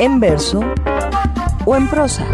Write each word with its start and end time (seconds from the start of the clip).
en 0.00 0.18
verso 0.18 0.60
o 1.66 1.76
en 1.76 1.86
prosa. 1.88 2.26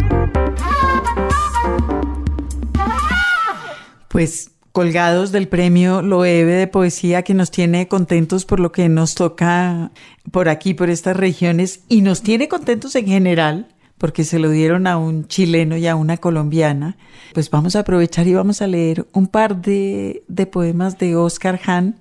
Pues 4.07 4.53
colgados 4.71 5.33
del 5.33 5.49
premio 5.49 6.01
Loewe 6.01 6.45
de 6.45 6.69
poesía 6.69 7.23
que 7.23 7.35
nos 7.35 7.51
tiene 7.51 7.89
contentos 7.89 8.45
por 8.45 8.61
lo 8.61 8.71
que 8.71 8.89
nos 8.89 9.17
toca 9.17 9.91
por 10.31 10.49
aquí, 10.49 10.75
por 10.75 10.91
estas 10.91 11.17
regiones, 11.17 11.81
y 11.89 12.03
nos 12.03 12.23
tiene 12.23 12.47
contentos 12.47 12.95
en 12.95 13.07
general, 13.07 13.67
porque 13.99 14.23
se 14.23 14.39
lo 14.39 14.49
dieron 14.51 14.87
a 14.87 14.97
un 14.97 15.27
chileno 15.27 15.77
y 15.77 15.89
a 15.89 15.97
una 15.97 16.19
colombiana, 16.19 16.97
pues 17.35 17.51
vamos 17.51 17.75
a 17.75 17.81
aprovechar 17.81 18.29
y 18.29 18.35
vamos 18.35 18.63
a 18.63 18.69
leer 18.69 19.09
un 19.13 19.27
par 19.27 19.61
de, 19.61 20.23
poemas 20.53 20.99
de 20.99 21.17
Oscar 21.17 21.59
Hahn 21.67 21.97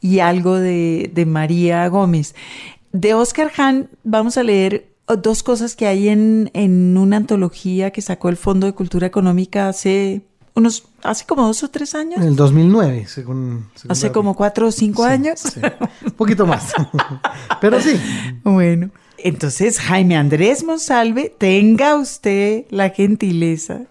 y 0.00 0.20
algo 0.20 0.54
de, 0.54 1.10
de 1.12 1.26
María 1.26 1.88
Gómez. 1.88 2.36
De 2.92 3.14
Oscar 3.14 3.50
Hahn 3.56 3.90
vamos 4.04 4.38
a 4.38 4.44
leer 4.44 4.87
dos 5.16 5.42
cosas 5.42 5.76
que 5.76 5.86
hay 5.86 6.08
en, 6.08 6.50
en 6.54 6.96
una 6.96 7.16
antología 7.16 7.90
que 7.90 8.02
sacó 8.02 8.28
el 8.28 8.36
Fondo 8.36 8.66
de 8.66 8.74
Cultura 8.74 9.06
Económica 9.06 9.68
hace 9.68 10.22
unos, 10.58 10.84
hace 11.02 11.24
como 11.24 11.46
dos 11.46 11.62
o 11.62 11.68
tres 11.68 11.94
años. 11.94 12.20
En 12.20 12.28
el 12.28 12.36
2009, 12.36 13.06
según... 13.06 13.66
hace 13.88 14.12
como 14.12 14.34
cuatro 14.34 14.66
o 14.66 14.72
cinco 14.72 15.04
años. 15.04 15.42
Un 16.04 16.12
poquito 16.12 16.46
más. 16.46 16.72
Pero 17.60 17.80
sí. 17.80 17.98
Bueno. 18.42 18.90
Entonces, 19.20 19.80
Jaime 19.80 20.16
Andrés 20.16 20.62
Monsalve, 20.62 21.34
tenga 21.36 21.96
usted 21.96 22.66
la 22.70 22.90
gentileza 22.90 23.82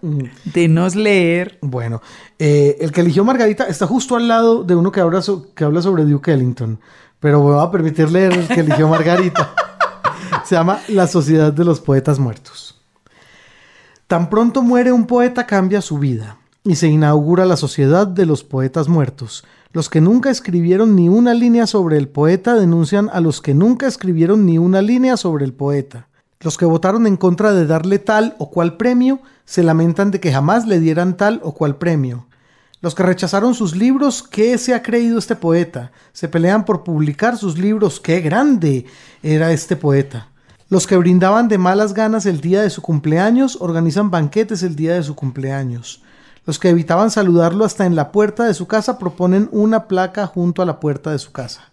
de 0.44 0.68
nos 0.68 0.94
leer. 0.94 1.58
Bueno, 1.60 2.00
eh, 2.38 2.78
el 2.80 2.92
que 2.92 3.02
eligió 3.02 3.24
Margarita 3.24 3.64
está 3.64 3.86
justo 3.86 4.16
al 4.16 4.26
lado 4.26 4.64
de 4.64 4.74
uno 4.74 4.90
que 4.90 5.00
habla, 5.00 5.22
que 5.54 5.64
habla 5.64 5.82
sobre 5.82 6.04
Duke 6.04 6.32
Ellington, 6.32 6.80
pero 7.20 7.44
me 7.44 7.50
va 7.50 7.64
a 7.64 7.70
permitir 7.70 8.10
leer 8.10 8.32
el 8.32 8.48
que 8.48 8.60
eligió 8.60 8.88
Margarita. 8.88 9.54
Se 10.44 10.54
llama 10.54 10.80
La 10.88 11.06
Sociedad 11.06 11.52
de 11.52 11.64
los 11.64 11.80
Poetas 11.80 12.18
Muertos. 12.18 12.80
Tan 14.06 14.30
pronto 14.30 14.62
muere 14.62 14.92
un 14.92 15.06
poeta 15.06 15.46
cambia 15.46 15.82
su 15.82 15.98
vida 15.98 16.38
y 16.64 16.76
se 16.76 16.88
inaugura 16.88 17.44
la 17.44 17.56
Sociedad 17.56 18.06
de 18.06 18.26
los 18.26 18.44
Poetas 18.44 18.88
Muertos. 18.88 19.44
Los 19.72 19.90
que 19.90 20.00
nunca 20.00 20.30
escribieron 20.30 20.96
ni 20.96 21.08
una 21.08 21.34
línea 21.34 21.66
sobre 21.66 21.98
el 21.98 22.08
poeta 22.08 22.54
denuncian 22.54 23.10
a 23.12 23.20
los 23.20 23.42
que 23.42 23.52
nunca 23.52 23.86
escribieron 23.86 24.46
ni 24.46 24.56
una 24.56 24.80
línea 24.80 25.16
sobre 25.16 25.44
el 25.44 25.52
poeta. 25.52 26.08
Los 26.40 26.56
que 26.56 26.64
votaron 26.64 27.06
en 27.06 27.16
contra 27.16 27.52
de 27.52 27.66
darle 27.66 27.98
tal 27.98 28.34
o 28.38 28.50
cual 28.50 28.76
premio 28.76 29.20
se 29.44 29.62
lamentan 29.62 30.10
de 30.10 30.20
que 30.20 30.32
jamás 30.32 30.66
le 30.66 30.80
dieran 30.80 31.16
tal 31.16 31.40
o 31.42 31.52
cual 31.52 31.76
premio. 31.76 32.27
Los 32.80 32.94
que 32.94 33.02
rechazaron 33.02 33.54
sus 33.54 33.74
libros, 33.74 34.22
¿qué 34.22 34.56
se 34.56 34.72
ha 34.72 34.82
creído 34.84 35.18
este 35.18 35.34
poeta? 35.34 35.90
Se 36.12 36.28
pelean 36.28 36.64
por 36.64 36.84
publicar 36.84 37.36
sus 37.36 37.58
libros, 37.58 37.98
qué 37.98 38.20
grande 38.20 38.86
era 39.20 39.50
este 39.50 39.74
poeta. 39.74 40.28
Los 40.68 40.86
que 40.86 40.96
brindaban 40.96 41.48
de 41.48 41.58
malas 41.58 41.92
ganas 41.92 42.24
el 42.24 42.40
día 42.40 42.62
de 42.62 42.70
su 42.70 42.80
cumpleaños 42.80 43.58
organizan 43.60 44.12
banquetes 44.12 44.62
el 44.62 44.76
día 44.76 44.94
de 44.94 45.02
su 45.02 45.16
cumpleaños. 45.16 46.02
Los 46.46 46.60
que 46.60 46.68
evitaban 46.68 47.10
saludarlo 47.10 47.64
hasta 47.64 47.84
en 47.84 47.96
la 47.96 48.12
puerta 48.12 48.44
de 48.44 48.54
su 48.54 48.68
casa 48.68 48.96
proponen 48.96 49.48
una 49.50 49.88
placa 49.88 50.28
junto 50.28 50.62
a 50.62 50.66
la 50.66 50.78
puerta 50.78 51.10
de 51.10 51.18
su 51.18 51.32
casa. 51.32 51.72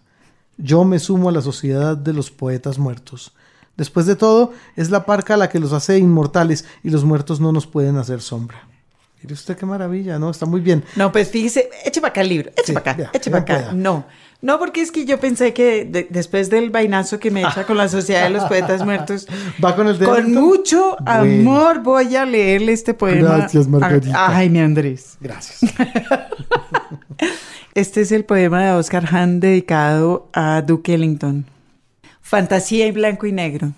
Yo 0.56 0.82
me 0.84 0.98
sumo 0.98 1.28
a 1.28 1.32
la 1.32 1.40
sociedad 1.40 1.96
de 1.96 2.14
los 2.14 2.32
poetas 2.32 2.78
muertos. 2.78 3.32
Después 3.76 4.06
de 4.06 4.16
todo, 4.16 4.52
es 4.74 4.90
la 4.90 5.06
parca 5.06 5.36
la 5.36 5.50
que 5.50 5.60
los 5.60 5.72
hace 5.72 5.98
inmortales 5.98 6.64
y 6.82 6.90
los 6.90 7.04
muertos 7.04 7.38
no 7.38 7.52
nos 7.52 7.66
pueden 7.68 7.96
hacer 7.96 8.20
sombra. 8.20 8.66
Mire 9.26 9.34
usted 9.34 9.56
qué 9.56 9.66
maravilla, 9.66 10.20
¿no? 10.20 10.30
Está 10.30 10.46
muy 10.46 10.60
bien. 10.60 10.84
No, 10.94 11.10
pues 11.10 11.28
fíjese, 11.30 11.68
eche 11.84 12.00
para 12.00 12.10
acá 12.10 12.20
el 12.20 12.28
libro, 12.28 12.52
eche 12.56 12.72
para 12.72 12.92
acá, 12.92 13.10
eche 13.12 13.28
para 13.28 13.42
acá. 13.42 13.72
No, 13.72 14.06
no, 14.40 14.60
porque 14.60 14.82
es 14.82 14.92
que 14.92 15.04
yo 15.04 15.18
pensé 15.18 15.52
que 15.52 16.06
después 16.10 16.48
del 16.48 16.70
vainazo 16.70 17.18
que 17.18 17.32
me 17.32 17.40
echa 17.40 17.66
con 17.66 17.76
la 17.76 17.88
Sociedad 17.88 18.22
de 18.22 18.30
los 18.30 18.44
Poetas 18.44 18.84
Muertos, 18.84 19.26
va 19.64 19.74
con 19.74 19.88
el 19.88 19.98
Con 19.98 20.32
mucho 20.32 20.96
amor 21.04 21.82
voy 21.82 22.14
a 22.14 22.24
leerle 22.24 22.72
este 22.72 22.94
poema. 22.94 23.38
Gracias, 23.38 23.66
Margarita. 23.66 24.26
A, 24.26 24.30
Jaime 24.30 24.62
Andrés. 24.62 25.16
Gracias. 25.20 25.72
este 27.74 28.02
es 28.02 28.12
el 28.12 28.24
poema 28.24 28.64
de 28.64 28.70
Oscar 28.74 29.06
Hahn 29.12 29.40
dedicado 29.40 30.28
a 30.32 30.62
Duke 30.62 30.94
Ellington. 30.94 31.46
Fantasía 32.20 32.86
en 32.86 32.94
blanco 32.94 33.26
y 33.26 33.32
negro. 33.32 33.72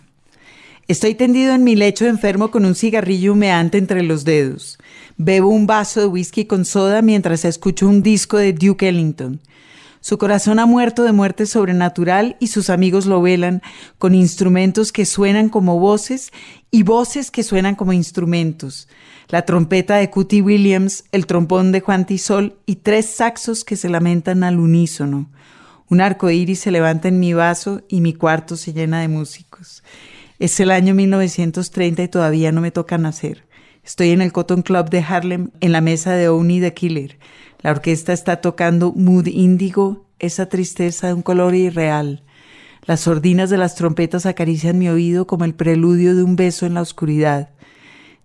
Estoy 0.88 1.14
tendido 1.14 1.54
en 1.54 1.64
mi 1.64 1.76
lecho 1.76 2.06
enfermo 2.06 2.50
con 2.50 2.64
un 2.64 2.75
cigarrillo 2.75 3.34
humeante 3.34 3.76
entre 3.76 4.03
los 4.03 4.25
dedos. 4.25 4.78
Bebo 5.20 5.48
un 5.48 5.66
vaso 5.66 5.98
de 5.98 6.06
whisky 6.06 6.44
con 6.44 6.64
soda 6.64 7.02
mientras 7.02 7.44
escucho 7.44 7.88
un 7.88 8.04
disco 8.04 8.36
de 8.36 8.52
Duke 8.52 8.88
Ellington. 8.88 9.40
Su 10.00 10.16
corazón 10.16 10.60
ha 10.60 10.66
muerto 10.66 11.02
de 11.02 11.10
muerte 11.10 11.44
sobrenatural 11.44 12.36
y 12.38 12.46
sus 12.46 12.70
amigos 12.70 13.04
lo 13.04 13.20
velan 13.20 13.60
con 13.98 14.14
instrumentos 14.14 14.92
que 14.92 15.04
suenan 15.04 15.48
como 15.48 15.80
voces 15.80 16.30
y 16.70 16.84
voces 16.84 17.32
que 17.32 17.42
suenan 17.42 17.74
como 17.74 17.92
instrumentos. 17.92 18.86
La 19.28 19.42
trompeta 19.42 19.96
de 19.96 20.08
Cootie 20.08 20.40
Williams, 20.40 21.02
el 21.10 21.26
trombón 21.26 21.72
de 21.72 21.80
Juan 21.80 22.06
Tisol 22.06 22.54
y 22.64 22.76
tres 22.76 23.06
saxos 23.06 23.64
que 23.64 23.74
se 23.74 23.88
lamentan 23.88 24.44
al 24.44 24.60
unísono. 24.60 25.28
Un 25.88 26.00
arco 26.00 26.30
iris 26.30 26.60
se 26.60 26.70
levanta 26.70 27.08
en 27.08 27.18
mi 27.18 27.32
vaso 27.32 27.82
y 27.88 28.02
mi 28.02 28.14
cuarto 28.14 28.56
se 28.56 28.72
llena 28.72 29.00
de 29.00 29.08
músicos. 29.08 29.82
Es 30.38 30.60
el 30.60 30.70
año 30.70 30.94
1930 30.94 32.04
y 32.04 32.08
todavía 32.08 32.52
no 32.52 32.60
me 32.60 32.70
toca 32.70 32.98
nacer. 32.98 33.47
Estoy 33.88 34.10
en 34.10 34.21
el 34.21 34.32
Cotton 34.32 34.60
Club 34.60 34.91
de 34.91 34.99
Harlem, 34.99 35.50
en 35.60 35.72
la 35.72 35.81
mesa 35.81 36.12
de 36.12 36.28
Oni 36.28 36.60
the 36.60 36.75
Killer. 36.75 37.19
La 37.62 37.71
orquesta 37.71 38.12
está 38.12 38.43
tocando 38.43 38.93
Mood 38.93 39.28
Índigo, 39.28 40.04
esa 40.19 40.47
tristeza 40.47 41.06
de 41.06 41.15
un 41.15 41.22
color 41.22 41.54
irreal. 41.54 42.22
Las 42.84 43.00
sordinas 43.00 43.49
de 43.49 43.56
las 43.56 43.76
trompetas 43.76 44.26
acarician 44.26 44.78
mi 44.78 44.91
oído 44.91 45.26
como 45.26 45.47
el 45.47 45.54
preludio 45.54 46.15
de 46.15 46.22
un 46.22 46.37
beso 46.37 46.66
en 46.66 46.75
la 46.75 46.82
oscuridad. 46.82 47.49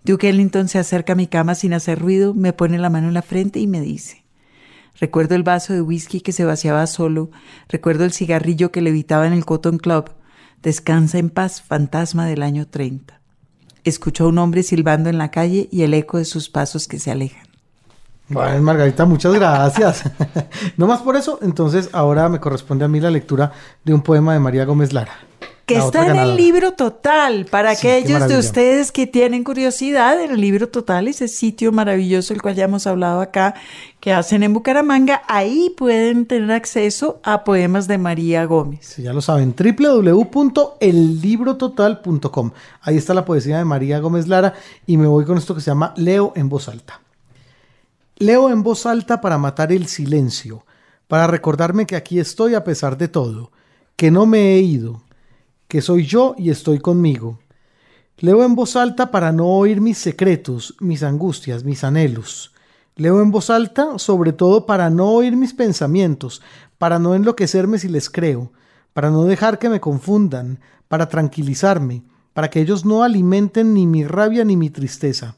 Duke 0.03 0.27
Ellington 0.27 0.67
se 0.67 0.79
acerca 0.79 1.13
a 1.13 1.15
mi 1.15 1.27
cama 1.27 1.55
sin 1.55 1.71
hacer 1.71 1.97
ruido, 1.97 2.33
me 2.33 2.51
pone 2.51 2.77
la 2.77 2.89
mano 2.89 3.07
en 3.07 3.13
la 3.13 3.21
frente 3.21 3.61
y 3.61 3.67
me 3.67 3.79
dice. 3.79 4.25
Recuerdo 4.99 5.35
el 5.35 5.43
vaso 5.43 5.71
de 5.71 5.81
whisky 5.81 6.19
que 6.19 6.33
se 6.33 6.43
vaciaba 6.43 6.85
solo, 6.87 7.31
recuerdo 7.69 8.03
el 8.03 8.11
cigarrillo 8.11 8.73
que 8.73 8.81
levitaba 8.81 9.27
en 9.27 9.31
el 9.31 9.45
Cotton 9.45 9.77
Club. 9.77 10.11
Descansa 10.61 11.19
en 11.19 11.29
paz, 11.29 11.61
fantasma 11.61 12.25
del 12.27 12.43
año 12.43 12.67
30. 12.67 13.22
Escuchó 13.83 14.25
a 14.25 14.27
un 14.27 14.37
hombre 14.37 14.63
silbando 14.63 15.09
en 15.09 15.17
la 15.17 15.31
calle 15.31 15.67
y 15.71 15.83
el 15.83 15.93
eco 15.93 16.17
de 16.17 16.25
sus 16.25 16.49
pasos 16.49 16.87
que 16.87 16.99
se 16.99 17.11
alejan. 17.11 17.47
Bueno, 18.29 18.61
Margarita, 18.61 19.05
muchas 19.05 19.33
gracias. 19.33 20.03
no 20.77 20.87
más 20.87 21.01
por 21.01 21.15
eso, 21.15 21.39
entonces 21.41 21.89
ahora 21.91 22.29
me 22.29 22.39
corresponde 22.39 22.85
a 22.85 22.87
mí 22.87 22.99
la 22.99 23.11
lectura 23.11 23.51
de 23.83 23.93
un 23.93 24.01
poema 24.01 24.33
de 24.33 24.39
María 24.39 24.65
Gómez 24.65 24.93
Lara. 24.93 25.13
Que 25.65 25.77
está 25.77 26.07
en 26.07 26.17
el 26.17 26.35
libro 26.35 26.73
total, 26.73 27.45
para 27.45 27.71
aquellos 27.71 28.27
de 28.27 28.37
ustedes 28.37 28.91
que 28.91 29.07
tienen 29.07 29.45
curiosidad, 29.45 30.21
en 30.21 30.31
el 30.31 30.41
libro 30.41 30.67
total, 30.67 31.07
ese 31.07 31.29
sitio 31.29 31.71
maravilloso 31.71 32.33
el 32.33 32.41
cual 32.41 32.55
ya 32.55 32.65
hemos 32.65 32.85
hablado 32.85 33.21
acá, 33.21 33.53
que 34.01 34.11
hacen 34.11 34.43
en 34.43 34.53
Bucaramanga, 34.53 35.21
ahí 35.25 35.73
pueden 35.77 36.25
tener 36.25 36.51
acceso 36.51 37.21
a 37.23 37.45
poemas 37.45 37.87
de 37.87 37.97
María 37.97 38.43
Gómez. 38.45 38.97
ya 38.97 39.13
lo 39.13 39.21
saben, 39.21 39.55
www.ellibrototal.com. 39.57 42.51
Ahí 42.81 42.97
está 42.97 43.13
la 43.13 43.23
poesía 43.23 43.59
de 43.59 43.65
María 43.65 43.99
Gómez 43.99 44.27
Lara 44.27 44.55
y 44.85 44.97
me 44.97 45.07
voy 45.07 45.23
con 45.23 45.37
esto 45.37 45.55
que 45.55 45.61
se 45.61 45.71
llama 45.71 45.93
Leo 45.95 46.33
en 46.35 46.49
voz 46.49 46.67
alta. 46.67 46.99
Leo 48.17 48.49
en 48.49 48.63
voz 48.63 48.85
alta 48.85 49.21
para 49.21 49.37
matar 49.37 49.71
el 49.71 49.87
silencio, 49.87 50.65
para 51.07 51.25
recordarme 51.27 51.85
que 51.85 51.95
aquí 51.95 52.19
estoy 52.19 52.55
a 52.55 52.65
pesar 52.65 52.97
de 52.97 53.07
todo, 53.07 53.53
que 53.95 54.11
no 54.11 54.25
me 54.25 54.55
he 54.55 54.59
ido, 54.59 55.01
que 55.73 55.81
soy 55.81 56.05
yo 56.05 56.35
y 56.37 56.51
estoy 56.51 56.77
conmigo. 56.77 57.39
Leo 58.19 58.43
en 58.43 58.53
voz 58.53 58.75
alta 58.75 59.09
para 59.09 59.31
no 59.31 59.47
oír 59.47 59.81
mis 59.81 59.97
secretos, 59.97 60.75
mis 60.79 61.01
angustias, 61.01 61.63
mis 61.63 61.83
anhelos. 61.83 62.53
Leo 62.95 63.23
en 63.23 63.31
voz 63.31 63.49
alta 63.49 63.97
sobre 63.97 64.33
todo 64.33 64.67
para 64.67 64.91
no 64.91 65.09
oír 65.09 65.35
mis 65.35 65.51
pensamientos, 65.55 66.43
para 66.77 66.99
no 66.99 67.15
enloquecerme 67.15 67.79
si 67.79 67.87
les 67.87 68.11
creo, 68.11 68.51
para 68.93 69.09
no 69.09 69.23
dejar 69.23 69.57
que 69.57 69.67
me 69.67 69.79
confundan, 69.79 70.59
para 70.89 71.09
tranquilizarme, 71.09 72.03
para 72.35 72.51
que 72.51 72.61
ellos 72.61 72.85
no 72.85 73.01
alimenten 73.01 73.73
ni 73.73 73.87
mi 73.87 74.05
rabia 74.05 74.45
ni 74.45 74.55
mi 74.55 74.69
tristeza. 74.69 75.37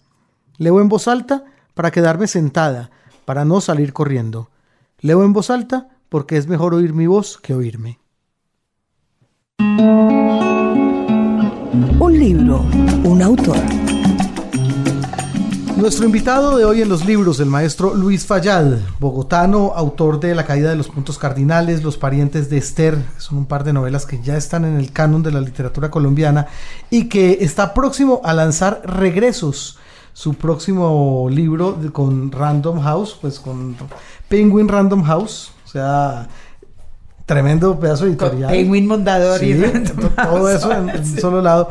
Leo 0.57 0.81
en 0.81 0.89
voz 0.89 1.07
alta 1.07 1.45
para 1.73 1.91
quedarme 1.91 2.27
sentada, 2.27 2.91
para 3.23 3.45
no 3.45 3.61
salir 3.61 3.93
corriendo. 3.93 4.49
Leo 4.99 5.23
en 5.23 5.31
voz 5.31 5.49
alta 5.49 5.87
porque 6.09 6.35
es 6.35 6.47
mejor 6.47 6.73
oír 6.73 6.93
mi 6.93 7.07
voz 7.07 7.37
que 7.37 7.53
oírme. 7.53 7.99
Un 9.57 10.59
libro, 12.11 12.65
un 13.05 13.21
autor. 13.21 13.55
Nuestro 15.77 16.05
invitado 16.05 16.57
de 16.57 16.65
hoy 16.65 16.81
en 16.81 16.89
los 16.89 17.05
libros, 17.05 17.39
el 17.39 17.45
maestro 17.45 17.93
Luis 17.93 18.25
Fallad, 18.25 18.79
bogotano, 18.99 19.71
autor 19.73 20.19
de 20.19 20.35
La 20.35 20.45
caída 20.45 20.69
de 20.69 20.75
los 20.75 20.89
puntos 20.89 21.17
cardinales, 21.17 21.83
Los 21.83 21.97
parientes 21.97 22.49
de 22.49 22.57
Esther, 22.57 23.01
son 23.17 23.37
un 23.37 23.45
par 23.45 23.63
de 23.63 23.71
novelas 23.71 24.05
que 24.05 24.21
ya 24.21 24.35
están 24.35 24.65
en 24.65 24.77
el 24.77 24.91
canon 24.91 25.23
de 25.23 25.31
la 25.31 25.39
literatura 25.39 25.89
colombiana 25.89 26.47
y 26.89 27.07
que 27.07 27.37
está 27.41 27.73
próximo 27.73 28.19
a 28.25 28.33
lanzar 28.33 28.81
Regresos, 28.83 29.77
su 30.11 30.33
próximo 30.33 31.27
libro 31.29 31.77
con 31.93 32.29
Random 32.31 32.81
House, 32.81 33.17
pues 33.21 33.39
con 33.39 33.77
Penguin 34.27 34.67
Random 34.67 35.03
House, 35.03 35.51
o 35.63 35.67
sea, 35.67 36.27
tremendo 37.25 37.79
pedazo 37.79 38.05
editorial. 38.05 38.51
Penguin 38.51 38.87
Mondador 38.87 39.43
y 39.43 39.55
todo 40.23 40.49
eso 40.49 40.71
en, 40.71 40.89
un 40.99 41.05
solo 41.05 41.41
lado. 41.41 41.69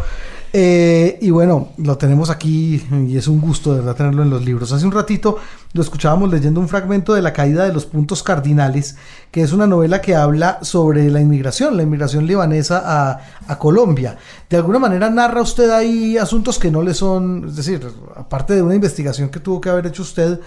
Eh, 0.56 1.19
y 1.21 1.31
bueno, 1.31 1.71
lo 1.79 1.99
tenemos 1.99 2.31
aquí 2.31 2.81
y 3.09 3.17
es 3.17 3.27
un 3.27 3.41
gusto 3.41 3.73
de 3.73 3.81
verdad 3.81 3.97
tenerlo 3.97 4.23
en 4.23 4.31
los 4.31 4.45
libros. 4.45 4.71
Hace 4.71 4.87
un 4.87 4.93
ratito 4.93 5.39
lo 5.73 5.83
escuchábamos 5.83 6.31
leyendo 6.31 6.61
un 6.61 6.69
fragmento 6.69 7.12
de 7.12 7.23
La 7.23 7.33
caída 7.33 7.65
de 7.65 7.73
los 7.73 7.87
puntos 7.87 8.23
cardinales, 8.23 8.97
que 9.33 9.43
es 9.43 9.53
una 9.53 9.67
novela 9.67 10.01
que 10.01 10.15
habla 10.15 10.61
sobre 10.62 11.11
la 11.11 11.21
inmigración, 11.21 11.77
la 11.77 11.83
inmigración 11.83 12.29
libanesa 12.29 12.83
a, 12.85 13.21
a 13.49 13.59
Colombia. 13.59 14.17
De 14.49 14.57
alguna 14.57 14.79
manera 14.79 15.11
narra 15.11 15.43
usted 15.43 15.71
ahí 15.71 16.17
asuntos 16.19 16.61
que 16.61 16.71
no 16.71 16.83
le 16.83 16.95
son, 16.95 17.47
es 17.49 17.57
decir, 17.57 17.85
aparte 18.15 18.55
de 18.55 18.62
una 18.62 18.77
investigación 18.77 19.31
que 19.31 19.41
tuvo 19.41 19.61
que 19.61 19.71
haber 19.71 19.89
hecho 19.89 20.03
usted, 20.03 20.39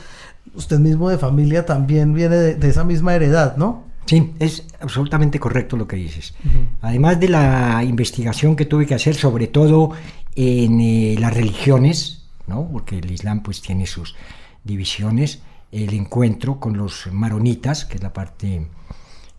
usted 0.56 0.80
mismo 0.80 1.10
de 1.10 1.18
familia 1.18 1.66
también 1.66 2.14
viene 2.14 2.38
de, 2.38 2.56
de 2.56 2.70
esa 2.70 2.86
misma 2.86 3.14
heredad, 3.14 3.58
¿no? 3.58 3.87
Sí, 4.08 4.34
es 4.40 4.64
absolutamente 4.80 5.38
correcto 5.38 5.76
lo 5.76 5.86
que 5.86 5.98
dices. 5.98 6.34
Además 6.82 7.20
de 7.20 7.28
la 7.28 7.84
investigación 7.84 8.56
que 8.56 8.66
tuve 8.66 8.86
que 8.86 8.96
hacer, 8.96 9.16
sobre 9.16 9.48
todo 9.48 9.92
en 10.34 10.80
eh, 10.80 11.16
las 11.20 11.34
religiones, 11.34 12.24
¿no? 12.48 12.70
porque 12.72 13.00
el 13.00 13.12
Islam 13.12 13.44
pues 13.44 13.62
tiene 13.62 13.86
sus 13.86 14.16
divisiones, 14.64 15.42
el 15.74 15.94
encuentro 15.94 16.58
con 16.58 16.78
los 16.78 17.08
maronitas, 17.12 17.84
que 17.84 17.98
es 17.98 18.04
la 18.04 18.14
parte 18.14 18.68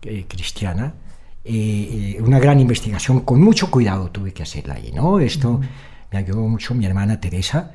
eh, 0.03 0.25
cristiana, 0.27 0.93
eh, 1.43 2.21
una 2.21 2.37
gran 2.37 2.59
investigación, 2.59 3.21
con 3.21 3.41
mucho 3.41 3.71
cuidado 3.71 4.11
tuve 4.11 4.33
que 4.33 4.43
hacerla 4.43 4.75
ahí, 4.75 4.91
¿no? 4.93 5.19
Esto 5.19 5.59
me 6.11 6.19
ayudó 6.19 6.41
mucho 6.41 6.75
mi 6.75 6.85
hermana 6.85 7.19
Teresa, 7.19 7.71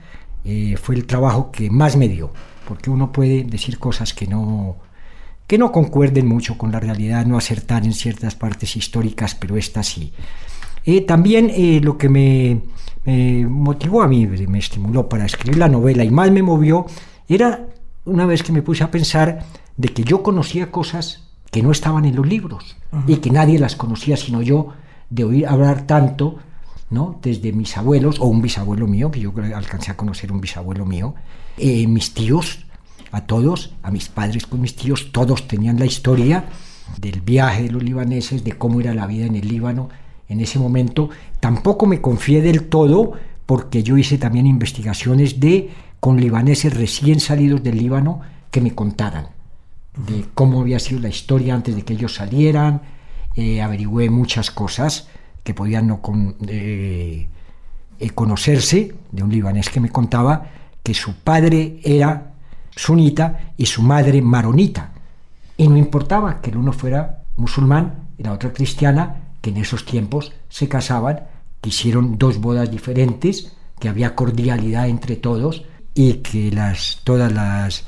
fue 0.81 0.95
el 0.95 1.07
trabajo 1.07 1.51
que 1.51 1.71
más 1.71 1.97
me 1.97 2.07
dio, 2.07 2.31
porque 2.69 2.91
uno 2.91 3.11
puede 3.11 3.43
decir 3.45 3.79
cosas 3.79 4.13
que 4.13 4.27
no 4.27 4.77
que 5.47 5.59
no 5.59 5.73
concuerden 5.73 6.27
mucho 6.27 6.57
con 6.57 6.73
la 6.73 6.81
realidad, 6.81 7.27
no 7.27 7.37
acertar 7.37 7.85
en 7.85 7.93
ciertas 7.93 8.35
partes 8.35 8.77
históricas, 8.77 9.35
pero 9.35 9.57
esta 9.57 9.83
sí. 9.83 10.13
Eh, 10.85 11.03
también 11.03 11.51
eh, 11.51 11.81
lo 11.83 11.97
que 11.99 12.09
me, 12.09 12.61
me 13.05 13.47
motivó 13.47 14.03
a 14.03 14.09
mí, 14.09 14.27
me 14.27 14.59
estimuló 14.59 15.09
para 15.09 15.27
escribir 15.27 15.59
la 15.59 15.69
novela 15.69 16.05
y 16.05 16.11
más 16.11 16.31
me 16.31 16.43
movió, 16.43 16.87
era 17.29 17.67
una 18.05 18.27
vez 18.27 18.43
que 18.43 18.53
me 18.53 18.63
puse 18.63 18.85
a 18.85 18.91
pensar 18.91 19.45
de 19.77 19.89
que 19.89 20.05
yo 20.05 20.23
conocía 20.23 20.71
cosas 20.71 21.25
que 21.51 21.63
no 21.63 21.71
estaban 21.71 22.05
en 22.05 22.17
los 22.17 22.27
libros 22.27 22.77
y 23.07 23.17
que 23.17 23.31
nadie 23.31 23.59
las 23.59 23.77
conocía 23.77 24.17
sino 24.17 24.43
yo, 24.43 24.71
de 25.09 25.25
oír 25.25 25.47
hablar 25.47 25.87
tanto, 25.87 26.39
¿no? 26.91 27.19
Desde 27.23 27.53
mis 27.53 27.77
abuelos, 27.77 28.19
o 28.21 28.27
un 28.27 28.43
bisabuelo 28.43 28.87
mío, 28.87 29.11
que 29.11 29.21
yo 29.21 29.33
alcancé 29.55 29.91
a 29.91 29.97
conocer 29.97 30.33
un 30.33 30.41
bisabuelo 30.41 30.85
mío, 30.85 31.15
eh, 31.57 31.87
mis 31.87 32.13
tíos, 32.13 32.67
a 33.17 33.27
todos, 33.27 33.75
a 33.83 33.91
mis 33.91 34.09
padres 34.09 34.47
con 34.47 34.61
mis 34.61 34.77
tíos, 34.77 35.13
todos 35.13 35.47
tenían 35.49 35.79
la 35.79 35.87
historia 35.87 36.45
del 36.99 37.21
viaje 37.21 37.65
de 37.65 37.71
los 37.71 37.83
libaneses, 37.83 38.45
de 38.45 38.53
cómo 38.53 38.81
era 38.81 38.95
la 38.95 39.07
vida 39.07 39.27
en 39.27 39.37
el 39.37 39.49
Líbano 39.49 39.89
en 40.29 40.41
ese 40.41 40.59
momento. 40.59 41.11
Tampoco 41.41 41.87
me 41.87 42.01
confié 42.01 42.43
del 42.43 42.69
todo 42.69 43.13
porque 43.47 43.83
yo 43.83 43.97
hice 43.97 44.19
también 44.19 44.47
investigaciones 44.47 45.41
de 45.41 45.71
con 46.01 46.21
libaneses 46.21 46.75
recién 46.75 47.21
salidos 47.21 47.63
del 47.63 47.79
Líbano 47.79 48.21
que 48.51 48.61
me 48.61 48.75
contaran 48.75 49.29
de 49.97 50.27
cómo 50.35 50.61
había 50.61 50.79
sido 50.79 51.01
la 51.01 51.09
historia 51.09 51.55
antes 51.55 51.75
de 51.75 51.83
que 51.83 51.95
ellos 51.95 52.15
salieran, 52.15 52.83
eh, 53.37 53.63
averigüé 53.63 54.11
muchas 54.11 54.51
cosas 54.51 55.09
que 55.43 55.55
podían 55.55 55.87
no 55.87 56.01
con, 56.03 56.37
eh, 56.49 57.29
eh, 57.99 58.11
conocerse 58.11 58.95
de 59.13 59.23
un 59.23 59.31
libanés 59.31 59.69
que 59.69 59.81
me 59.81 59.91
contaba 59.91 60.47
que 60.83 60.95
su 60.95 61.15
padre 61.15 61.81
era 61.85 62.34
sunita 62.77 63.53
y 63.57 63.67
su 63.67 63.83
madre 63.83 64.21
maronita. 64.23 64.93
Y 65.57 65.69
no 65.69 65.77
importaba 65.77 66.41
que 66.41 66.51
el 66.51 66.57
uno 66.57 66.73
fuera 66.73 67.23
musulmán 67.37 68.09
y 68.19 68.23
la 68.23 68.33
otra 68.33 68.53
cristiana, 68.53 69.17
que 69.41 69.51
en 69.51 69.59
esos 69.59 69.85
tiempos 69.85 70.33
se 70.49 70.69
casaban, 70.69 71.21
que 71.61 71.69
hicieron 71.69 72.19
dos 72.19 72.39
bodas 72.39 72.71
diferentes, 72.71 73.53
que 73.79 73.89
había 73.89 74.15
cordialidad 74.15 74.89
entre 74.89 75.17
todos 75.17 75.65
y 75.95 76.15
que 76.15 76.51
las, 76.51 77.01
todas 77.05 77.33
las 77.33 77.85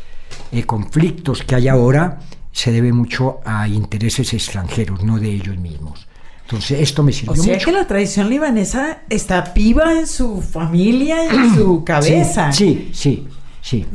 eh, 0.53 0.65
conflictos 0.65 1.43
que 1.43 1.55
hay 1.56 1.69
ahora 1.69 2.21
se 2.53 2.73
debe 2.73 2.93
mucho 2.93 3.41
a 3.44 3.69
intereses 3.69 4.33
extranjeros, 4.33 5.03
no 5.03 5.19
de 5.19 5.31
ellos 5.31 5.59
mismos. 5.59 6.06
Entonces, 6.43 6.81
esto 6.81 7.03
me 7.03 7.12
sirvió 7.12 7.33
O 7.33 7.44
sea 7.44 7.55
mucho. 7.55 7.67
que 7.67 7.73
la 7.73 7.87
tradición 7.87 8.31
libanesa 8.31 9.00
está 9.11 9.53
viva 9.55 9.93
en 9.99 10.06
su 10.06 10.41
familia 10.41 11.25
en 11.25 11.55
su 11.56 11.83
cabeza. 11.85 12.53
Sí, 12.53 12.91
sí, 12.93 13.27
sí. 13.27 13.29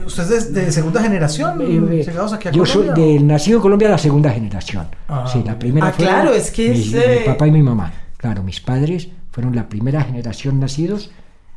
¿Usted 0.06 0.31
es 0.31 0.53
de, 0.53 0.65
de 0.65 0.71
segunda 0.71 1.01
generación? 1.01 1.62
Eh, 1.62 2.03
llegados 2.06 2.33
aquí 2.33 2.50
a 2.50 2.51
yo 2.51 2.65
soy 2.65 2.89
del 2.89 3.25
nacido 3.25 3.57
en 3.57 3.62
Colombia 3.62 3.89
la 3.89 3.97
segunda 3.97 4.29
generación. 4.31 4.88
Ah, 5.07 5.25
sí, 5.31 5.41
la 5.45 5.57
primera 5.57 5.88
Ah, 5.88 5.94
fue 5.94 6.06
claro, 6.06 6.33
es 6.33 6.51
que 6.51 6.69
mi, 6.69 6.79
es, 6.79 6.91
mi 6.91 6.97
eh, 7.00 7.23
papá 7.25 7.47
y 7.47 7.51
mi 7.51 7.62
mamá. 7.62 7.94
Claro, 8.18 8.44
mis 8.44 8.59
padres 8.59 9.07
fueron 9.31 9.56
la 9.56 9.69
primera 9.69 10.03
generación 10.03 10.59
nacidos 10.59 11.12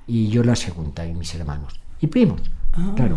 y 0.06 0.28
yo 0.28 0.44
la 0.44 0.54
segunda 0.54 1.04
y 1.06 1.12
mis 1.14 1.34
hermanos 1.34 1.80
y 2.00 2.06
primos. 2.06 2.40
Ah. 2.76 2.92
Claro. 2.96 3.16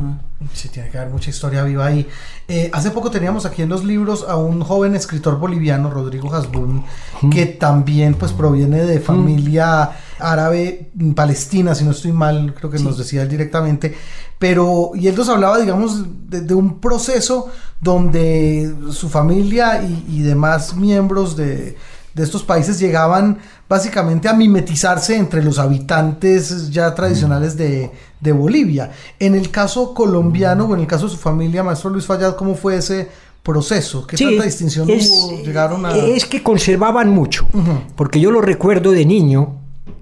Sí, 0.53 0.69
tiene 0.69 0.89
que 0.89 0.97
haber 0.99 1.11
mucha 1.11 1.31
historia 1.31 1.63
viva 1.63 1.87
ahí. 1.87 2.07
Eh, 2.47 2.69
hace 2.71 2.91
poco 2.91 3.09
teníamos 3.09 3.45
aquí 3.45 3.63
en 3.63 3.69
los 3.69 3.83
libros 3.83 4.23
a 4.27 4.37
un 4.37 4.61
joven 4.61 4.95
escritor 4.95 5.39
boliviano, 5.39 5.89
Rodrigo 5.89 6.33
Hasbun, 6.33 6.83
que 7.31 7.47
también 7.47 8.13
pues 8.13 8.33
proviene 8.33 8.83
de 8.83 8.99
familia 8.99 9.91
árabe 10.19 10.91
mm, 10.93 11.13
palestina, 11.13 11.73
si 11.73 11.83
no 11.83 11.91
estoy 11.91 12.11
mal, 12.11 12.53
creo 12.53 12.69
que 12.69 12.79
nos 12.79 12.97
decía 12.97 13.23
él 13.23 13.29
directamente. 13.29 13.95
Pero, 14.37 14.91
y 14.93 15.07
él 15.07 15.15
nos 15.15 15.29
hablaba, 15.29 15.57
digamos, 15.57 16.05
de, 16.29 16.41
de 16.41 16.53
un 16.53 16.79
proceso 16.79 17.49
donde 17.81 18.71
su 18.91 19.09
familia 19.09 19.81
y, 19.81 20.05
y 20.07 20.21
demás 20.21 20.75
miembros 20.75 21.35
de, 21.35 21.75
de 22.17 22.23
estos 22.23 22.43
países 22.43 22.79
llegaban 22.79 23.37
básicamente 23.69 24.27
a 24.27 24.33
mimetizarse 24.33 25.15
entre 25.15 25.43
los 25.43 25.59
habitantes 25.59 26.71
ya 26.71 26.93
tradicionales 26.95 27.55
de, 27.57 27.91
de 28.19 28.31
Bolivia. 28.31 28.91
En 29.19 29.35
el 29.35 29.51
caso 29.51 29.93
colombiano 29.93 30.65
o 30.65 30.73
en 30.73 30.81
el 30.81 30.87
caso 30.87 31.05
de 31.05 31.11
su 31.11 31.17
familia, 31.17 31.63
maestro 31.63 31.89
Luis 31.89 32.05
Fallad, 32.05 32.35
¿cómo 32.35 32.55
fue 32.55 32.77
ese 32.77 33.07
proceso? 33.43 34.05
¿Qué 34.05 34.17
Sí, 34.17 34.25
tanta 34.25 34.43
distinción 34.43 34.89
es, 34.89 35.09
hubo? 35.09 35.43
Llegaron 35.43 35.85
a... 35.85 35.95
es 35.95 36.25
que 36.25 36.43
conservaban 36.43 37.09
mucho, 37.09 37.47
porque 37.95 38.19
yo 38.19 38.31
lo 38.31 38.41
recuerdo 38.41 38.91
de 38.91 39.05
niño, 39.05 39.55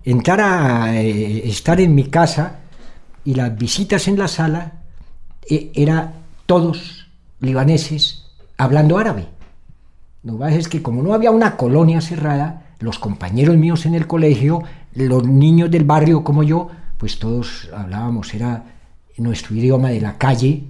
entrar 0.03 0.41
a 0.41 1.01
eh, 1.01 1.47
estar 1.47 1.79
en 1.81 1.93
mi 1.95 2.05
casa 2.05 2.59
y 3.23 3.33
las 3.33 3.57
visitas 3.57 4.07
en 4.07 4.17
la 4.17 4.27
sala 4.27 4.81
eh, 5.49 5.71
era 5.73 6.13
todos 6.45 7.07
libaneses 7.39 8.25
hablando 8.57 8.97
árabe. 8.97 9.27
Lo 10.23 10.39
que 10.39 10.55
es 10.55 10.67
que 10.67 10.81
como 10.81 11.03
no 11.03 11.13
había 11.13 11.31
una 11.31 11.55
colonia 11.55 12.01
cerrada, 12.01 12.63
los 12.79 12.97
compañeros 12.99 13.57
míos 13.57 13.85
en 13.85 13.95
el 13.95 14.07
colegio, 14.07 14.63
los 14.93 15.27
niños 15.27 15.69
del 15.69 15.83
barrio 15.83 16.23
como 16.23 16.43
yo, 16.43 16.69
pues 16.97 17.19
todos 17.19 17.69
hablábamos, 17.73 18.33
era 18.33 18.63
nuestro 19.17 19.55
idioma 19.55 19.89
de 19.89 20.01
la 20.01 20.17
calle, 20.17 20.63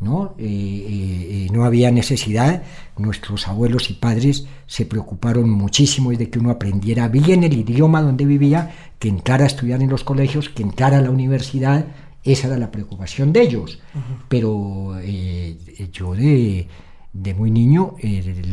¿no? 0.00 0.34
Eh, 0.38 0.44
eh, 0.44 1.28
eh, 1.30 1.48
no 1.52 1.64
había 1.64 1.90
necesidad, 1.90 2.62
nuestros 2.96 3.48
abuelos 3.48 3.90
y 3.90 3.94
padres 3.94 4.46
se 4.66 4.86
preocuparon 4.86 5.50
muchísimo 5.50 6.10
de 6.10 6.30
que 6.30 6.38
uno 6.38 6.50
aprendiera 6.50 7.08
bien 7.08 7.44
el 7.44 7.52
idioma 7.52 8.00
donde 8.00 8.24
vivía, 8.24 8.74
que 8.98 9.08
entrara 9.08 9.44
a 9.44 9.46
estudiar 9.46 9.82
en 9.82 9.90
los 9.90 10.04
colegios, 10.04 10.48
que 10.48 10.62
entrara 10.62 10.98
a 10.98 11.02
la 11.02 11.10
universidad, 11.10 11.84
esa 12.24 12.48
era 12.48 12.58
la 12.58 12.70
preocupación 12.70 13.32
de 13.32 13.42
ellos. 13.42 13.78
Pero 14.28 14.98
eh, 15.02 15.56
yo 15.92 16.14
de, 16.14 16.68
de 17.12 17.34
muy 17.34 17.50
niño, 17.50 17.96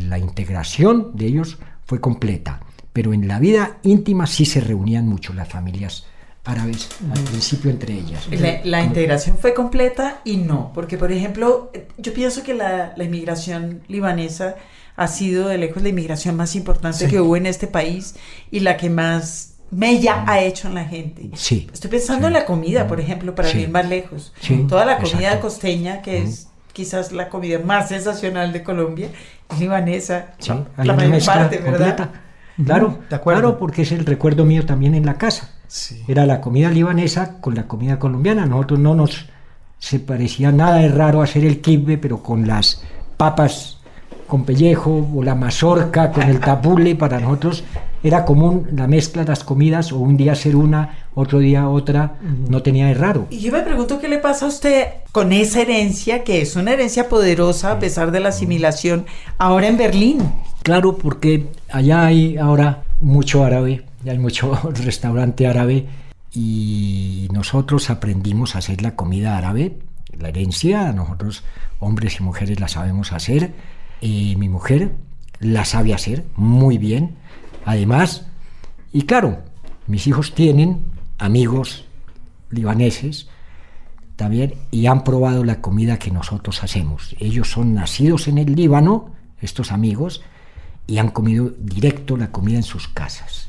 la 0.08 0.18
integración 0.18 1.12
de 1.14 1.26
ellos 1.26 1.58
fue 1.84 2.00
completa, 2.00 2.60
pero 2.92 3.12
en 3.14 3.28
la 3.28 3.38
vida 3.38 3.78
íntima 3.82 4.26
sí 4.26 4.44
se 4.44 4.60
reunían 4.60 5.06
mucho 5.06 5.32
las 5.32 5.48
familias 5.48 6.06
árabes, 6.48 6.88
al 7.14 7.20
principio 7.24 7.70
entre 7.70 7.94
ellas. 7.94 8.26
La, 8.30 8.60
la 8.64 8.82
integración 8.82 9.36
fue 9.38 9.52
completa 9.54 10.20
y 10.24 10.38
no, 10.38 10.72
porque 10.74 10.96
por 10.96 11.12
ejemplo, 11.12 11.70
yo 11.98 12.12
pienso 12.14 12.42
que 12.42 12.54
la, 12.54 12.92
la 12.96 13.04
inmigración 13.04 13.82
libanesa 13.88 14.56
ha 14.96 15.06
sido 15.08 15.48
de 15.48 15.58
lejos 15.58 15.82
la 15.82 15.90
inmigración 15.90 16.36
más 16.36 16.56
importante 16.56 17.04
Sí. 17.04 17.10
que 17.10 17.20
hubo 17.20 17.36
en 17.36 17.46
este 17.46 17.66
país 17.66 18.16
y 18.50 18.60
la 18.60 18.76
que 18.76 18.90
más 18.90 19.54
mella 19.70 20.24
ha 20.26 20.40
hecho 20.40 20.68
en 20.68 20.74
la 20.74 20.84
gente. 20.86 21.30
Sí. 21.34 21.68
Estoy 21.72 21.90
pensando 21.90 22.26
en 22.26 22.32
la 22.32 22.44
comida, 22.46 22.86
por 22.88 22.98
ejemplo, 22.98 23.34
para 23.34 23.48
Sí. 23.48 23.58
ir 23.60 23.68
más 23.68 23.88
lejos. 23.88 24.32
Sí, 24.40 24.64
Toda 24.68 24.84
la 24.86 24.96
comida 24.96 25.18
exacto. 25.28 25.42
costeña, 25.42 26.02
que 26.02 26.22
es 26.22 26.48
quizás 26.72 27.12
la 27.12 27.28
comida 27.28 27.58
más 27.58 27.88
sensacional 27.88 28.52
de 28.52 28.62
Colombia, 28.62 29.08
es 29.50 29.58
libanesa. 29.60 30.34
Sí, 30.38 30.52
la 30.78 30.84
la 30.84 30.94
mayor 30.94 31.24
parte, 31.24 31.58
¿verdad? 31.58 31.96
completa. 31.96 32.22
Claro, 32.64 32.98
de 33.08 33.14
acuerdo. 33.14 33.40
claro, 33.42 33.58
porque 33.58 33.82
es 33.82 33.92
el 33.92 34.04
recuerdo 34.06 34.44
mío 34.44 34.64
también 34.66 34.94
en 34.96 35.06
la 35.06 35.14
casa. 35.18 35.54
Sí. 35.68 36.02
Era 36.08 36.26
la 36.26 36.40
comida 36.40 36.70
libanesa 36.70 37.40
con 37.40 37.54
la 37.54 37.68
comida 37.68 37.98
colombiana. 37.98 38.46
Nosotros 38.46 38.80
no 38.80 38.94
nos 38.94 39.26
se 39.78 40.00
parecía 40.00 40.50
nada 40.50 40.78
de 40.78 40.88
raro 40.88 41.22
hacer 41.22 41.44
el 41.44 41.60
kibbe, 41.60 41.98
pero 41.98 42.22
con 42.22 42.46
las 42.46 42.82
papas 43.16 43.78
con 44.26 44.44
pellejo 44.44 45.08
o 45.14 45.22
la 45.22 45.34
mazorca 45.34 46.12
con 46.12 46.24
el 46.24 46.38
tabule 46.38 46.94
para 46.94 47.18
nosotros 47.18 47.64
era 48.02 48.24
común 48.24 48.68
la 48.72 48.86
mezcla 48.86 49.22
de 49.22 49.28
las 49.28 49.42
comidas 49.42 49.90
o 49.90 49.98
un 49.98 50.16
día 50.16 50.32
hacer 50.32 50.54
una, 50.54 51.08
otro 51.14 51.40
día 51.40 51.68
otra, 51.68 52.16
no 52.48 52.62
tenía 52.62 52.86
de 52.86 52.94
raro. 52.94 53.26
Y 53.30 53.40
yo 53.40 53.50
me 53.50 53.62
pregunto 53.62 53.98
qué 53.98 54.08
le 54.08 54.18
pasa 54.18 54.44
a 54.44 54.48
usted 54.48 54.86
con 55.10 55.32
esa 55.32 55.62
herencia, 55.62 56.22
que 56.22 56.40
es 56.40 56.54
una 56.54 56.72
herencia 56.72 57.08
poderosa 57.08 57.72
a 57.72 57.78
pesar 57.80 58.12
de 58.12 58.20
la 58.20 58.28
asimilación, 58.28 59.06
ahora 59.38 59.66
en 59.66 59.78
Berlín. 59.78 60.18
Claro, 60.62 60.96
porque 60.96 61.48
allá 61.70 62.06
hay 62.06 62.36
ahora 62.36 62.84
mucho 63.00 63.44
árabe, 63.44 63.84
ya 64.08 64.12
hay 64.12 64.18
mucho 64.18 64.58
restaurante 64.72 65.46
árabe 65.46 65.86
y 66.32 67.28
nosotros 67.30 67.90
aprendimos 67.90 68.54
a 68.54 68.60
hacer 68.60 68.80
la 68.80 68.96
comida 68.96 69.36
árabe, 69.36 69.80
la 70.18 70.30
herencia, 70.30 70.94
nosotros 70.94 71.44
hombres 71.78 72.18
y 72.18 72.22
mujeres 72.22 72.58
la 72.58 72.68
sabemos 72.68 73.12
hacer, 73.12 73.52
y 74.00 74.34
mi 74.36 74.48
mujer 74.48 74.92
la 75.40 75.66
sabe 75.66 75.92
hacer 75.92 76.24
muy 76.36 76.78
bien, 76.78 77.16
además, 77.66 78.24
y 78.94 79.02
claro, 79.02 79.42
mis 79.86 80.06
hijos 80.06 80.34
tienen 80.34 80.84
amigos 81.18 81.84
libaneses 82.48 83.28
también 84.16 84.54
y 84.70 84.86
han 84.86 85.04
probado 85.04 85.44
la 85.44 85.60
comida 85.60 85.98
que 85.98 86.10
nosotros 86.10 86.64
hacemos. 86.64 87.14
Ellos 87.20 87.50
son 87.50 87.74
nacidos 87.74 88.26
en 88.26 88.38
el 88.38 88.54
Líbano, 88.54 89.12
estos 89.42 89.70
amigos, 89.70 90.22
y 90.86 90.96
han 90.96 91.10
comido 91.10 91.52
directo 91.58 92.16
la 92.16 92.30
comida 92.32 92.56
en 92.56 92.62
sus 92.62 92.88
casas. 92.88 93.47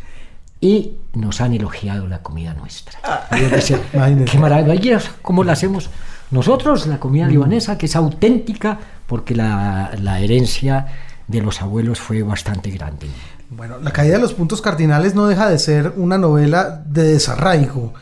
Y 0.62 0.94
nos 1.14 1.40
han 1.42 1.54
elogiado 1.54 2.08
la 2.08 2.22
comida 2.22 2.54
nuestra. 2.54 3.00
Ah. 3.04 3.28
Qué 4.32 4.38
maravilla, 4.38 5.00
¿cómo 5.22 5.44
la 5.44 5.54
hacemos? 5.54 5.90
Nosotros, 6.32 6.86
la 6.88 7.00
comida 7.00 7.26
Mm. 7.26 7.30
libanesa, 7.30 7.78
que 7.78 7.86
es 7.88 7.96
auténtica, 7.96 8.78
porque 9.08 9.36
la, 9.36 9.92
la 10.02 10.20
herencia 10.20 10.88
de 11.28 11.42
los 11.42 11.62
abuelos 11.62 12.00
fue 12.00 12.22
bastante 12.24 12.70
grande. 12.72 13.08
Bueno, 13.50 13.78
La 13.82 13.92
caída 13.92 14.16
de 14.16 14.22
los 14.22 14.34
puntos 14.34 14.62
cardinales 14.62 15.16
no 15.16 15.26
deja 15.28 15.50
de 15.50 15.58
ser 15.58 15.94
una 15.98 16.18
novela 16.18 16.84
de 16.86 17.04
desarraigo. 17.04 17.94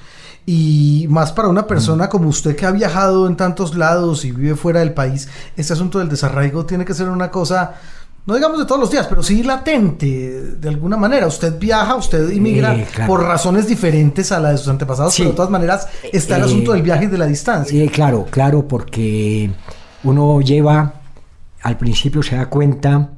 Y 0.45 1.07
más 1.09 1.31
para 1.33 1.49
una 1.49 1.67
persona 1.67 2.07
como 2.09 2.29
usted 2.29 2.55
que 2.55 2.65
ha 2.65 2.71
viajado 2.71 3.27
en 3.27 3.35
tantos 3.35 3.75
lados 3.75 4.23
y 4.25 4.31
vive 4.31 4.55
fuera 4.55 4.79
del 4.79 4.93
país, 4.93 5.27
este 5.57 5.73
asunto 5.73 5.99
del 5.99 6.07
desarraigo 6.09 6.65
tiene 6.65 6.85
que 6.85 6.93
ser 6.93 7.09
una 7.09 7.29
cosa, 7.31 7.75
no 8.27 8.36
digamos 8.36 8.60
de 8.60 8.65
todos 8.65 8.79
los 8.81 8.91
días, 8.91 9.07
pero 9.07 9.24
sí 9.24 9.41
latente 9.41 10.05
de 10.57 10.69
alguna 10.69 10.98
manera. 10.98 11.25
Usted 11.27 11.57
viaja, 11.57 11.96
usted 11.96 12.29
inmigra 12.29 12.75
Eh, 12.75 12.86
claro. 12.93 13.07
por 13.12 13.24
razones 13.24 13.67
diferentes 13.67 14.31
a 14.31 14.39
las 14.39 14.51
de 14.51 14.57
sus 14.60 14.67
antepasados, 14.67 15.13
Sí. 15.13 15.22
pero 15.24 15.31
de 15.31 15.36
todas 15.38 15.51
maneras 15.51 15.88
está 16.13 16.36
el 16.36 16.43
Eh, 16.43 16.46
asunto 16.46 16.74
del 16.74 16.81
viaje 16.84 17.05
y 17.05 17.07
de 17.07 17.17
la 17.17 17.25
distancia. 17.25 17.81
Sí, 17.81 17.89
claro, 17.89 18.25
claro, 18.29 18.67
porque 18.67 19.50
uno 20.03 20.41
lleva, 20.41 20.93
al 21.63 21.77
principio 21.77 22.22
se 22.22 22.36
da 22.36 22.48
cuenta, 22.48 23.10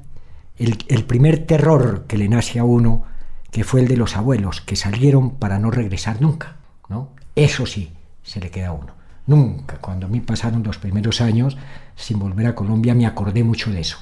el, 0.58 0.78
el 0.88 1.04
primer 1.06 1.46
terror 1.46 2.06
que 2.08 2.18
le 2.18 2.30
nace 2.30 2.60
a 2.60 2.63
uno, 2.63 3.04
que 3.51 3.63
fue 3.63 3.82
el 3.82 3.88
de 3.88 3.98
los 3.98 4.16
abuelos, 4.16 4.62
que 4.62 4.75
salieron 4.75 5.32
para 5.38 5.58
no 5.58 5.72
regresar 5.72 6.22
nunca, 6.22 6.58
¿no? 6.88 7.10
Eso 7.36 7.66
sí, 7.66 7.92
se 8.22 8.39
le 8.39 8.51
queda 8.51 8.68
a 8.68 8.72
uno. 8.74 8.94
Nunca, 9.25 9.78
cuando 9.80 10.06
a 10.06 10.10
mí 10.10 10.20
pasaron 10.22 10.62
los 10.63 10.78
primeros 10.78 11.22
años 11.22 11.58
sin 11.96 12.20
volver 12.20 12.46
a 12.48 12.56
Colombia, 12.56 12.94
me 12.94 13.06
acordé 13.08 13.44
mucho 13.44 13.72
de 13.72 13.80
eso. 13.82 13.98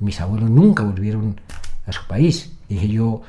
Mis 0.00 0.20
abuelos 0.20 0.50
nunca 0.50 0.82
volvieron 0.82 1.40
a 1.86 1.92
su 1.92 2.06
país. 2.06 2.52
Dije 2.68 2.88
yo, 2.88 3.22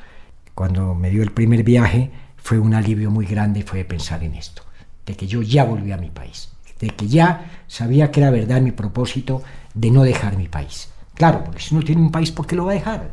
cuando 0.53 0.95
me 0.95 1.09
dio 1.09 1.24
el 1.24 1.31
primer 1.31 1.63
viaje, 1.63 2.12
fue 2.38 2.59
un 2.59 2.74
alivio 2.74 3.12
muy 3.12 3.25
grande, 3.25 3.63
fue 3.63 3.83
pensar 3.83 4.24
en 4.24 4.33
esto, 4.36 4.63
de 5.05 5.15
que 5.15 5.27
yo 5.27 5.41
ya 5.41 5.63
volví 5.63 5.91
a 5.91 5.97
mi 5.97 6.09
país, 6.09 6.50
de 6.79 6.89
que 6.89 7.07
ya 7.07 7.63
sabía 7.67 8.09
que 8.12 8.21
era 8.21 8.31
verdad 8.31 8.62
mi 8.62 8.71
propósito 8.71 9.43
de 9.74 9.91
no 9.91 10.03
dejar 10.03 10.38
mi 10.38 10.47
país. 10.47 10.89
Claro, 11.13 11.43
porque 11.43 11.62
si 11.62 11.75
uno 11.75 11.83
tiene 11.83 12.01
un 12.01 12.12
país, 12.12 12.31
¿por 12.31 12.47
qué 12.47 12.55
lo 12.55 12.65
va 12.65 12.71
a 12.71 12.75
dejar? 12.75 13.12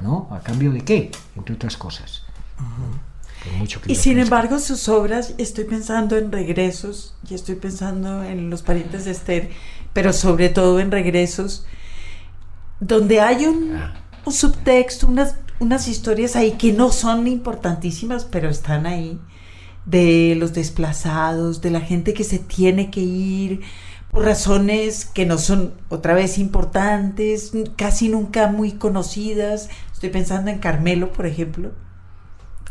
¿No? 0.00 0.28
¿A 0.30 0.40
cambio 0.40 0.72
de 0.72 0.82
qué? 0.82 1.10
Entre 1.36 1.54
otras 1.54 1.76
cosas. 1.76 2.24
Mucho 3.58 3.80
Y 3.86 3.96
sin 3.96 4.18
embargo, 4.18 4.58
sus 4.58 4.88
obras, 4.88 5.34
estoy 5.38 5.64
pensando 5.64 6.16
en 6.16 6.30
regresos 6.30 7.14
y 7.28 7.34
estoy 7.34 7.56
pensando 7.56 8.22
en 8.22 8.50
los 8.50 8.62
parientes 8.62 9.04
de 9.04 9.10
Esther, 9.10 9.50
pero 9.92 10.12
sobre 10.12 10.48
todo 10.48 10.80
en 10.80 10.90
regresos, 10.90 11.66
donde 12.86 13.20
hay 13.20 13.46
un, 13.46 13.76
Ah. 13.76 13.94
un 14.26 14.32
subtexto, 14.32 15.06
unas, 15.06 15.36
unas 15.60 15.88
historias 15.88 16.36
ahí 16.36 16.52
que 16.52 16.72
no 16.72 16.90
son 16.90 17.26
importantísimas, 17.28 18.24
pero 18.24 18.48
están 18.48 18.86
ahí, 18.86 19.20
de 19.86 20.36
los 20.38 20.52
desplazados, 20.52 21.60
de 21.60 21.70
la 21.70 21.80
gente 21.80 22.14
que 22.14 22.24
se 22.24 22.38
tiene 22.38 22.90
que 22.90 23.00
ir 23.00 23.60
por 24.10 24.24
razones 24.24 25.06
que 25.06 25.26
no 25.26 25.38
son 25.38 25.74
otra 25.88 26.14
vez 26.14 26.38
importantes, 26.38 27.52
casi 27.76 28.08
nunca 28.08 28.48
muy 28.48 28.72
conocidas. 28.72 29.68
Estoy 29.92 30.10
pensando 30.10 30.50
en 30.50 30.58
Carmelo, 30.58 31.12
por 31.12 31.26
ejemplo, 31.26 31.72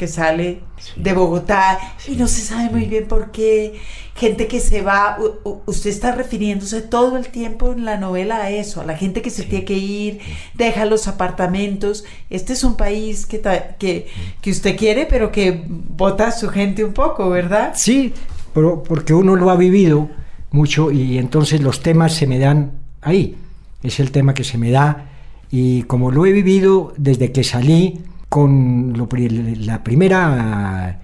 que 0.02 0.08
sale 0.08 0.62
Sí. 0.80 0.94
de 0.96 1.14
Bogotá 1.14 1.78
y 2.08 2.16
no 2.16 2.28
se 2.28 2.42
sabe 2.42 2.72
muy 2.72 2.86
bien 2.86 3.08
por 3.08 3.30
qué. 3.30 3.76
Gente 4.16 4.48
que 4.48 4.60
se 4.60 4.82
va, 4.82 5.18
u- 5.46 5.60
usted 5.68 5.92
está 5.92 6.12
refiriéndose 6.12 6.82
todo 6.82 7.18
el 7.18 7.28
tiempo 7.28 7.72
en 7.72 7.86
la 7.86 7.98
novela 7.98 8.38
a 8.38 8.50
eso, 8.50 8.82
a 8.82 8.86
la 8.86 8.98
gente 8.98 9.22
que 9.22 9.30
se 9.30 9.44
tiene 9.44 9.64
que 9.64 9.78
ir, 9.78 10.20
deja 10.56 10.86
los 10.86 11.08
apartamentos. 11.08 12.04
Este 12.32 12.54
es 12.54 12.64
un 12.64 12.76
país 12.78 13.28
que, 13.28 13.42
que, 13.78 14.08
que 14.42 14.50
usted 14.50 14.76
quiere, 14.76 15.06
pero 15.06 15.32
que 15.32 15.64
vota 15.68 16.30
a 16.30 16.32
su 16.32 16.50
gente 16.50 16.84
un 16.84 16.94
poco, 16.94 17.30
¿verdad? 17.30 17.74
Sí, 17.76 18.12
pero 18.56 18.82
porque 18.82 19.14
uno 19.14 19.36
lo 19.36 19.52
ha 19.52 19.56
vivido 19.56 20.10
mucho 20.50 20.90
y 20.92 21.20
entonces 21.20 21.62
los 21.62 21.82
temas 21.82 22.16
se 22.16 22.26
me 22.26 22.40
dan 22.40 22.72
ahí. 23.02 23.36
Es 23.84 24.00
el 24.00 24.10
tema 24.12 24.34
que 24.34 24.44
se 24.44 24.58
me 24.58 24.72
da 24.72 25.10
y 25.52 25.84
como 25.84 26.10
lo 26.10 26.26
he 26.26 26.32
vivido 26.32 26.92
desde 26.98 27.32
que 27.32 27.44
salí 27.44 28.02
con 28.32 28.94
lo 28.96 29.10
la 29.12 29.84
primera 29.84 31.02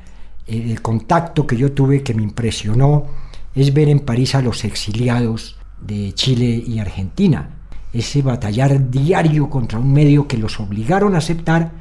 eh, 0.47 0.71
el 0.71 0.81
contacto 0.81 1.45
que 1.45 1.57
yo 1.57 1.73
tuve 1.73 2.01
que 2.01 2.13
me 2.13 2.23
impresionó 2.23 3.03
es 3.53 3.73
ver 3.73 3.89
en 3.89 3.99
París 3.99 4.33
a 4.33 4.41
los 4.41 4.63
exiliados 4.63 5.57
de 5.81 6.13
Chile 6.13 6.63
y 6.65 6.79
Argentina. 6.79 7.49
Ese 7.91 8.21
batallar 8.21 8.89
diario 8.89 9.49
contra 9.49 9.77
un 9.77 9.91
medio 9.91 10.25
que 10.25 10.37
los 10.37 10.61
obligaron 10.61 11.15
a 11.15 11.17
aceptar, 11.17 11.73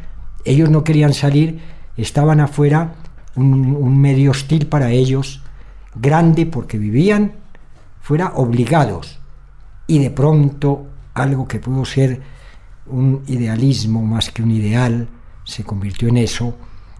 ellos 0.45 0.69
no 0.69 0.83
querían 0.83 1.15
salir, 1.15 1.61
estaban 1.97 2.41
afuera, 2.41 2.97
un 3.37 4.01
medio 4.01 4.33
hostil 4.33 4.67
para 4.67 4.91
ellos, 4.91 5.43
grande 5.95 6.47
porque 6.47 6.77
vivían 6.77 7.35
fuera 8.01 8.33
obligados 8.35 9.21
y 9.87 10.01
de 10.01 10.11
pronto 10.11 10.89
algo 11.15 11.47
que 11.47 11.61
pudo 11.61 11.85
ser 11.85 12.21
un 12.87 13.23
idealismo 13.29 14.03
más 14.03 14.31
que 14.31 14.43
un 14.43 14.51
ideal 14.51 15.07
se 15.47 15.65
convirtió 15.65 16.09
en 16.09 16.19
eso 16.19 16.55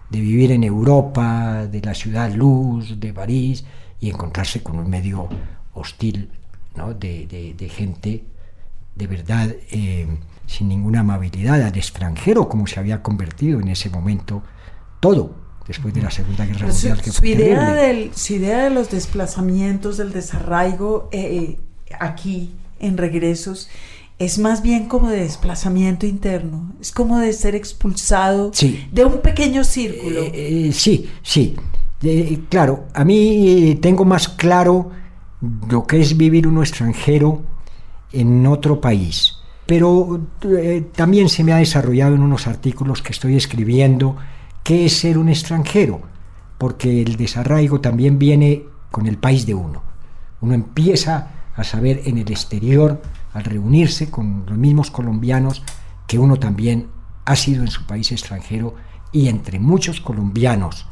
de 0.09 0.19
vivir 0.21 0.51
en 0.51 0.63
Europa, 0.63 1.67
de 1.67 1.81
la 1.81 1.93
ciudad 1.93 2.31
luz, 2.33 2.99
de 2.99 3.13
París 3.13 3.65
y 3.99 4.09
encontrarse 4.09 4.63
con 4.63 4.79
un 4.79 4.89
medio 4.89 5.27
hostil 5.73 6.29
¿no? 6.75 6.93
de, 6.93 7.27
de- 7.27 7.53
de 7.55 7.69
gente 7.69 8.23
de 8.95 9.05
verdad 9.07 9.53
eh, 9.71 10.07
sin 10.47 10.69
ninguna 10.69 11.01
amabilidad 11.01 11.61
al 11.61 11.77
extranjero 11.77 12.49
como 12.49 12.65
se 12.65 12.79
había 12.79 13.03
convertido 13.03 13.59
en 13.59 13.67
ese 13.67 13.89
momento 13.91 14.41
todo 14.99 15.35
después 15.67 15.93
de 15.93 16.01
la 16.01 16.09
Segunda 16.09 16.45
Guerra 16.45 16.71
su, 16.71 16.87
Mundial 16.87 17.01
que 17.03 17.11
su 17.11 17.25
idea 17.25 17.73
del, 17.75 18.11
su 18.15 18.33
idea 18.33 18.63
de 18.63 18.69
los 18.71 18.89
desplazamientos, 18.89 19.97
del 19.97 20.13
desarraigo 20.13 21.09
eh, 21.11 21.59
aquí 21.99 22.55
en 22.79 22.97
regresos, 22.97 23.69
es 24.19 24.39
más 24.39 24.61
bien 24.63 24.87
como 24.87 25.09
de 25.09 25.21
desplazamiento 25.21 26.05
interno, 26.05 26.73
es 26.81 26.91
como 26.91 27.19
de 27.19 27.33
ser 27.33 27.55
expulsado 27.55 28.51
Sí. 28.53 28.87
de 28.91 29.05
un 29.05 29.21
pequeño 29.21 29.63
círculo. 29.63 30.21
Eh, 30.23 30.67
eh, 30.67 30.71
sí, 30.73 31.07
sí. 31.21 31.55
Eh, 32.03 32.39
claro, 32.49 32.85
a 32.93 33.03
mí 33.03 33.69
eh, 33.71 33.75
tengo 33.81 34.05
más 34.05 34.27
claro 34.29 34.91
lo 35.69 35.85
que 35.85 35.99
es 36.01 36.17
vivir 36.17 36.47
uno 36.47 36.61
extranjero 36.61 37.41
en 38.11 38.45
otro 38.47 38.79
país. 38.81 39.33
Pero 39.67 40.21
también 40.95 41.27
se 41.27 41.43
me 41.43 41.51
ha 41.51 41.57
desarrollado 41.57 42.15
en 42.15 42.21
unos 42.21 42.47
artículos 42.47 43.01
que 43.01 43.11
estoy 43.11 43.35
escribiendo 43.35 44.15
qué 44.63 44.85
es 44.85 44.93
ser 44.93 45.17
un 45.17 45.27
extranjero, 45.27 46.01
porque 46.57 47.01
el 47.01 47.17
desarraigo 47.17 47.81
también 47.81 48.17
viene 48.17 48.63
con 48.91 49.07
el 49.07 49.17
país 49.17 49.45
de 49.45 49.53
uno. 49.55 49.83
Uno 50.39 50.53
empieza 50.53 51.31
a 51.55 51.63
saber 51.65 52.01
en 52.05 52.17
el 52.17 52.31
exterior, 52.31 53.01
al 53.37 53.43
reunirse 53.43 54.09
con 54.09 54.45
los 54.47 54.57
mismos 54.57 54.89
colombianos, 54.89 55.61
que 56.07 56.17
uno 56.17 56.37
también 56.37 56.87
ha 57.23 57.35
sido 57.35 57.61
en 57.61 57.69
su 57.69 57.85
país 57.85 58.11
extranjero 58.11 58.73
y 59.11 59.27
entre 59.27 59.59
muchos 59.59 60.01
colombianos 60.01 60.87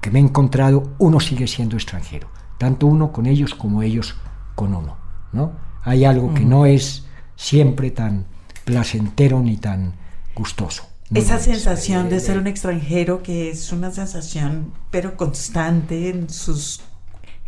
que 0.00 0.10
me 0.10 0.18
he 0.18 0.22
encontrado, 0.22 0.94
uno 0.98 1.20
sigue 1.20 1.46
siendo 1.46 1.76
extranjero, 1.76 2.28
tanto 2.56 2.86
uno 2.86 3.12
con 3.12 3.26
ellos 3.26 3.54
como 3.54 3.82
ellos 3.82 4.16
con 4.54 4.74
uno, 4.74 4.96
¿no? 5.32 5.52
Hay 5.82 6.06
algo 6.06 6.32
que 6.32 6.46
no 6.46 6.64
es 6.64 7.04
siempre 7.36 7.90
tan 7.90 8.24
placentero 8.64 9.40
ni 9.40 9.58
tan 9.58 9.92
gustoso. 10.34 10.84
No 11.10 11.20
Esa 11.20 11.38
sensación 11.38 12.08
de 12.08 12.18
ser 12.20 12.38
un 12.38 12.46
extranjero 12.46 13.22
que 13.22 13.50
es 13.50 13.72
una 13.72 13.90
sensación 13.90 14.72
pero 14.90 15.18
constante 15.18 16.08
en 16.08 16.30
sus 16.30 16.80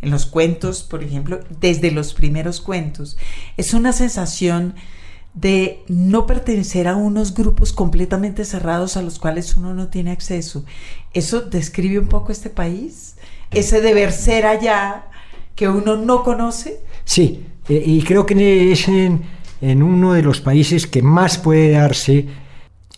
en 0.01 0.11
los 0.11 0.25
cuentos, 0.25 0.83
por 0.83 1.03
ejemplo, 1.03 1.39
desde 1.59 1.91
los 1.91 2.13
primeros 2.13 2.61
cuentos, 2.61 3.17
es 3.57 3.73
una 3.73 3.91
sensación 3.93 4.75
de 5.33 5.83
no 5.87 6.25
pertenecer 6.25 6.87
a 6.87 6.95
unos 6.95 7.33
grupos 7.33 7.73
completamente 7.73 8.45
cerrados 8.45 8.95
a 8.95 9.01
los 9.01 9.19
cuales 9.19 9.57
uno 9.57 9.73
no 9.73 9.89
tiene 9.89 10.11
acceso. 10.11 10.63
Eso 11.13 11.41
describe 11.41 11.99
un 11.99 12.07
poco 12.07 12.31
este 12.31 12.49
país, 12.49 13.15
ese 13.51 13.81
deber 13.81 14.11
ser 14.11 14.45
allá 14.45 15.07
que 15.55 15.67
uno 15.67 15.97
no 15.97 16.23
conoce. 16.23 16.79
Sí, 17.03 17.45
eh, 17.67 17.83
y 17.85 18.01
creo 18.03 18.25
que 18.25 18.71
es 18.71 18.87
en, 18.87 19.23
uno 19.61 20.13
de 20.13 20.21
los 20.21 20.39
países 20.41 20.87
que 20.87 21.01
más 21.01 21.37
puede 21.37 21.71
darse 21.71 22.27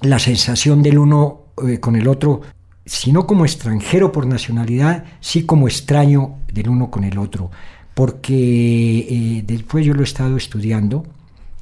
la 0.01 0.19
sensación 0.19 0.83
del 0.83 0.99
uno 0.99 1.45
eh, 1.67 1.79
con 1.79 1.95
el 1.95 2.07
otro 2.07 2.41
si 2.87 3.11
no 3.11 3.27
como 3.27 3.43
extranjero 3.43 4.11
por 4.11 4.25
nacionalidad, 4.25 5.03
sí 5.19 5.45
como 5.45 5.67
extraño 5.67 6.37
del 6.51 6.69
uno 6.69 6.89
con 6.89 7.03
el 7.03 7.17
otro, 7.17 7.51
porque 7.93 8.99
eh, 8.99 9.43
después 9.45 9.85
yo 9.85 9.93
lo 9.93 10.01
he 10.01 10.03
estado 10.03 10.37
estudiando, 10.37 11.05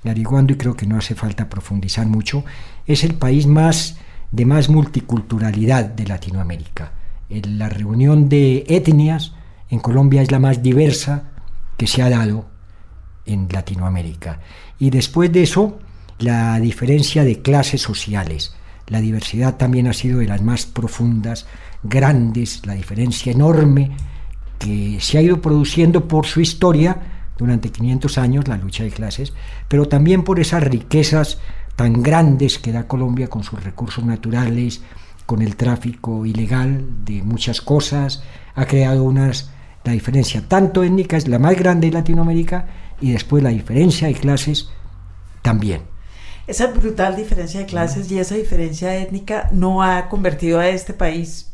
averiguando 0.04 0.54
y 0.54 0.58
creo 0.58 0.76
que 0.76 0.86
no 0.86 0.98
hace 0.98 1.16
falta 1.16 1.50
profundizar 1.50 2.08
mucho, 2.08 2.44
es 2.86 3.04
el 3.04 3.16
país 3.16 3.48
más 3.48 3.98
de 4.32 4.46
más 4.46 4.70
multiculturalidad 4.70 5.86
de 5.86 6.06
Latinoamérica. 6.06 6.92
La 7.30 7.70
reunión 7.70 8.30
de 8.30 8.66
etnias 8.68 9.34
en 9.70 9.80
Colombia 9.80 10.22
es 10.22 10.32
la 10.32 10.40
más 10.40 10.62
diversa 10.62 11.32
que 11.78 11.88
se 11.88 12.02
ha 12.02 12.10
dado 12.10 12.46
en 13.26 13.48
Latinoamérica. 13.52 14.40
Y 14.78 14.90
después 14.90 15.32
de 15.32 15.44
eso, 15.44 15.80
la 16.20 16.60
diferencia 16.60 17.24
de 17.24 17.42
clases 17.42 17.82
sociales. 17.82 18.56
La 18.88 19.02
diversidad 19.02 19.56
también 19.58 19.88
ha 19.88 19.94
sido 19.94 20.20
de 20.20 20.28
las 20.28 20.42
más 20.42 20.66
profundas, 20.66 21.48
grandes, 21.84 22.66
la 22.66 22.74
diferencia 22.74 23.32
enorme 23.32 23.92
que 24.60 24.98
se 25.02 25.18
ha 25.18 25.22
ido 25.22 25.42
produciendo 25.42 26.08
por 26.08 26.26
su 26.26 26.42
historia 26.42 26.98
durante 27.38 27.70
500 27.70 28.18
años, 28.18 28.48
la 28.48 28.58
lucha 28.58 28.84
de 28.84 28.92
clases, 28.92 29.34
pero 29.68 29.88
también 29.88 30.24
por 30.24 30.40
esas 30.40 30.64
riquezas 30.64 31.40
tan 31.76 32.02
grandes 32.02 32.58
que 32.58 32.72
da 32.72 32.88
Colombia 32.88 33.28
con 33.28 33.44
sus 33.44 33.62
recursos 33.64 34.06
naturales, 34.06 34.82
con 35.26 35.42
el 35.42 35.56
tráfico 35.56 36.26
ilegal 36.26 36.86
de 37.04 37.22
muchas 37.24 37.62
cosas, 37.62 38.24
ha 38.54 38.66
creado 38.66 39.04
unas, 39.04 39.50
la 39.84 39.92
diferencia 39.92 40.48
tanto 40.48 40.84
étnica 40.84 41.18
es 41.18 41.28
la 41.28 41.40
más 41.40 41.58
grande 41.58 41.88
de 41.88 41.94
Latinoamérica 41.94 42.68
y 43.02 43.12
después 43.12 43.44
la 43.44 43.50
diferencia 43.50 44.08
de 44.08 44.14
clases 44.14 44.70
también. 45.42 45.82
Esa 46.48 46.68
brutal 46.68 47.16
diferencia 47.16 47.60
de 47.60 47.66
clases 47.66 48.10
y 48.12 48.20
esa 48.20 48.36
diferencia 48.36 48.96
étnica 48.96 49.50
no 49.52 49.82
ha 49.82 50.08
convertido 50.10 50.60
a 50.60 50.68
este 50.70 50.94
país, 50.94 51.52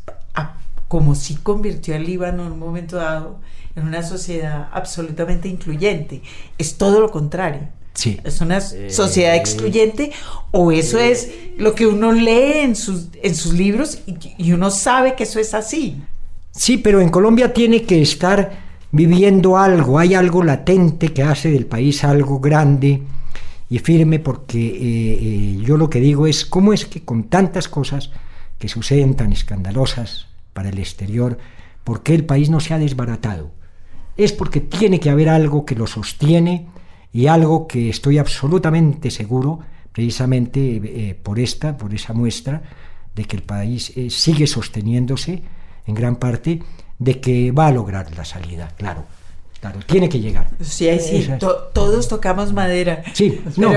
como 0.92 1.14
sí 1.14 1.38
convirtió 1.42 1.94
el 1.94 2.04
Líbano 2.04 2.44
en 2.44 2.52
un 2.52 2.58
momento 2.58 2.96
dado, 2.96 3.40
en 3.74 3.86
una 3.86 4.02
sociedad 4.02 4.68
absolutamente 4.74 5.48
incluyente. 5.48 6.20
Es 6.58 6.76
todo 6.76 7.00
lo 7.00 7.10
contrario. 7.10 7.60
Sí. 7.94 8.20
¿Es 8.24 8.42
una 8.42 8.60
sociedad 8.60 9.34
excluyente 9.34 10.12
o 10.50 10.70
eso 10.70 10.98
es 10.98 11.30
lo 11.56 11.74
que 11.74 11.86
uno 11.86 12.12
lee 12.12 12.58
en 12.58 12.76
sus, 12.76 13.08
en 13.22 13.34
sus 13.34 13.54
libros 13.54 14.00
y, 14.06 14.16
y, 14.36 14.52
uno 14.52 14.70
sabe 14.70 15.14
que 15.14 15.22
eso 15.22 15.40
es 15.40 15.54
así? 15.54 15.96
Sí, 16.50 16.76
pero 16.76 17.00
en 17.00 17.08
Colombia 17.08 17.54
tiene 17.54 17.84
que 17.84 18.02
estar 18.02 18.52
viviendo 18.90 19.56
algo, 19.56 19.98
hay 19.98 20.12
algo 20.12 20.42
latente 20.42 21.14
que 21.14 21.22
hace 21.22 21.50
del 21.50 21.64
país 21.64 22.04
algo 22.04 22.38
grande 22.38 23.00
y 23.70 23.78
firme 23.78 24.18
porque 24.18 24.58
eh, 24.58 25.18
eh, 25.22 25.58
yo 25.64 25.78
lo 25.78 25.88
que 25.88 26.00
digo 26.00 26.26
es 26.26 26.44
cómo 26.44 26.74
es 26.74 26.84
que 26.84 27.02
con 27.02 27.30
tantas 27.30 27.66
cosas 27.66 28.10
que 28.58 28.68
suceden 28.68 29.14
tan 29.14 29.32
escandalosas 29.32 30.26
para 30.52 30.68
el 30.68 30.78
exterior, 30.78 31.38
¿por 31.84 32.02
qué 32.02 32.14
el 32.14 32.24
país 32.24 32.50
no 32.50 32.60
se 32.60 32.74
ha 32.74 32.78
desbaratado? 32.78 33.50
Es 34.16 34.32
porque 34.32 34.60
tiene 34.60 35.00
que 35.00 35.10
haber 35.10 35.28
algo 35.28 35.64
que 35.64 35.74
lo 35.74 35.86
sostiene 35.86 36.66
y 37.12 37.26
algo 37.26 37.66
que 37.66 37.88
estoy 37.88 38.18
absolutamente 38.18 39.10
seguro, 39.10 39.60
precisamente 39.92 40.60
eh, 40.60 41.14
por 41.14 41.38
esta, 41.38 41.76
por 41.76 41.94
esa 41.94 42.12
muestra, 42.12 42.62
de 43.14 43.24
que 43.24 43.36
el 43.36 43.42
país 43.42 43.92
sigue 44.08 44.46
sosteniéndose 44.46 45.42
en 45.86 45.94
gran 45.94 46.16
parte, 46.16 46.62
de 46.98 47.20
que 47.20 47.52
va 47.52 47.66
a 47.66 47.72
lograr 47.72 48.16
la 48.16 48.24
salida, 48.24 48.68
claro 48.76 49.04
Claro, 49.62 49.78
tiene 49.86 50.08
que 50.08 50.18
llegar. 50.18 50.48
Sí, 50.60 50.88
sí, 50.98 51.28
todos 51.72 52.08
tocamos 52.08 52.52
madera. 52.52 53.04
Sí, 53.14 53.40
no, 53.56 53.70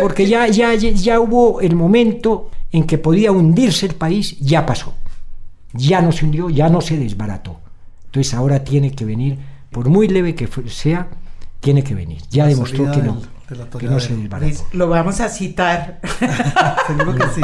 porque 0.00 0.28
ya, 0.28 0.46
ya, 0.46 0.72
ya 0.72 1.18
hubo 1.18 1.60
el 1.60 1.74
momento 1.74 2.52
en 2.70 2.84
que 2.84 2.96
podía 2.96 3.32
hundirse 3.32 3.86
el 3.86 3.96
país, 3.96 4.38
ya 4.38 4.64
pasó. 4.64 4.94
Ya 5.72 6.02
no 6.02 6.12
se 6.12 6.24
hundió, 6.24 6.50
ya 6.50 6.68
no 6.68 6.80
se 6.80 6.96
desbarató. 6.96 7.60
Entonces 8.06 8.34
ahora 8.34 8.64
tiene 8.64 8.92
que 8.92 9.04
venir, 9.04 9.38
por 9.70 9.88
muy 9.88 10.08
leve 10.08 10.34
que 10.34 10.48
sea, 10.68 11.08
tiene 11.60 11.84
que 11.84 11.94
venir. 11.94 12.22
Ya 12.30 12.46
demostró 12.46 12.90
que 12.90 13.02
no, 13.02 13.20
que 13.78 13.86
no 13.86 14.00
se 14.00 14.16
desbarató. 14.16 14.64
Lo 14.72 14.88
vamos 14.88 15.20
a 15.20 15.28
citar. 15.28 16.00
Seguro 16.86 17.14
que 17.14 17.26
sí. 17.34 17.42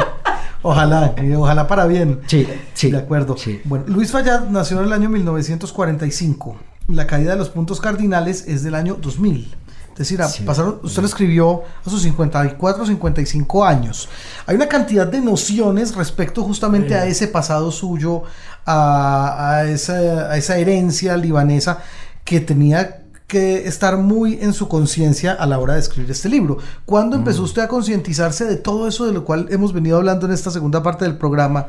Ojalá, 0.61 1.15
ojalá 1.37 1.67
para 1.67 1.85
bien. 1.85 2.19
Sí, 2.27 2.47
sí. 2.73 2.91
De 2.91 2.97
acuerdo. 2.97 3.37
Sí. 3.37 3.61
Bueno, 3.63 3.85
Luis 3.87 4.11
Fallad 4.11 4.49
nació 4.49 4.79
en 4.79 4.85
el 4.85 4.93
año 4.93 5.09
1945 5.09 6.57
la 6.87 7.05
caída 7.05 7.31
de 7.31 7.37
los 7.37 7.49
puntos 7.49 7.81
cardinales 7.81 8.45
es 8.47 8.63
del 8.63 8.75
año 8.75 8.97
2000. 8.99 9.53
Es 9.97 10.09
decir, 10.09 10.45
pasaron, 10.45 10.79
usted 10.83 11.01
lo 11.01 11.07
escribió 11.07 11.63
a 11.83 11.89
sus 11.89 12.03
54, 12.03 12.85
55 12.85 13.65
años. 13.65 14.07
Hay 14.45 14.55
una 14.55 14.67
cantidad 14.67 15.07
de 15.07 15.19
nociones 15.19 15.95
respecto 15.95 16.43
justamente 16.43 16.93
a 16.93 17.07
ese 17.07 17.27
pasado 17.27 17.71
suyo, 17.71 18.21
a, 18.67 19.63
esa, 19.67 19.95
a, 20.31 20.37
esa, 20.37 20.57
herencia 20.59 21.17
libanesa 21.17 21.79
que 22.23 22.39
tenía 22.39 23.05
que 23.25 23.67
estar 23.67 23.97
muy 23.97 24.37
en 24.39 24.53
su 24.53 24.67
conciencia 24.67 25.33
a 25.33 25.47
la 25.47 25.57
hora 25.57 25.73
de 25.73 25.79
escribir 25.79 26.11
este 26.11 26.29
libro. 26.29 26.59
¿Cuándo 26.85 27.15
mm. 27.15 27.19
empezó 27.19 27.41
usted 27.41 27.63
a 27.63 27.67
concientizarse 27.67 28.45
de 28.45 28.57
todo 28.57 28.87
eso 28.87 29.07
de 29.07 29.13
lo 29.13 29.25
cual 29.25 29.47
hemos 29.49 29.73
venido 29.73 29.97
hablando 29.97 30.27
en 30.27 30.31
esta 30.31 30.51
segunda 30.51 30.83
parte 30.83 31.05
del 31.05 31.17
programa 31.17 31.65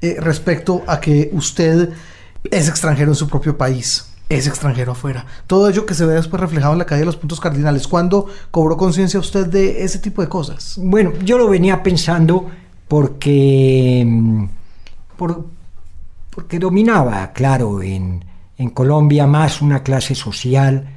eh, 0.00 0.18
respecto 0.20 0.84
a 0.86 1.00
que 1.00 1.30
usted 1.32 1.90
es 2.48 2.68
extranjero 2.68 3.10
en 3.10 3.16
su 3.16 3.26
propio 3.26 3.58
país? 3.58 4.11
Es 4.36 4.46
extranjero 4.46 4.92
afuera. 4.92 5.26
Todo 5.46 5.68
ello 5.68 5.86
que 5.86 5.94
se 5.94 6.06
ve 6.06 6.14
después 6.14 6.40
reflejado 6.40 6.72
en 6.72 6.78
la 6.78 6.86
caída 6.86 7.00
de 7.00 7.06
los 7.06 7.16
puntos 7.16 7.40
cardinales. 7.40 7.86
¿Cuándo 7.86 8.26
cobró 8.50 8.76
conciencia 8.76 9.20
usted 9.20 9.46
de 9.46 9.84
ese 9.84 9.98
tipo 9.98 10.22
de 10.22 10.28
cosas? 10.28 10.78
Bueno, 10.82 11.12
yo 11.24 11.38
lo 11.38 11.48
venía 11.48 11.82
pensando 11.82 12.50
porque, 12.88 14.04
mm, 14.06 14.44
porque 16.30 16.58
dominaba, 16.58 17.32
claro, 17.32 17.82
en, 17.82 18.24
en 18.56 18.70
Colombia 18.70 19.26
más 19.26 19.60
una 19.60 19.82
clase 19.82 20.14
social 20.14 20.88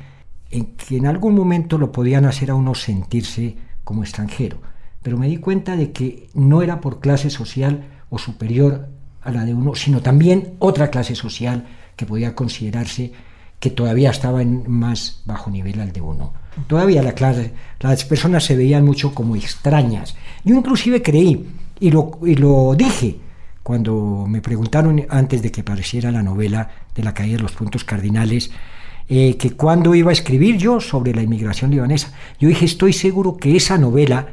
en 0.51 0.75
que 0.75 0.97
en 0.97 1.07
algún 1.07 1.35
momento 1.35 1.77
lo 1.77 1.91
podían 1.91 2.25
hacer 2.25 2.51
a 2.51 2.55
uno 2.55 2.75
sentirse 2.75 3.57
como 3.83 4.03
extranjero. 4.03 4.57
Pero 5.01 5.17
me 5.17 5.27
di 5.27 5.37
cuenta 5.37 5.75
de 5.75 5.91
que 5.91 6.29
no 6.33 6.61
era 6.61 6.81
por 6.81 6.99
clase 6.99 7.29
social 7.29 7.85
o 8.09 8.17
superior 8.17 8.87
a 9.21 9.31
la 9.31 9.43
de 9.43 9.53
uno, 9.53 9.75
sino 9.75 10.01
también 10.01 10.55
otra 10.59 10.89
clase 10.89 11.15
social 11.15 11.67
que 11.95 12.05
podía 12.05 12.35
considerarse 12.35 13.11
que 13.59 13.69
todavía 13.69 14.11
estaba 14.11 14.41
en 14.41 14.63
más 14.67 15.21
bajo 15.25 15.49
nivel 15.49 15.79
al 15.81 15.91
de 15.91 16.01
uno. 16.01 16.33
Todavía 16.67 17.03
la 17.03 17.13
clase, 17.13 17.53
las 17.79 18.05
personas 18.05 18.43
se 18.43 18.55
veían 18.55 18.85
mucho 18.85 19.13
como 19.13 19.35
extrañas. 19.35 20.15
Yo 20.43 20.55
inclusive 20.55 21.01
creí, 21.01 21.47
y 21.79 21.91
lo, 21.91 22.75
dije, 22.77 23.17
cuando 23.61 24.25
me 24.27 24.41
preguntaron 24.41 25.05
antes 25.09 25.41
de 25.41 25.51
que 25.51 25.61
apareciera 25.61 26.11
la 26.11 26.23
novela 26.23 26.69
de 26.93 27.03
la 27.03 27.13
caída 27.13 27.37
de 27.37 27.43
los 27.43 27.51
puntos 27.51 27.83
cardinales, 27.83 28.51
eh, 29.07 29.35
que 29.37 29.51
cuando 29.51 29.93
iba 29.93 30.11
a 30.11 30.13
escribir 30.13 30.57
yo 30.57 30.79
sobre 30.79 31.13
la 31.13 31.21
inmigración 31.21 31.71
libanesa, 31.71 32.13
yo 32.39 32.47
dije, 32.47 32.65
estoy 32.65 32.93
seguro 32.93 33.37
que 33.37 33.55
esa 33.55 33.77
novela 33.77 34.27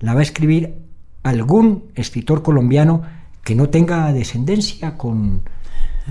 la 0.00 0.14
va 0.14 0.20
a 0.20 0.24
escribir 0.24 0.74
algún 1.22 1.84
escritor 1.94 2.42
colombiano 2.42 3.02
que 3.44 3.54
no 3.54 3.68
tenga 3.68 4.12
descendencia 4.12 4.96
con, 4.96 5.42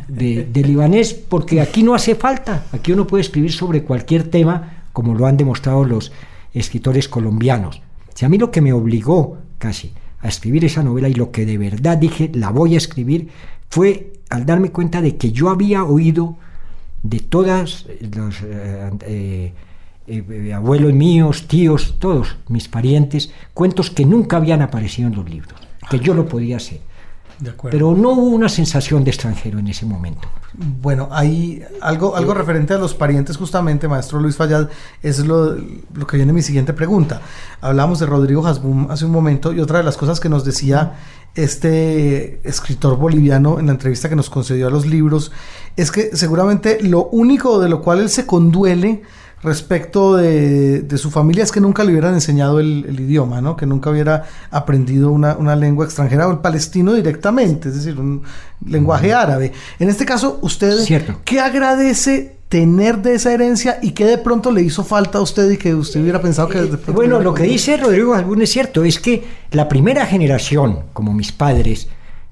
de, 0.07 0.63
libanés, 0.63 1.13
porque 1.13 1.61
aquí 1.61 1.83
no 1.83 1.95
hace 1.95 2.15
falta, 2.15 2.65
aquí 2.71 2.91
uno 2.91 3.07
puede 3.07 3.21
escribir 3.21 3.51
sobre 3.51 3.83
cualquier 3.83 4.29
tema, 4.29 4.83
como 4.93 5.13
lo 5.13 5.25
han 5.25 5.37
demostrado 5.37 5.83
los 5.83 6.11
escritores 6.53 7.07
colombianos. 7.07 7.81
Si 8.13 8.25
a 8.25 8.29
mí 8.29 8.37
lo 8.37 8.51
que 8.51 8.61
me 8.61 8.73
obligó 8.73 9.37
casi 9.57 9.91
a 10.19 10.27
escribir 10.27 10.65
esa 10.65 10.83
novela 10.83 11.07
y 11.09 11.13
lo 11.13 11.31
que 11.31 11.45
de 11.45 11.57
verdad 11.57 11.97
dije, 11.97 12.31
la 12.33 12.49
voy 12.49 12.75
a 12.75 12.77
escribir, 12.77 13.29
fue 13.69 14.13
al 14.29 14.45
darme 14.45 14.71
cuenta 14.71 15.01
de 15.01 15.17
que 15.17 15.31
yo 15.31 15.49
había 15.49 15.83
oído 15.83 16.37
de 17.03 17.19
todas 17.19 17.85
los 18.15 18.41
eh, 18.41 18.91
eh, 19.05 19.53
eh, 20.07 20.53
abuelos 20.53 20.93
míos, 20.93 21.47
tíos, 21.47 21.95
todos 21.99 22.37
mis 22.47 22.67
parientes, 22.67 23.31
cuentos 23.53 23.91
que 23.91 24.05
nunca 24.05 24.37
habían 24.37 24.61
aparecido 24.61 25.09
en 25.09 25.15
los 25.15 25.29
libros, 25.29 25.59
que 25.89 25.99
yo 25.99 26.13
lo 26.13 26.27
podía 26.27 26.57
hacer. 26.57 26.79
Pero 27.69 27.93
no 27.95 28.11
hubo 28.11 28.35
una 28.35 28.49
sensación 28.49 29.03
de 29.03 29.11
extranjero 29.11 29.59
en 29.59 29.67
ese 29.67 29.85
momento. 29.85 30.27
Bueno, 30.53 31.09
hay 31.11 31.63
algo, 31.81 32.15
algo 32.15 32.33
referente 32.33 32.73
a 32.73 32.77
los 32.77 32.93
parientes 32.93 33.37
justamente, 33.37 33.87
maestro 33.87 34.19
Luis 34.19 34.35
Fallad, 34.35 34.69
es 35.03 35.19
lo, 35.19 35.55
lo 35.93 36.07
que 36.07 36.17
viene 36.17 36.33
mi 36.33 36.41
siguiente 36.41 36.73
pregunta. 36.73 37.21
Hablamos 37.61 37.99
de 37.99 38.07
Rodrigo 38.07 38.45
Hasbum 38.45 38.89
hace 38.89 39.05
un 39.05 39.11
momento 39.11 39.53
y 39.53 39.59
otra 39.59 39.77
de 39.77 39.83
las 39.83 39.97
cosas 39.97 40.19
que 40.19 40.29
nos 40.29 40.43
decía 40.45 40.93
este 41.35 42.39
escritor 42.47 42.97
boliviano 42.97 43.59
en 43.59 43.67
la 43.67 43.73
entrevista 43.73 44.09
que 44.09 44.15
nos 44.15 44.29
concedió 44.29 44.67
a 44.67 44.71
los 44.71 44.87
libros 44.87 45.31
es 45.75 45.91
que 45.91 46.15
seguramente 46.15 46.79
lo 46.81 47.05
único 47.05 47.59
de 47.59 47.69
lo 47.69 47.83
cual 47.83 47.99
él 47.99 48.09
se 48.09 48.25
conduele 48.25 49.03
respecto 49.43 50.15
de, 50.15 50.85
su 50.97 51.11
familia 51.11 51.43
es 51.43 51.51
que 51.51 51.61
nunca 51.61 51.83
le 51.83 51.91
hubieran 51.91 52.13
enseñado 52.13 52.59
el, 52.59 52.99
idioma, 52.99 53.41
¿no? 53.41 53.55
que 53.55 53.65
nunca 53.65 53.89
hubiera 53.89 54.23
aprendido 54.49 55.11
una, 55.11 55.55
lengua 55.55 55.85
extranjera 55.85 56.27
o 56.27 56.31
el 56.31 56.39
palestino 56.39 56.93
directamente, 56.93 57.69
es 57.69 57.75
decir, 57.75 57.99
un 57.99 58.23
lenguaje 58.65 59.13
árabe. 59.13 59.51
En 59.79 59.89
este 59.89 60.05
caso, 60.05 60.39
usted, 60.41 60.77
¿qué 61.23 61.39
agradece 61.39 62.37
tener 62.49 63.01
de 63.01 63.15
esa 63.15 63.33
herencia 63.33 63.77
y 63.81 63.91
qué 63.91 64.05
de 64.05 64.17
pronto 64.17 64.51
le 64.51 64.61
hizo 64.61 64.83
falta 64.83 65.17
a 65.17 65.21
usted 65.21 65.51
y 65.51 65.57
que 65.57 65.75
usted 65.75 66.01
hubiera 66.01 66.21
pensado 66.21 66.47
que... 66.47 66.61
De 66.61 66.77
bueno, 66.91 67.19
lo 67.19 67.33
que 67.33 67.43
dice 67.43 67.77
Rodrigo 67.77 68.13
Albún 68.13 68.41
es 68.41 68.49
cierto, 68.49 68.83
es 68.83 68.99
que 68.99 69.25
la 69.51 69.67
primera 69.67 70.05
generación, 70.05 70.83
como 70.93 71.13
mis 71.13 71.31
padres, 71.31 71.89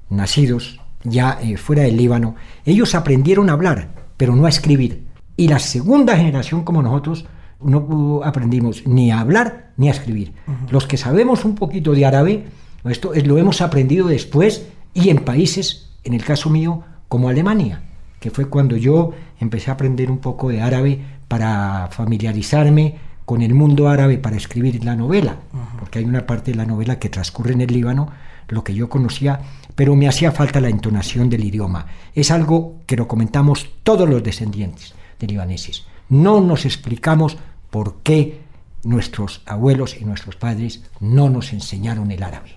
nacidos 0.08 0.80
ya 1.04 1.38
eh, 1.42 1.56
fuera 1.56 1.82
del 1.82 1.96
Líbano, 1.96 2.34
ellos 2.64 2.94
aprendieron 2.94 3.50
a 3.50 3.52
hablar, 3.52 3.90
pero 4.16 4.34
no 4.34 4.46
a 4.46 4.48
escribir. 4.48 5.05
Y 5.36 5.48
la 5.48 5.58
segunda 5.58 6.16
generación 6.16 6.64
como 6.64 6.82
nosotros 6.82 7.26
no 7.60 8.20
aprendimos 8.24 8.86
ni 8.86 9.10
a 9.10 9.20
hablar 9.20 9.72
ni 9.76 9.88
a 9.88 9.92
escribir. 9.92 10.32
Los 10.70 10.86
que 10.86 10.96
sabemos 10.96 11.44
un 11.44 11.54
poquito 11.54 11.92
de 11.92 12.06
árabe, 12.06 12.44
esto 12.84 13.14
es, 13.14 13.26
lo 13.26 13.38
hemos 13.38 13.60
aprendido 13.60 14.08
después 14.08 14.66
y 14.94 15.10
en 15.10 15.18
países, 15.18 15.90
en 16.04 16.14
el 16.14 16.24
caso 16.24 16.50
mío, 16.50 16.82
como 17.08 17.28
Alemania, 17.28 17.82
que 18.20 18.30
fue 18.30 18.48
cuando 18.48 18.76
yo 18.76 19.12
empecé 19.40 19.70
a 19.70 19.74
aprender 19.74 20.10
un 20.10 20.18
poco 20.18 20.48
de 20.48 20.62
árabe 20.62 21.00
para 21.28 21.88
familiarizarme 21.90 22.96
con 23.24 23.42
el 23.42 23.54
mundo 23.54 23.88
árabe 23.88 24.18
para 24.18 24.36
escribir 24.36 24.84
la 24.84 24.96
novela, 24.96 25.36
porque 25.78 25.98
hay 25.98 26.04
una 26.04 26.26
parte 26.26 26.52
de 26.52 26.56
la 26.56 26.64
novela 26.64 26.98
que 26.98 27.08
transcurre 27.08 27.52
en 27.52 27.60
el 27.60 27.72
Líbano, 27.72 28.08
lo 28.48 28.62
que 28.62 28.72
yo 28.72 28.88
conocía, 28.88 29.40
pero 29.74 29.96
me 29.96 30.08
hacía 30.08 30.30
falta 30.30 30.60
la 30.60 30.68
entonación 30.68 31.28
del 31.28 31.44
idioma. 31.44 31.86
Es 32.14 32.30
algo 32.30 32.76
que 32.86 32.96
lo 32.96 33.08
comentamos 33.08 33.68
todos 33.82 34.08
los 34.08 34.22
descendientes 34.22 34.95
de 35.18 35.26
libaneses. 35.26 35.84
No 36.08 36.40
nos 36.40 36.64
explicamos 36.64 37.36
por 37.70 37.96
qué 38.02 38.40
nuestros 38.84 39.42
abuelos 39.46 39.96
y 40.00 40.04
nuestros 40.04 40.36
padres 40.36 40.82
no 41.00 41.28
nos 41.28 41.52
enseñaron 41.52 42.10
el 42.10 42.22
árabe. 42.22 42.50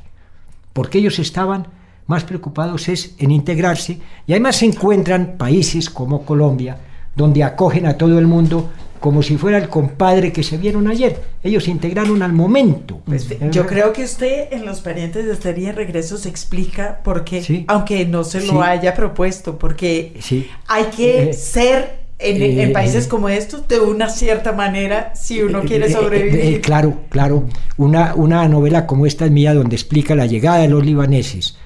Porque 0.74 1.00
ellos 1.00 1.20
estaban 1.20 1.68
más 2.10 2.24
preocupados 2.24 2.90
es 2.90 3.16
en 3.20 3.30
integrarse 3.30 4.00
y 4.26 4.32
además 4.34 4.58
se 4.58 4.66
encuentran 4.66 5.36
países 5.38 5.92
como 5.92 6.26
Colombia, 6.26 6.78
donde 7.16 7.44
acogen 7.44 7.86
a 7.86 7.98
todo 7.98 8.18
el 8.18 8.26
mundo 8.26 8.70
como 9.00 9.24
si 9.24 9.38
fuera 9.38 9.58
el 9.58 9.70
compadre 9.70 10.34
que 10.34 10.44
se 10.44 10.58
vieron 10.58 10.88
ayer. 10.88 11.22
Ellos 11.44 11.64
se 11.64 11.72
integraron 11.72 12.22
al 12.22 12.34
momento. 12.34 13.02
Pues, 13.06 13.30
yo 13.52 13.66
creo 13.66 13.94
que 13.94 14.04
usted 14.04 14.52
en 14.52 14.66
Los 14.66 14.82
Parientes 14.82 15.26
de 15.26 15.34
Esther 15.34 15.58
y 15.60 15.68
en 15.68 15.76
Regreso 15.76 16.18
se 16.18 16.30
explica 16.30 17.00
por 17.04 17.24
qué, 17.24 17.64
aunque 17.68 18.06
no 18.06 18.24
se 18.24 18.42
lo 18.46 18.62
haya 18.62 18.94
propuesto, 18.94 19.58
porque 19.58 20.20
hay 20.68 20.86
que 20.86 21.30
eh, 21.30 21.34
ser 21.34 22.09
en, 22.20 22.42
en, 22.42 22.60
eh, 22.60 22.68
países 22.70 23.08
como 23.08 23.30
estos 23.30 23.68
de 23.68 23.80
una 23.80 24.10
cierta 24.10 24.52
manera 24.52 25.14
si 25.16 25.42
uno 25.42 25.62
quiere 25.62 25.88
eh, 25.88 25.92
sobrevivir. 25.92 26.62
claro, 26.62 27.02
claro. 27.10 27.46
Una, 27.78 28.14
una 28.16 28.48
novela 28.48 28.86
como 28.86 29.06
esta 29.06 29.26
es 29.26 29.32
mía 29.32 29.54
donde 29.54 29.76
explica 29.76 30.16
la 30.16 30.26
llegada 30.26 30.60
de 30.60 30.68
los 30.68 30.86
libaneses 30.86 31.58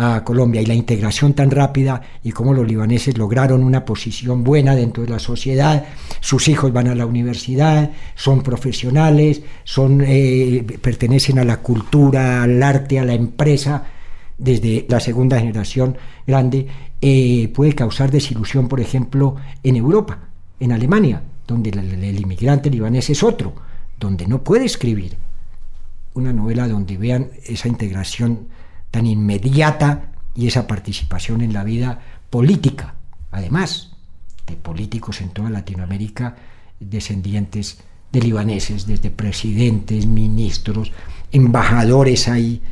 a 0.00 0.22
Colombia 0.22 0.62
y 0.62 0.66
la 0.66 0.74
integración 0.74 1.34
tan 1.34 1.50
rápida 1.50 2.00
y 2.22 2.30
cómo 2.30 2.54
los 2.54 2.68
libaneses 2.68 3.18
lograron 3.18 3.64
una 3.64 3.84
posición 3.84 4.44
buena 4.44 4.76
dentro 4.76 5.02
de 5.02 5.08
la 5.08 5.18
sociedad, 5.18 5.86
sus 6.20 6.46
hijos 6.46 6.72
van 6.72 6.86
a 6.86 6.94
la 6.94 7.04
universidad, 7.04 7.90
son 8.14 8.44
profesionales, 8.44 9.42
son, 9.64 10.04
eh, 10.06 10.64
pertenecen 10.80 11.40
a 11.40 11.44
la 11.44 11.56
cultura, 11.56 12.44
al 12.44 12.62
arte, 12.62 13.00
a 13.00 13.04
la 13.04 13.14
empresa, 13.14 13.86
desde 14.38 14.86
la 14.88 15.00
segunda 15.00 15.40
generación 15.40 15.98
grande, 16.24 16.68
eh, 17.00 17.50
puede 17.54 17.74
causar 17.74 18.10
desilusión, 18.10 18.68
por 18.68 18.80
ejemplo, 18.80 19.36
en 19.62 19.76
Europa, 19.76 20.18
en 20.58 20.72
Alemania, 20.72 21.22
donde 21.46 21.70
el 21.70 22.20
inmigrante 22.20 22.70
libanés 22.70 23.10
es 23.10 23.22
otro, 23.22 23.54
donde 23.98 24.26
no 24.26 24.42
puede 24.42 24.64
escribir 24.64 25.16
una 26.14 26.32
novela 26.32 26.66
donde 26.66 26.96
vean 26.96 27.30
esa 27.46 27.68
integración 27.68 28.48
tan 28.90 29.06
inmediata 29.06 30.12
y 30.34 30.46
esa 30.46 30.66
participación 30.66 31.40
en 31.40 31.52
la 31.52 31.64
vida 31.64 32.00
política, 32.30 32.94
además 33.30 33.92
de 34.46 34.56
políticos 34.56 35.20
en 35.20 35.30
toda 35.30 35.50
Latinoamérica 35.50 36.36
descendientes 36.80 37.78
de 38.12 38.20
libaneses, 38.20 38.86
desde 38.86 39.10
presidentes, 39.10 40.06
ministros, 40.06 40.92
embajadores 41.30 42.28
ahí 42.28 42.62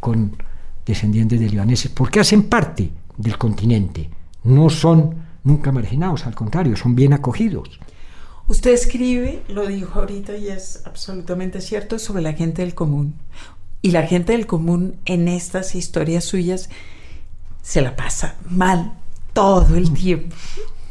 con 0.00 0.36
descendientes 0.84 1.38
de 1.38 1.48
libaneses, 1.48 1.90
porque 1.90 2.20
hacen 2.20 2.44
parte 2.44 2.90
del 3.20 3.38
continente, 3.38 4.10
no 4.44 4.70
son 4.70 5.16
nunca 5.44 5.72
marginados, 5.72 6.26
al 6.26 6.34
contrario, 6.34 6.76
son 6.76 6.94
bien 6.94 7.12
acogidos. 7.12 7.80
Usted 8.48 8.72
escribe, 8.72 9.42
lo 9.48 9.66
dijo 9.66 10.00
ahorita 10.00 10.36
y 10.36 10.48
es 10.48 10.82
absolutamente 10.84 11.60
cierto, 11.60 11.98
sobre 11.98 12.22
la 12.22 12.32
gente 12.32 12.62
del 12.62 12.74
común. 12.74 13.14
Y 13.82 13.92
la 13.92 14.02
gente 14.06 14.32
del 14.32 14.46
común 14.46 14.96
en 15.04 15.28
estas 15.28 15.74
historias 15.74 16.24
suyas 16.24 16.68
se 17.62 17.80
la 17.80 17.96
pasa 17.96 18.36
mal 18.48 18.94
todo 19.32 19.76
el 19.76 19.92
tiempo 19.92 20.34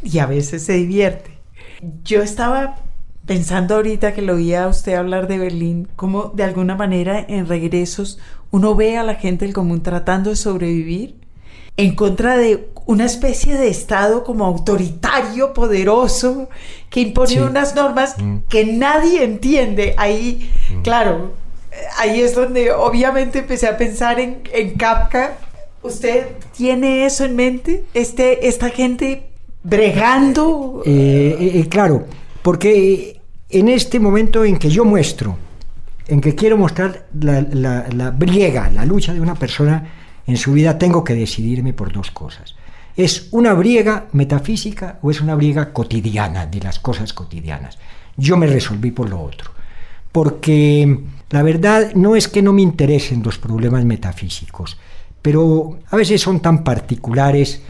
y 0.02 0.20
a 0.20 0.26
veces 0.26 0.64
se 0.64 0.74
divierte. 0.74 1.38
Yo 2.04 2.22
estaba 2.22 2.78
pensando 3.26 3.76
ahorita 3.76 4.14
que 4.14 4.22
lo 4.22 4.36
oía 4.36 4.64
a 4.64 4.68
usted 4.70 4.94
hablar 4.94 5.28
de 5.28 5.38
Berlín, 5.38 5.88
como 5.96 6.32
de 6.36 6.44
alguna 6.44 6.76
manera 6.76 7.24
en 7.28 7.48
regresos 7.48 8.20
uno 8.52 8.76
ve 8.76 8.98
a 8.98 9.04
la 9.04 9.16
gente 9.16 9.46
del 9.46 9.54
común 9.54 9.84
tratando 9.84 10.32
de 10.32 10.36
sobrevivir 10.36 11.16
en 11.78 11.96
contra 11.96 12.38
de 12.38 12.70
una 12.86 13.06
especie 13.06 13.56
de 13.56 13.68
Estado 13.68 14.24
como 14.24 14.46
autoritario, 14.46 15.54
poderoso, 15.54 16.50
que 16.90 17.02
impone 17.02 17.44
unas 17.44 17.76
normas 17.76 18.16
mm. 18.18 18.38
que 18.50 18.66
nadie 18.66 19.24
entiende. 19.24 19.94
Ahí, 19.98 20.50
mm. 20.74 20.82
claro, 20.82 21.34
ahí 21.98 22.22
es 22.22 22.36
donde 22.36 22.72
obviamente 22.72 23.40
empecé 23.40 23.68
a 23.68 23.78
pensar 23.78 24.20
en, 24.20 24.42
en 24.54 24.76
Kafka. 24.76 25.38
¿Usted 25.82 26.28
tiene 26.58 27.06
eso 27.06 27.26
en 27.26 27.36
mente? 27.36 27.86
Este, 27.94 28.48
esta 28.48 28.70
gente 28.70 29.30
bregando. 29.64 30.82
Eh, 30.86 31.38
eh, 31.40 31.52
eh, 31.60 31.68
claro, 31.70 32.06
porque 32.42 33.22
en 33.50 33.70
este 33.70 34.00
momento 34.00 34.44
en 34.44 34.58
que 34.58 34.70
yo 34.70 34.84
muestro, 34.84 35.38
en 36.08 36.22
que 36.22 36.36
quiero 36.36 36.58
mostrar 36.58 37.06
la, 37.20 37.42
la, 37.42 37.86
la 37.96 38.10
briega, 38.10 38.70
la 38.72 38.84
lucha 38.84 39.14
de 39.14 39.22
una 39.22 39.36
persona 39.36 39.99
en 40.30 40.38
su 40.38 40.54
vida, 40.54 40.78
tengo 40.78 41.04
que 41.04 41.16
decidirme 41.16 41.74
por 41.74 41.92
dos 41.92 42.12
cosas. 42.12 42.54
¿Es 42.96 43.30
una 43.32 43.54
briega 43.54 44.06
metafísica 44.12 45.00
o 45.02 45.10
es 45.10 45.22
una 45.22 45.34
briega 45.34 45.74
cotidiana, 45.74 46.46
de 46.46 46.60
las 46.60 46.78
cosas 46.78 47.14
cotidianas? 47.14 47.80
Yo 48.16 48.38
me 48.38 48.46
resolví 48.46 48.92
por 48.92 49.10
lo 49.10 49.20
otro. 49.22 49.52
Porque 50.12 51.00
la 51.32 51.42
verdad 51.42 51.94
no 51.96 52.16
es 52.16 52.28
que 52.28 52.44
no 52.44 52.54
me 52.54 52.62
interesen 52.62 53.24
los 53.24 53.40
problemas 53.40 53.86
metafísicos, 53.86 54.78
pero 55.20 55.80
a 55.90 55.96
veces 55.96 56.22
son 56.22 56.42
tan 56.42 56.64
particulares 56.64 57.64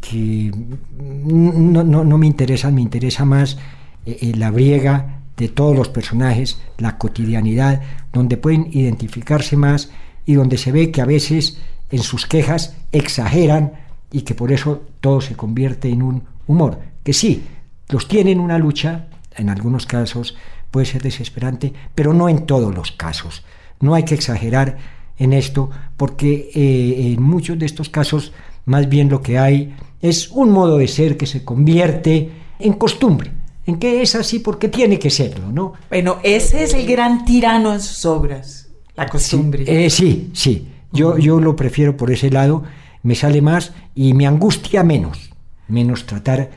que 0.00 0.50
no, 0.98 2.18
me 2.18 2.26
interesan, 2.26 2.74
me 2.74 2.80
interesa 2.80 3.26
más 3.26 3.58
eh, 4.06 4.16
eh, 4.22 4.32
la 4.34 4.50
briega 4.50 5.20
de 5.36 5.48
todos 5.48 5.76
los 5.76 5.90
personajes, 5.90 6.58
la 6.78 6.96
cotidianidad, 6.96 7.82
donde 8.14 8.38
pueden 8.38 8.68
identificarse 8.72 9.58
más 9.58 9.90
y 10.24 10.34
donde 10.34 10.56
se 10.56 10.72
ve 10.72 10.90
que 10.90 11.02
a 11.02 11.06
veces 11.06 11.58
en 11.90 12.00
sus 12.00 12.26
quejas 12.26 12.76
exageran 12.92 13.72
y 14.10 14.22
que 14.22 14.34
por 14.34 14.52
eso 14.52 14.82
todo 15.00 15.20
se 15.20 15.36
convierte 15.36 15.88
en 15.88 16.02
un 16.02 16.24
humor, 16.46 16.78
que 17.02 17.12
sí, 17.12 17.44
los 17.88 18.08
tienen 18.08 18.40
una 18.40 18.58
lucha, 18.58 19.06
en 19.36 19.50
algunos 19.50 19.86
casos, 19.86 20.36
puede 20.70 20.86
ser 20.86 21.02
desesperante, 21.02 21.72
pero 21.94 22.12
no 22.12 22.28
en 22.28 22.46
todos 22.46 22.74
los 22.74 22.92
casos. 22.92 23.44
No 23.80 23.94
hay 23.94 24.04
que 24.04 24.14
exagerar 24.14 24.78
en 25.18 25.32
esto 25.32 25.70
porque 25.96 26.50
eh, 26.54 27.12
en 27.12 27.22
muchos 27.22 27.58
de 27.58 27.66
estos 27.66 27.88
casos 27.88 28.32
más 28.64 28.88
bien 28.88 29.08
lo 29.08 29.22
que 29.22 29.38
hay 29.38 29.74
es 30.00 30.28
un 30.30 30.50
modo 30.50 30.78
de 30.78 30.88
ser 30.88 31.16
que 31.16 31.26
se 31.26 31.44
convierte 31.44 32.30
en 32.58 32.74
costumbre, 32.74 33.30
en 33.66 33.78
que 33.78 34.02
es 34.02 34.14
así 34.14 34.38
porque 34.40 34.68
tiene 34.68 34.98
que 34.98 35.10
serlo, 35.10 35.50
¿no? 35.50 35.72
Bueno, 35.88 36.18
ese 36.22 36.62
es 36.62 36.74
el 36.74 36.86
gran 36.86 37.24
tirano 37.24 37.72
en 37.72 37.80
sus 37.80 38.04
obras, 38.04 38.68
la 38.94 39.06
costumbre. 39.06 39.64
Sí, 39.64 39.72
eh, 39.72 39.90
sí, 39.90 40.30
sí. 40.34 40.68
Yo, 40.92 41.18
yo 41.18 41.40
lo 41.40 41.56
prefiero 41.56 41.96
por 41.96 42.10
ese 42.10 42.30
lado, 42.30 42.64
me 43.02 43.14
sale 43.14 43.42
más 43.42 43.72
y 43.94 44.14
me 44.14 44.26
angustia 44.26 44.82
menos, 44.82 45.30
menos 45.68 46.06
tratar 46.06 46.50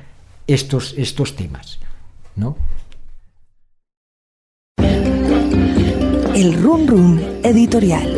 estos, 0.48 0.96
estos 0.98 1.36
temas, 1.36 1.80
¿no? 2.36 2.56
El 6.34 6.62
Run 6.63 6.88
Run 6.88 7.22
Editorial. 7.44 8.15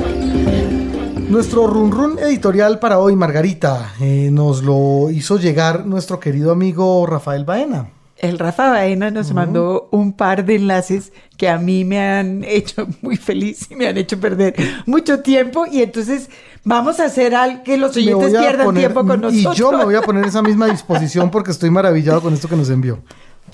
Nuestro 1.29 1.67
Run 1.67 1.91
Run 1.91 2.19
Editorial 2.19 2.79
para 2.79 2.99
hoy, 2.99 3.15
Margarita, 3.15 3.93
eh, 3.99 4.29
nos 4.31 4.61
lo 4.61 5.09
hizo 5.09 5.37
llegar 5.37 5.85
nuestro 5.85 6.19
querido 6.19 6.51
amigo 6.51 7.05
Rafael 7.07 7.43
Baena. 7.43 7.89
El 8.23 8.39
Rafa 8.39 8.69
Baena 8.69 9.11
nos 9.11 9.33
mandó 9.33 9.89
un 9.91 10.13
par 10.13 10.45
de 10.45 10.55
enlaces 10.55 11.11
que 11.35 11.49
a 11.49 11.57
mí 11.57 11.83
me 11.83 11.99
han 11.99 12.45
hecho 12.45 12.87
muy 13.01 13.17
feliz 13.17 13.67
y 13.69 13.75
me 13.75 13.85
han 13.85 13.97
hecho 13.97 14.17
perder 14.17 14.55
mucho 14.85 15.19
tiempo. 15.19 15.65
Y 15.69 15.81
entonces 15.81 16.29
vamos 16.63 17.01
a 17.01 17.05
hacer 17.05 17.35
algo 17.35 17.63
que 17.63 17.77
los 17.77 17.97
oyentes 17.97 18.31
pierdan 18.31 18.73
tiempo 18.73 19.05
con 19.05 19.19
nosotros. 19.19 19.57
Y 19.57 19.59
yo 19.59 19.73
me 19.73 19.83
voy 19.83 19.95
a 19.95 20.01
poner 20.03 20.25
esa 20.25 20.41
misma 20.41 20.67
disposición 20.67 21.31
porque 21.31 21.51
estoy 21.51 21.69
maravillado 21.69 22.21
con 22.21 22.33
esto 22.33 22.47
que 22.47 22.55
nos 22.55 22.69
envió. 22.69 23.03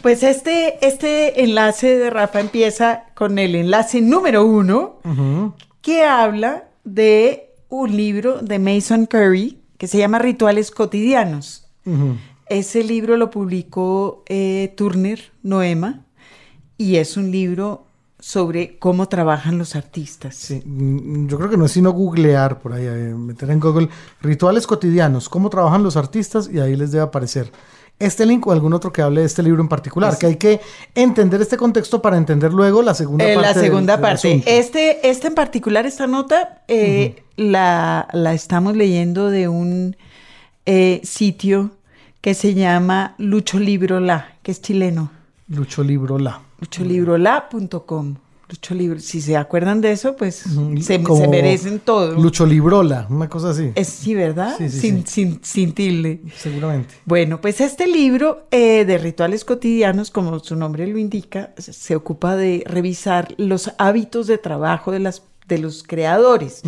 Pues 0.04 0.22
este, 0.22 0.78
este 0.86 1.44
enlace 1.44 1.98
de 1.98 2.12
Rafa 2.12 2.40
empieza 2.40 3.06
con 3.16 3.40
el 3.40 3.56
enlace 3.56 4.02
número 4.02 4.46
uno, 4.46 5.00
que 5.82 6.04
habla 6.04 6.66
de 6.84 7.56
un 7.70 7.98
libro 7.98 8.38
de 8.44 8.60
Mason 8.60 9.08
Curry 9.08 9.58
que 9.80 9.88
se 9.88 9.98
llama 9.98 10.20
Rituales 10.20 10.70
Cotidianos. 10.70 11.66
Ese 12.50 12.84
libro 12.84 13.16
lo 13.18 13.30
publicó 13.30 14.24
eh, 14.28 14.74
Turner 14.76 15.22
Noema 15.44 16.06
y 16.78 16.96
es 16.96 17.16
un 17.18 17.32
libro 17.32 17.86
sobre 18.20 18.78
cómo 18.80 19.08
trabajan 19.08 19.58
los 19.58 19.76
artistas. 19.76 20.36
Sí, 20.36 20.62
mm, 20.66 21.28
yo 21.28 21.38
creo 21.38 21.50
que 21.50 21.58
no 21.58 21.66
es 21.66 21.72
sino 21.72 21.92
googlear 21.92 22.60
por 22.60 22.74
ahí, 22.74 22.86
eh, 22.86 23.14
meter 23.16 23.50
en 23.52 23.60
Google 23.60 23.88
rituales 24.22 24.68
cotidianos, 24.68 25.30
cómo 25.30 25.50
trabajan 25.50 25.84
los 25.84 25.96
artistas 25.96 26.50
y 26.52 26.60
ahí 26.60 26.76
les 26.76 26.92
debe 26.92 27.04
aparecer 27.04 27.52
este 28.00 28.26
link 28.26 28.48
o 28.48 28.52
algún 28.52 28.74
otro 28.74 28.92
que 28.94 29.02
hable 29.02 29.22
de 29.22 29.28
este 29.28 29.44
libro 29.44 29.62
en 29.62 29.68
particular, 29.68 30.18
que 30.18 30.26
hay 30.26 30.36
que 30.38 30.60
entender 30.96 31.42
este 31.42 31.58
contexto 31.58 32.02
para 32.02 32.18
entender 32.18 32.54
luego 32.54 32.82
la 32.82 32.94
segunda 32.94 33.26
Eh, 33.30 33.36
parte. 33.36 33.48
la 33.48 33.54
del- 33.54 33.64
segunda 33.70 33.94
del 33.98 34.02
parte. 34.02 34.28
asunto. 34.30 34.50
Este, 34.50 35.10
este 35.10 35.28
en 35.28 35.36
particular, 35.36 35.86
esta 35.86 36.08
nota, 36.08 36.64
eh, 36.70 37.24
la, 37.36 38.08
la 38.14 38.34
estamos 38.34 38.76
leyendo 38.76 39.30
de 39.30 39.48
un 39.50 39.96
eh, 40.66 41.02
sitio 41.04 41.72
que 42.22 42.34
se 42.34 42.54
llama 42.54 43.16
Lucho 43.18 43.60
Libro 43.60 44.00
La, 44.00 44.38
que 44.44 44.52
es 44.52 44.62
chileno. 44.62 45.12
Lucho 45.48 45.84
Libro 45.84 46.20
La. 46.20 46.42
lucholibrola.com. 46.60 48.16
Lucho 48.50 48.74
Libro, 48.74 49.00
si 49.00 49.22
se 49.22 49.38
acuerdan 49.38 49.80
de 49.80 49.92
eso, 49.92 50.16
pues 50.16 50.38
se, 50.38 51.04
se 51.04 51.28
merecen 51.28 51.80
todo. 51.80 52.16
Lucho 52.20 52.48
Librola, 52.48 53.06
una 53.12 53.30
cosa 53.30 53.52
así. 53.52 53.72
Es, 53.76 53.88
sí, 53.90 54.16
¿verdad? 54.16 54.56
Sí, 54.58 54.70
sí, 54.70 54.80
sin, 54.80 54.98
sí. 55.06 55.14
Sin, 55.14 55.40
sin 55.44 55.74
tilde. 55.74 56.22
Seguramente. 56.36 56.96
Bueno, 57.06 57.40
pues 57.42 57.62
este 57.62 57.86
libro 57.86 58.48
eh, 58.50 58.86
de 58.86 58.98
rituales 58.98 59.46
cotidianos, 59.46 60.10
como 60.10 60.40
su 60.40 60.56
nombre 60.56 60.88
lo 60.88 60.98
indica, 60.98 61.54
se- 61.60 61.74
se 61.74 61.96
ocupa 61.96 62.36
de 62.36 62.64
revisar 62.66 63.36
los 63.38 63.70
hábitos 63.78 64.26
de 64.26 64.40
trabajo 64.40 64.92
de 64.92 65.00
las 65.00 65.22
de 65.50 65.58
los 65.58 65.84
creadores. 65.84 66.62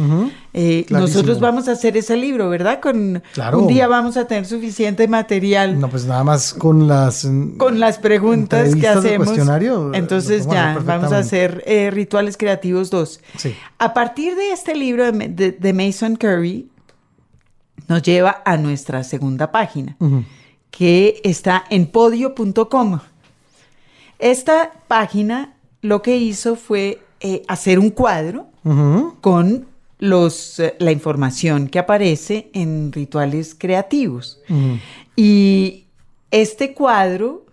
Eh, 0.53 0.85
nosotros 0.89 1.39
vamos 1.39 1.69
a 1.69 1.71
hacer 1.71 1.95
ese 1.95 2.17
libro, 2.17 2.49
¿verdad? 2.49 2.81
Con 2.81 3.23
Claro. 3.33 3.59
un 3.59 3.67
día 3.67 3.87
vamos 3.87 4.17
a 4.17 4.27
tener 4.27 4.45
suficiente 4.45 5.07
material 5.07 5.79
No, 5.79 5.89
pues 5.89 6.05
nada 6.05 6.23
más 6.25 6.53
con 6.53 6.87
las. 6.87 7.23
mm, 7.23 7.55
con 7.57 7.79
las 7.79 7.99
preguntas 7.99 8.75
que 8.75 8.87
hacemos. 8.87 9.27
cuestionario, 9.27 9.93
eh, 9.93 9.97
Entonces 9.97 10.45
ya 10.51 10.77
vamos 10.83 11.13
a 11.13 11.19
hacer 11.19 11.63
eh, 11.65 11.89
rituales 11.91 12.35
creativos 12.35 12.89
2. 12.89 13.21
Sí. 13.37 13.55
A 13.77 13.93
partir 13.93 14.35
de 14.35 14.51
este 14.51 14.75
libro 14.75 15.09
de, 15.09 15.27
de- 15.29 15.51
de 15.53 15.73
Mason 15.73 16.15
Curry, 16.17 16.67
nos 17.87 18.01
lleva 18.01 18.41
a 18.45 18.57
nuestra 18.57 19.03
segunda 19.03 19.51
página, 19.51 19.95
que 20.71 21.21
está 21.23 21.63
en 21.69 21.87
podio.com. 21.87 22.99
Esta 24.19 24.71
página 24.87 25.53
lo 25.81 26.01
que 26.01 26.15
hizo 26.17 26.55
fue 26.55 26.99
eh, 27.21 27.41
hacer 27.47 27.79
un 27.79 27.89
cuadro 27.89 28.47
Con 28.63 29.67
los, 29.99 30.59
eh, 30.59 30.75
la 30.79 30.91
información 30.91 31.67
que 31.67 31.79
aparece 31.79 32.49
en 32.53 32.91
rituales 32.91 33.55
creativos. 33.57 34.39
Y 35.15 35.85
este 36.31 36.73
cuadro 36.73 37.45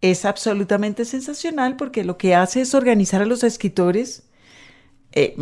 es 0.00 0.24
absolutamente 0.24 1.04
sensacional 1.04 1.76
porque 1.76 2.04
lo 2.04 2.16
que 2.16 2.34
hace 2.34 2.62
es 2.62 2.74
organizar 2.74 3.20
a 3.22 3.26
los 3.26 3.44
escritores 3.44 4.22
eh, 5.12 5.34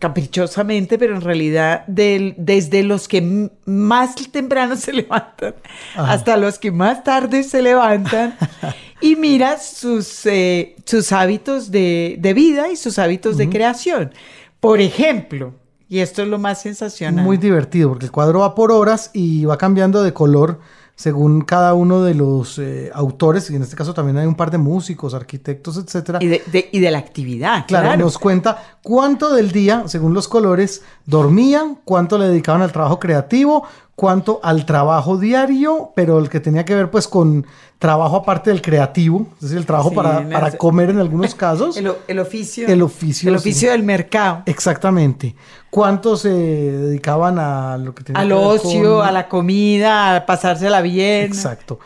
caprichosamente, 0.00 0.98
pero 0.98 1.14
en 1.14 1.20
realidad 1.22 1.86
del- 1.86 2.34
desde 2.36 2.82
los 2.82 3.06
que 3.06 3.48
más 3.64 4.16
temprano 4.32 4.74
se 4.76 4.92
levantan 4.92 5.54
Ajá. 5.94 6.12
hasta 6.12 6.36
los 6.36 6.58
que 6.58 6.72
más 6.72 7.04
tarde 7.04 7.44
se 7.44 7.62
levantan 7.62 8.36
y 9.00 9.16
mira 9.16 9.58
sus, 9.58 10.24
eh, 10.26 10.76
sus 10.84 11.12
hábitos 11.12 11.70
de, 11.70 12.16
de 12.20 12.34
vida 12.34 12.70
y 12.70 12.76
sus 12.76 12.98
hábitos 12.98 13.36
de 13.36 13.48
creación. 13.48 14.12
Por 14.60 14.80
ejemplo, 14.80 15.54
y 15.88 15.98
esto 15.98 16.22
es 16.22 16.28
lo 16.28 16.38
más 16.38 16.62
sensacional. 16.62 17.24
Muy 17.24 17.36
divertido, 17.36 17.90
porque 17.90 18.06
el 18.06 18.12
cuadro 18.12 18.40
va 18.40 18.54
por 18.54 18.72
horas 18.72 19.10
y 19.12 19.44
va 19.44 19.58
cambiando 19.58 20.02
de 20.02 20.12
color 20.12 20.60
según 20.96 21.40
cada 21.40 21.74
uno 21.74 22.04
de 22.04 22.14
los 22.14 22.56
eh, 22.60 22.88
autores, 22.94 23.50
y 23.50 23.56
en 23.56 23.62
este 23.62 23.74
caso 23.74 23.92
también 23.94 24.16
hay 24.16 24.26
un 24.26 24.36
par 24.36 24.52
de 24.52 24.58
músicos, 24.58 25.12
arquitectos, 25.12 25.76
etcétera. 25.76 26.20
y, 26.22 26.28
de, 26.28 26.40
de- 26.52 26.68
y 26.70 26.78
de 26.78 26.90
la 26.92 26.98
actividad, 26.98 27.66
Claro, 27.66 27.88
claro. 27.88 28.04
nos 28.04 28.16
cuenta 28.16 28.76
cuánto 28.80 29.34
del 29.34 29.50
día, 29.50 29.82
según 29.86 30.14
los 30.14 30.28
colores, 30.28 30.82
dormían, 31.04 31.78
cuánto 31.84 32.16
le 32.16 32.28
dedicaban 32.28 32.62
al 32.62 32.70
trabajo 32.70 33.00
creativo, 33.00 33.66
cuánto 33.96 34.40
al 34.42 34.66
trabajo 34.66 35.16
diario, 35.18 35.92
pero 35.94 36.18
el 36.18 36.28
que 36.28 36.40
tenía 36.40 36.64
que 36.64 36.74
ver 36.74 36.90
pues 36.90 37.06
con 37.08 37.46
trabajo 37.78 38.16
aparte 38.16 38.50
del 38.50 38.62
creativo, 38.62 39.26
es 39.36 39.40
decir, 39.42 39.58
el 39.58 39.66
trabajo 39.66 39.90
Sí, 39.90 39.94
para, 39.96 40.28
para 40.28 40.52
comer 40.52 40.90
en 40.90 40.98
algunos 41.00 41.34
casos. 41.36 41.76
El, 41.76 41.88
oficio. 42.18 42.66
El 42.66 42.82
oficio, 42.82 43.28
El 43.30 43.38
sí. 43.38 43.48
oficio 43.48 43.70
del 43.72 43.82
mercado. 43.82 44.42
Exactamente. 44.46 45.34
¿Cuántos 45.70 46.20
se 46.22 46.30
dedicaban 46.30 47.38
a 47.38 47.76
lo 47.76 47.94
que 47.94 48.04
tenía 48.04 48.20
Al 48.22 48.28
que 48.28 48.34
ver 48.34 48.42
ocio, 48.44 48.96
con- 48.98 49.06
a 49.06 49.12
la 49.12 49.28
comida, 49.28 50.16
a 50.16 50.26
pasársela 50.26 50.80
bien. 50.80 51.24
Exacto. 51.26 51.78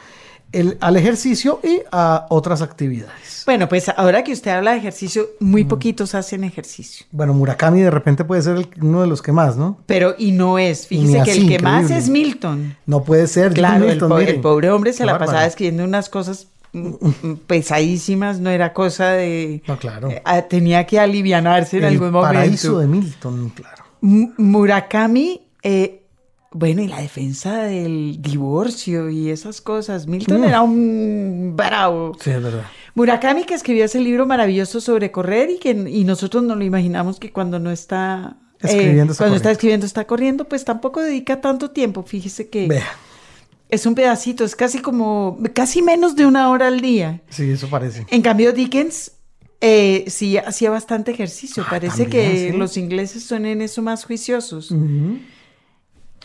El, 0.53 0.79
al 0.81 0.97
ejercicio 0.97 1.61
y 1.63 1.81
a 1.93 2.27
otras 2.31 2.63
actividades. 2.63 3.43
Bueno, 3.45 3.69
pues 3.69 3.89
ahora 3.89 4.25
que 4.25 4.33
usted 4.33 4.51
habla 4.51 4.73
de 4.73 4.79
ejercicio, 4.79 5.27
muy 5.41 5.65
poquitos 5.65 6.15
hacen 6.15 6.45
ejercicio. 6.45 7.07
Bueno, 7.13 7.33
Murakami 7.35 7.81
de 7.81 7.91
repente 7.91 8.25
puede 8.25 8.43
ser 8.43 8.57
el- 8.57 8.69
uno 8.83 9.01
de 9.03 9.07
los 9.07 9.23
que 9.23 9.33
más, 9.33 9.57
¿no? 9.57 9.79
Pero, 9.87 10.15
y 10.19 10.33
no 10.33 10.59
es. 10.59 10.87
Fíjese 10.87 11.23
que 11.23 11.33
el 11.33 11.49
que 11.49 11.59
más 11.59 11.91
es 11.91 12.09
Milton. 12.09 12.77
No 12.87 13.03
puede 13.05 13.27
ser. 13.27 13.53
Claro, 13.55 13.89
el, 13.89 13.99
po- 13.99 14.19
el 14.19 14.41
pobre 14.41 14.71
hombre 14.71 14.93
se 14.93 14.99
Qué 14.99 15.05
la 15.07 15.13
bárbaro. 15.13 15.31
pasaba 15.33 15.47
escribiendo 15.47 15.85
unas 15.85 16.09
cosas 16.11 16.49
mm, 16.73 16.89
mm, 17.23 17.37
pesadísimas, 17.47 18.39
no 18.41 18.51
era 18.51 18.73
cosa 18.75 19.11
de... 19.13 19.63
No, 19.67 19.79
claro. 19.79 20.11
eh, 20.11 20.21
ah, 20.25 20.43
tenía 20.43 20.87
que 20.87 20.99
alivianarse 21.01 21.79
en 21.79 21.85
el 21.85 21.93
algún 21.95 22.11
momento. 22.11 22.35
paraíso 22.35 22.79
de 22.79 22.87
Milton, 22.87 23.51
claro. 23.55 23.85
M- 24.03 24.33
Murakami, 24.37 25.41
eh, 25.63 25.98
bueno, 26.53 26.83
y 26.83 26.89
la 26.89 27.01
defensa 27.01 27.63
del 27.65 28.21
divorcio 28.21 29.11
y 29.11 29.31
esas 29.31 29.61
cosas. 29.61 30.07
Milton 30.07 30.41
Mm. 30.41 30.45
era 30.45 30.63
un 30.63 31.53
bravo. 31.57 32.13
Sí, 32.21 32.31
es 32.31 32.43
verdad. 32.43 32.65
Murakami 32.95 33.45
que 33.45 33.55
escribió 33.55 33.85
ese 33.85 34.01
libro 34.01 34.27
maravilloso 34.27 34.81
sobre 34.81 35.11
correr 35.13 35.51
y 35.51 35.59
que 35.59 35.71
y 35.71 36.05
nosotros 36.05 36.43
no 36.43 36.55
lo 36.57 36.65
imaginamos 36.65 37.21
que 37.21 37.31
cuando 37.33 37.59
no 37.59 37.71
está 37.71 38.37
eh, 38.61 38.67
Escribiendo 38.67 39.13
está 39.13 39.25
cuando 39.25 39.37
está 39.37 39.51
escribiendo 39.53 39.87
está 39.87 40.05
corriendo, 40.07 40.49
pues 40.49 40.65
tampoco 40.65 41.01
dedica 41.01 41.41
tanto 41.41 41.71
tiempo. 41.71 42.03
Fíjese 42.03 42.49
que 42.49 42.67
Vea. 42.67 42.87
es 43.69 43.87
un 43.87 43.95
pedacito, 43.95 44.45
es 44.45 44.57
casi 44.57 44.81
como 44.81 45.39
casi 45.55 45.81
menos 45.83 46.17
de 46.17 46.27
una 46.27 46.51
hora 46.51 46.67
al 46.67 46.81
día. 46.81 47.21
Sí, 47.29 47.49
eso 47.51 47.69
parece. 47.69 48.05
En 48.11 48.21
cambio, 48.23 48.53
Dickens 48.53 49.13
eh, 49.61 50.05
sí 50.09 50.37
hacía 50.39 50.71
bastante 50.71 51.11
ejercicio. 51.13 51.63
Ah, 51.67 51.71
Parece 51.71 52.05
también, 52.05 52.11
que 52.33 52.51
sí. 52.53 52.57
los 52.57 52.77
ingleses 52.77 53.23
son 53.23 53.45
en 53.47 53.61
eso 53.63 53.81
más 53.83 54.05
juiciosos. 54.05 54.71
Ujú. 54.73 55.19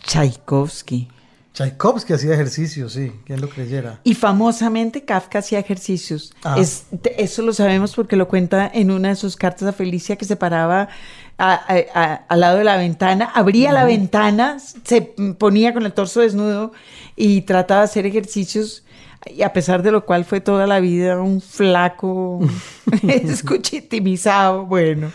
Tchaikovsky. 0.03 1.07
Tchaikovsky 1.53 2.13
hacía 2.13 2.33
ejercicio, 2.33 2.89
sí, 2.89 3.11
quien 3.25 3.39
lo 3.39 3.47
creyera. 3.47 3.99
Y 4.03 4.15
famosamente 4.15 5.03
Kafka 5.05 5.39
hacía 5.39 5.59
ejercicios. 5.59 6.33
Ah. 6.43 6.55
Es- 6.57 6.85
eso 7.17 7.43
lo 7.43 7.53
sabemos 7.53 7.93
porque 7.95 8.15
lo 8.15 8.27
cuenta 8.27 8.69
en 8.73 8.89
una 8.89 9.09
de 9.09 9.15
sus 9.15 9.35
cartas 9.35 9.67
a 9.67 9.73
Felicia 9.73 10.15
que 10.15 10.25
se 10.25 10.35
paraba 10.35 10.89
a- 11.37 11.53
a- 11.53 11.83
a- 11.93 12.13
al 12.27 12.39
lado 12.39 12.57
de 12.57 12.63
la 12.63 12.77
ventana, 12.77 13.31
abría 13.35 13.71
la 13.71 13.85
ventana, 13.85 14.57
se 14.59 15.01
ponía 15.37 15.73
con 15.73 15.85
el 15.85 15.93
torso 15.93 16.21
desnudo 16.21 16.71
y 17.15 17.41
trataba 17.41 17.81
de 17.81 17.85
hacer 17.85 18.05
ejercicios. 18.07 18.83
Y 19.27 19.43
a 19.43 19.53
pesar 19.53 19.83
de 19.83 19.91
lo 19.91 20.05
cual 20.05 20.25
fue 20.25 20.41
toda 20.41 20.65
la 20.67 20.79
vida 20.79 21.19
un 21.21 21.39
flaco, 21.39 22.39
escuchitimizado, 23.07 24.65
bueno. 24.65 25.11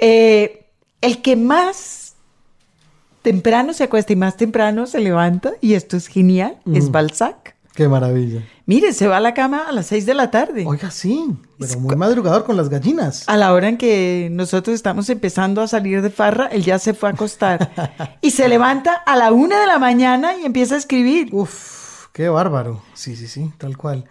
Eh, 0.00 0.66
el 1.00 1.22
que 1.22 1.36
más 1.36 2.11
temprano 3.22 3.72
se 3.72 3.84
acuesta 3.84 4.12
y 4.12 4.16
más 4.16 4.36
temprano 4.36 4.86
se 4.86 5.00
levanta, 5.00 5.52
y 5.60 5.74
esto 5.74 5.96
es 5.96 6.08
genial, 6.08 6.58
es 6.72 6.90
Balzac. 6.90 7.56
Qué 7.74 7.88
maravilla. 7.88 8.42
Mire, 8.66 8.92
se 8.92 9.08
va 9.08 9.16
a 9.16 9.20
la 9.20 9.32
cama 9.32 9.64
a 9.66 9.72
las 9.72 9.86
6 9.86 10.04
de 10.04 10.14
la 10.14 10.30
tarde. 10.30 10.64
Oiga, 10.66 10.90
sí, 10.90 11.34
pero 11.58 11.80
muy 11.80 11.96
madrugador 11.96 12.44
con 12.44 12.56
las 12.56 12.68
gallinas. 12.68 13.26
A 13.28 13.36
la 13.38 13.54
hora 13.54 13.68
en 13.68 13.78
que 13.78 14.28
nosotros 14.30 14.74
estamos 14.74 15.08
empezando 15.08 15.62
a 15.62 15.68
salir 15.68 16.02
de 16.02 16.10
farra, 16.10 16.48
él 16.48 16.64
ya 16.64 16.78
se 16.78 16.92
fue 16.92 17.08
a 17.08 17.12
acostar. 17.12 18.18
y 18.20 18.32
se 18.32 18.48
levanta 18.48 18.92
a 18.92 19.16
la 19.16 19.32
una 19.32 19.58
de 19.58 19.66
la 19.66 19.78
mañana 19.78 20.36
y 20.36 20.44
empieza 20.44 20.74
a 20.74 20.78
escribir. 20.78 21.28
Uf, 21.32 22.08
qué 22.12 22.28
bárbaro. 22.28 22.82
Sí, 22.92 23.16
sí, 23.16 23.26
sí, 23.26 23.50
tal 23.56 23.78
cual. 23.78 24.04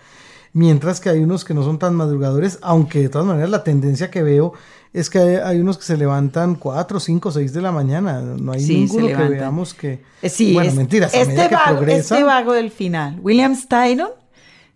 Mientras 0.53 0.99
que 0.99 1.09
hay 1.09 1.19
unos 1.19 1.45
que 1.45 1.53
no 1.53 1.63
son 1.63 1.79
tan 1.79 1.95
madrugadores, 1.95 2.59
aunque 2.61 2.99
de 3.03 3.09
todas 3.09 3.25
maneras 3.27 3.49
la 3.49 3.63
tendencia 3.63 4.11
que 4.11 4.21
veo 4.21 4.53
es 4.93 5.09
que 5.09 5.19
hay, 5.19 5.35
hay 5.35 5.59
unos 5.61 5.77
que 5.77 5.85
se 5.85 5.95
levantan 5.95 6.55
4, 6.55 6.99
5, 6.99 7.31
6 7.31 7.53
de 7.53 7.61
la 7.61 7.71
mañana. 7.71 8.19
No 8.21 8.51
hay 8.51 8.59
Sí, 8.61 8.75
ninguno 8.81 9.07
que 9.07 9.13
veamos 9.29 9.73
que... 9.73 10.01
Sí, 10.23 10.53
bueno, 10.53 10.69
es- 10.69 10.75
mentiras, 10.75 11.13
este, 11.13 11.47
que 11.47 11.55
vago, 11.55 11.77
progresa... 11.77 12.15
este 12.15 12.23
vago 12.25 12.51
del 12.53 12.69
final. 12.71 13.17
William 13.21 13.55
Styron 13.55 14.09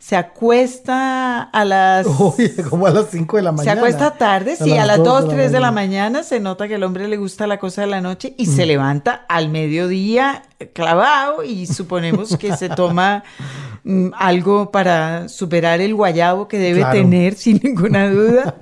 se 0.05 0.15
acuesta 0.15 1.41
a 1.41 1.65
las... 1.65 2.05
Oye, 2.19 2.53
como 2.69 2.85
a 2.85 2.91
las 2.91 3.09
5 3.09 3.37
de 3.37 3.41
la 3.41 3.49
Se 3.49 3.55
mañana. 3.55 3.81
acuesta 3.81 4.11
tarde, 4.11 4.55
sí, 4.55 4.77
a 4.77 4.85
las 4.85 4.99
2 4.99 5.23
2, 5.23 5.29
3 5.33 5.51
de 5.51 5.59
la 5.59 5.71
mañana 5.71 6.21
se 6.21 6.39
nota 6.39 6.67
que 6.67 6.75
el 6.75 6.83
hombre 6.83 7.07
le 7.07 7.17
gusta 7.17 7.47
la 7.47 7.57
cosa 7.57 7.81
de 7.81 7.87
la 7.87 8.01
noche 8.01 8.35
y 8.37 8.45
se 8.45 8.67
levanta 8.67 9.25
al 9.27 9.49
mediodía 9.49 10.43
clavado 10.73 11.43
y 11.43 11.65
suponemos 11.65 12.37
que 12.37 12.55
se 12.55 12.69
toma 12.69 13.23
mm, 13.83 14.09
algo 14.15 14.69
para 14.69 15.27
superar 15.27 15.81
el 15.81 15.95
guayabo 15.95 16.47
que 16.47 16.59
debe 16.59 16.81
Claro. 16.81 16.93
tener 16.99 17.33
sin 17.35 17.59
ninguna 17.63 18.07
duda. 18.07 18.53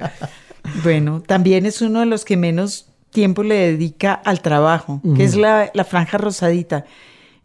Bueno, 0.82 1.22
también 1.28 1.66
es 1.66 1.82
uno 1.82 2.00
de 2.00 2.06
los 2.06 2.24
que 2.24 2.38
menos 2.38 2.86
tiempo 3.10 3.44
le 3.44 3.56
dedica 3.56 4.14
al 4.14 4.40
trabajo, 4.40 5.02
que 5.18 5.26
es 5.26 5.36
la, 5.36 5.72
la 5.74 5.84
franja 5.84 6.18
rosadita. 6.18 6.86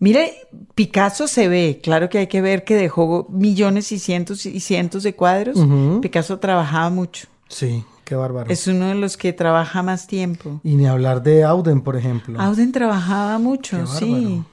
Mire, 0.01 0.33
Picasso 0.75 1.27
se 1.27 1.49
ve, 1.49 1.81
claro 1.83 2.09
que 2.09 2.19
hay 2.19 2.27
que 2.29 2.41
ver 2.41 2.65
que 2.65 2.77
dejó 2.77 3.27
millones 3.31 3.91
y 3.93 3.99
cientos 3.99 4.47
y 4.47 4.61
cientos 4.61 5.03
de 5.03 5.15
cuadros. 5.15 5.59
Picasso 6.01 6.39
trabajaba 6.39 6.91
mucho. 6.91 7.27
Sí, 7.49 7.85
Qué 8.09 8.15
bárbaro. 8.15 8.51
Es 8.51 8.67
uno 8.67 8.87
de 8.89 8.95
los 8.95 9.19
que 9.19 9.35
trabaja 9.35 9.83
más 9.83 10.07
tiempo. 10.07 10.63
Y 10.65 10.77
ni 10.77 10.87
hablar 10.87 11.23
de 11.23 11.45
Auden, 11.45 11.83
por 11.83 11.95
ejemplo. 11.95 12.41
Auden 12.41 12.73
trabajaba 12.73 13.39
mucho, 13.39 13.85
Qué 14.01 14.45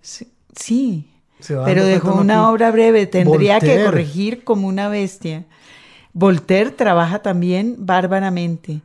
sí. 0.00 0.26
Sí. 0.56 1.08
Pero 1.46 1.84
dejó 1.84 2.16
una 2.16 2.50
obra 2.50 2.72
breve. 2.72 3.06
Tendría 3.06 3.60
que 3.60 3.84
corregir 3.84 4.42
como 4.42 4.66
una 4.66 4.88
bestia. 4.88 5.44
Voltaire 6.12 6.72
trabaja 6.72 7.20
también 7.20 7.76
bárbaramente. 7.78 8.80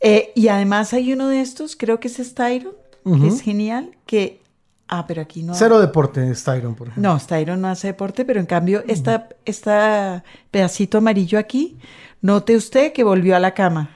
Eh, 0.00 0.32
y 0.34 0.48
además 0.48 0.92
hay 0.92 1.12
uno 1.12 1.28
de 1.28 1.40
estos, 1.40 1.76
creo 1.76 2.00
que 2.00 2.08
es 2.08 2.16
Styron, 2.16 2.74
que 3.04 3.28
es 3.28 3.40
genial, 3.40 3.92
que... 4.04 4.42
Ah, 4.88 5.04
pero 5.06 5.20
aquí 5.22 5.42
no... 5.42 5.54
Cero 5.54 5.78
deporte, 5.80 6.34
Styron, 6.34 6.74
por 6.74 6.88
ejemplo. 6.88 7.12
No, 7.12 7.18
Styron 7.18 7.60
no 7.60 7.68
hace 7.68 7.88
deporte, 7.88 8.24
pero 8.24 8.40
en 8.40 8.46
cambio, 8.46 8.82
esta, 8.88 9.28
esta 9.44 10.24
pedacito 10.50 10.98
amarillo 10.98 11.38
aquí, 11.38 11.76
note 12.22 12.56
usted 12.56 12.92
que 12.92 13.04
volvió 13.04 13.36
a 13.36 13.38
la 13.40 13.52
cama. 13.54 13.90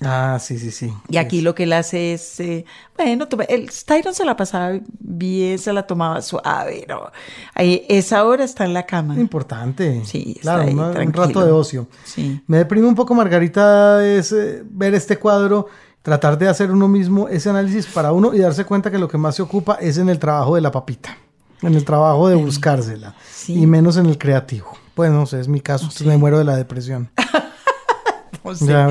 Ah, 0.00 0.38
sí, 0.40 0.58
sí, 0.60 0.70
sí. 0.70 0.92
Y 1.08 1.16
aquí 1.16 1.40
lo 1.40 1.56
que 1.56 1.64
él 1.64 1.72
hace 1.72 2.14
es, 2.14 2.38
eh, 2.38 2.64
bueno, 2.96 3.26
toma- 3.26 3.42
el 3.44 3.68
Styron 3.68 4.14
se 4.14 4.24
la 4.24 4.36
pasaba 4.36 4.78
bien, 5.00 5.58
se 5.58 5.72
la 5.72 5.88
tomaba 5.88 6.22
suave, 6.22 6.86
¿no? 6.88 7.10
Ahí, 7.52 7.84
esa 7.88 8.24
hora 8.24 8.44
está 8.44 8.64
en 8.64 8.74
la 8.74 8.86
cama. 8.86 9.18
Importante. 9.18 10.02
Sí, 10.04 10.34
está 10.36 10.42
claro, 10.54 10.62
ahí, 10.62 10.72
una- 10.74 10.90
un 11.00 11.12
rato 11.12 11.44
de 11.44 11.50
ocio. 11.50 11.88
Sí. 12.04 12.40
Me 12.46 12.58
deprime 12.58 12.86
un 12.86 12.94
poco, 12.94 13.12
Margarita, 13.14 14.06
es 14.06 14.30
eh, 14.30 14.62
ver 14.70 14.94
este 14.94 15.16
cuadro, 15.18 15.66
tratar 16.02 16.38
de 16.38 16.48
hacer 16.48 16.70
uno 16.70 16.88
mismo 16.88 17.28
ese 17.28 17.50
análisis 17.50 17.86
para 17.86 18.12
uno 18.12 18.34
y 18.34 18.38
darse 18.38 18.64
cuenta 18.64 18.90
que 18.90 18.98
lo 18.98 19.08
que 19.08 19.18
más 19.18 19.36
se 19.36 19.42
ocupa 19.42 19.74
es 19.80 19.98
en 19.98 20.08
el 20.08 20.18
trabajo 20.18 20.54
de 20.54 20.60
la 20.60 20.70
papita, 20.70 21.16
en 21.62 21.74
el 21.74 21.84
trabajo 21.84 22.28
de 22.28 22.34
buscársela 22.36 23.14
Sí. 23.30 23.54
y 23.62 23.66
menos 23.66 23.96
en 23.96 24.06
el 24.06 24.16
creativo. 24.18 24.68
Pues 24.94 25.10
no 25.10 25.26
sé, 25.26 25.40
es 25.40 25.48
mi 25.48 25.60
caso, 25.60 25.88
me 26.04 26.16
muero 26.16 26.38
de 26.38 26.44
la 26.44 26.56
depresión. 26.56 27.10
Ya 28.60 28.88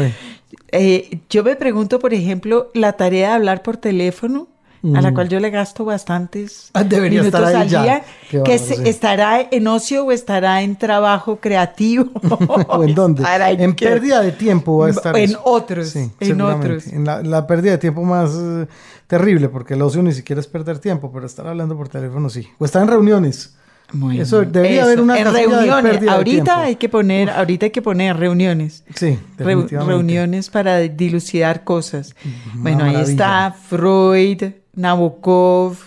eh, 0.72 1.22
yo 1.30 1.44
me 1.44 1.56
pregunto, 1.56 1.98
por 2.00 2.14
ejemplo, 2.14 2.70
la 2.74 2.94
tarea 2.94 3.30
de 3.30 3.36
hablar 3.36 3.64
por 3.64 3.78
teléfono, 3.78 4.48
a 4.84 5.02
la 5.02 5.12
Mm. 5.12 5.14
cual 5.14 5.30
yo 5.30 5.40
le 5.40 5.50
gasto 5.50 5.86
bastantes 5.86 6.70
Ah, 6.74 6.84
debería 6.84 7.22
minutos 7.22 7.40
estar 7.42 7.56
ahí 7.56 7.62
al 7.64 7.68
ya. 7.70 7.84
día, 7.84 8.04
que 8.44 8.58
se- 8.60 8.76
sí. 8.76 8.82
estará 8.86 9.42
en 9.50 9.68
ocio 9.68 10.06
o 10.06 10.12
estará 10.12 10.62
en 10.62 10.76
trabajo 10.76 11.38
creativo. 11.38 12.06
¿O 12.70 12.84
en 12.84 12.94
dónde? 12.96 13.24
En 13.58 13.74
que- 13.76 13.88
pérdida 13.88 14.22
de 14.22 14.32
tiempo 14.32 14.78
va 14.78 14.88
a 14.88 14.90
estar. 14.92 15.18
En 15.18 15.24
eso. 15.32 15.42
otros, 15.44 15.90
Sí, 15.90 16.12
en 16.20 16.42
otros. 16.42 16.88
En 16.88 17.06
la, 17.06 17.22
la 17.24 17.48
pérdida 17.48 17.72
de 17.72 17.78
tiempo 17.80 18.04
más 18.04 18.32
eh, 18.36 18.68
terrible, 19.08 19.50
porque 19.50 19.74
el 19.74 19.82
ocio 19.82 20.02
ni 20.04 20.14
siquiera 20.14 20.40
es 20.40 20.48
perder 20.48 20.80
tiempo, 20.80 21.12
pero 21.12 21.26
estar 21.26 21.48
hablando 21.48 21.76
por 21.76 21.90
teléfono 21.90 22.30
sí. 22.30 22.48
O 22.60 22.66
estar 22.66 22.82
en 22.82 22.88
reuniones. 22.90 23.56
Bueno, 23.94 24.22
Eso, 24.22 24.42
debería 24.44 24.84
haber 24.84 25.00
una 25.00 25.18
en 25.18 25.34
reuniones. 25.34 26.02
de 26.02 26.10
ahorita 26.10 26.64
hay 26.64 26.76
que 26.76 26.90
poner, 26.90 27.30
ahorita 27.30 27.68
hay 27.68 27.72
que 27.72 27.82
poner 27.82 28.18
reuniones. 28.18 28.84
Sí, 28.96 29.18
definitivamente. 29.38 29.94
reuniones 29.94 30.50
para 30.50 30.80
dilucidar 30.80 31.64
cosas. 31.64 32.14
Una 32.26 32.62
Bueno, 32.62 32.84
ahí 32.84 32.96
está 32.98 33.56
Freud, 33.70 34.44
Nabokov, 34.74 35.78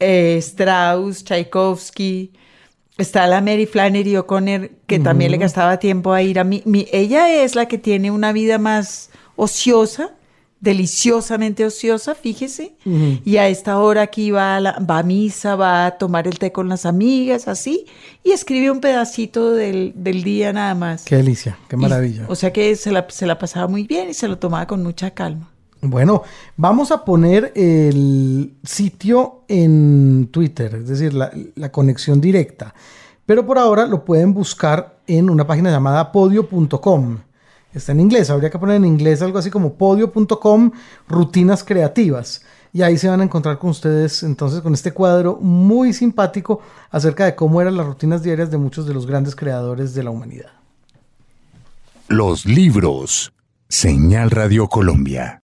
eh, 0.00 0.36
Strauss, 0.38 1.24
Tchaikovsky. 1.24 2.32
Está 2.98 3.26
la 3.26 3.40
Mary 3.40 3.66
Flannery 3.66 4.16
O'Connor, 4.16 4.70
que 4.86 4.98
también 4.98 5.30
le 5.30 5.38
gastaba 5.38 5.78
tiempo 5.78 6.12
a 6.12 6.22
ir 6.22 6.38
a 6.38 6.44
mí. 6.44 6.62
Mi, 6.66 6.86
ella 6.92 7.42
es 7.42 7.54
la 7.54 7.66
que 7.66 7.78
tiene 7.78 8.10
una 8.10 8.32
vida 8.32 8.58
más 8.58 9.10
ociosa, 9.36 10.10
deliciosamente 10.62 11.66
ociosa, 11.66 12.14
fíjese. 12.14 12.74
Y 13.24 13.36
a 13.36 13.48
esta 13.48 13.78
hora 13.78 14.02
aquí 14.02 14.30
va 14.30 14.56
a, 14.56 14.60
la- 14.60 14.78
va 14.78 15.00
a 15.00 15.02
misa, 15.02 15.56
va 15.56 15.86
a 15.86 15.90
tomar 15.98 16.26
el 16.26 16.38
té 16.38 16.52
con 16.52 16.68
las 16.68 16.86
amigas, 16.86 17.48
así. 17.48 17.84
Y 18.24 18.30
escribe 18.30 18.70
un 18.70 18.80
pedacito 18.80 19.50
del, 19.52 19.92
del 19.96 20.22
día 20.22 20.52
nada 20.52 20.74
más. 20.74 21.04
Qué 21.04 21.16
delicia, 21.16 21.58
qué 21.68 21.76
Y- 21.76 21.78
maravilla. 21.80 22.24
o 22.28 22.34
sea 22.36 22.52
que 22.52 22.74
se 22.76 22.90
la, 22.92 23.04
se 23.10 23.26
la 23.26 23.38
pasaba 23.38 23.66
muy 23.68 23.86
bien 23.86 24.08
y 24.10 24.14
se 24.14 24.28
lo 24.28 24.38
tomaba 24.38 24.66
con 24.66 24.82
mucha 24.82 25.10
calma. 25.10 25.48
Bueno, 25.84 26.22
vamos 26.56 26.92
a 26.92 27.04
poner 27.04 27.52
el 27.56 28.52
sitio 28.62 29.42
en 29.48 30.28
Twitter, 30.30 30.76
es 30.76 30.86
decir, 30.88 31.12
la, 31.12 31.32
la 31.56 31.72
conexión 31.72 32.20
directa. 32.20 32.72
Pero 33.26 33.44
por 33.44 33.58
ahora 33.58 33.86
lo 33.86 34.04
pueden 34.04 34.32
buscar 34.32 34.98
en 35.08 35.28
una 35.28 35.44
página 35.46 35.70
llamada 35.72 36.12
podio.com. 36.12 37.18
Está 37.72 37.92
en 37.92 38.00
inglés, 38.00 38.30
habría 38.30 38.50
que 38.50 38.58
poner 38.58 38.76
en 38.76 38.84
inglés 38.84 39.22
algo 39.22 39.38
así 39.38 39.50
como 39.50 39.74
podio.com 39.74 40.72
rutinas 41.08 41.64
creativas. 41.64 42.42
Y 42.74 42.82
ahí 42.82 42.96
se 42.96 43.08
van 43.08 43.20
a 43.20 43.24
encontrar 43.24 43.58
con 43.58 43.70
ustedes 43.70 44.22
entonces 44.22 44.60
con 44.60 44.72
este 44.72 44.92
cuadro 44.92 45.36
muy 45.40 45.92
simpático 45.92 46.60
acerca 46.90 47.24
de 47.26 47.34
cómo 47.34 47.60
eran 47.60 47.76
las 47.76 47.86
rutinas 47.86 48.22
diarias 48.22 48.50
de 48.50 48.58
muchos 48.58 48.86
de 48.86 48.94
los 48.94 49.06
grandes 49.06 49.36
creadores 49.36 49.94
de 49.94 50.02
la 50.02 50.10
humanidad. 50.10 50.50
Los 52.08 52.46
libros. 52.46 53.32
Señal 53.68 54.30
Radio 54.30 54.68
Colombia. 54.68 55.40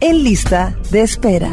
En 0.00 0.24
lista 0.24 0.74
de 0.90 1.02
espera. 1.02 1.52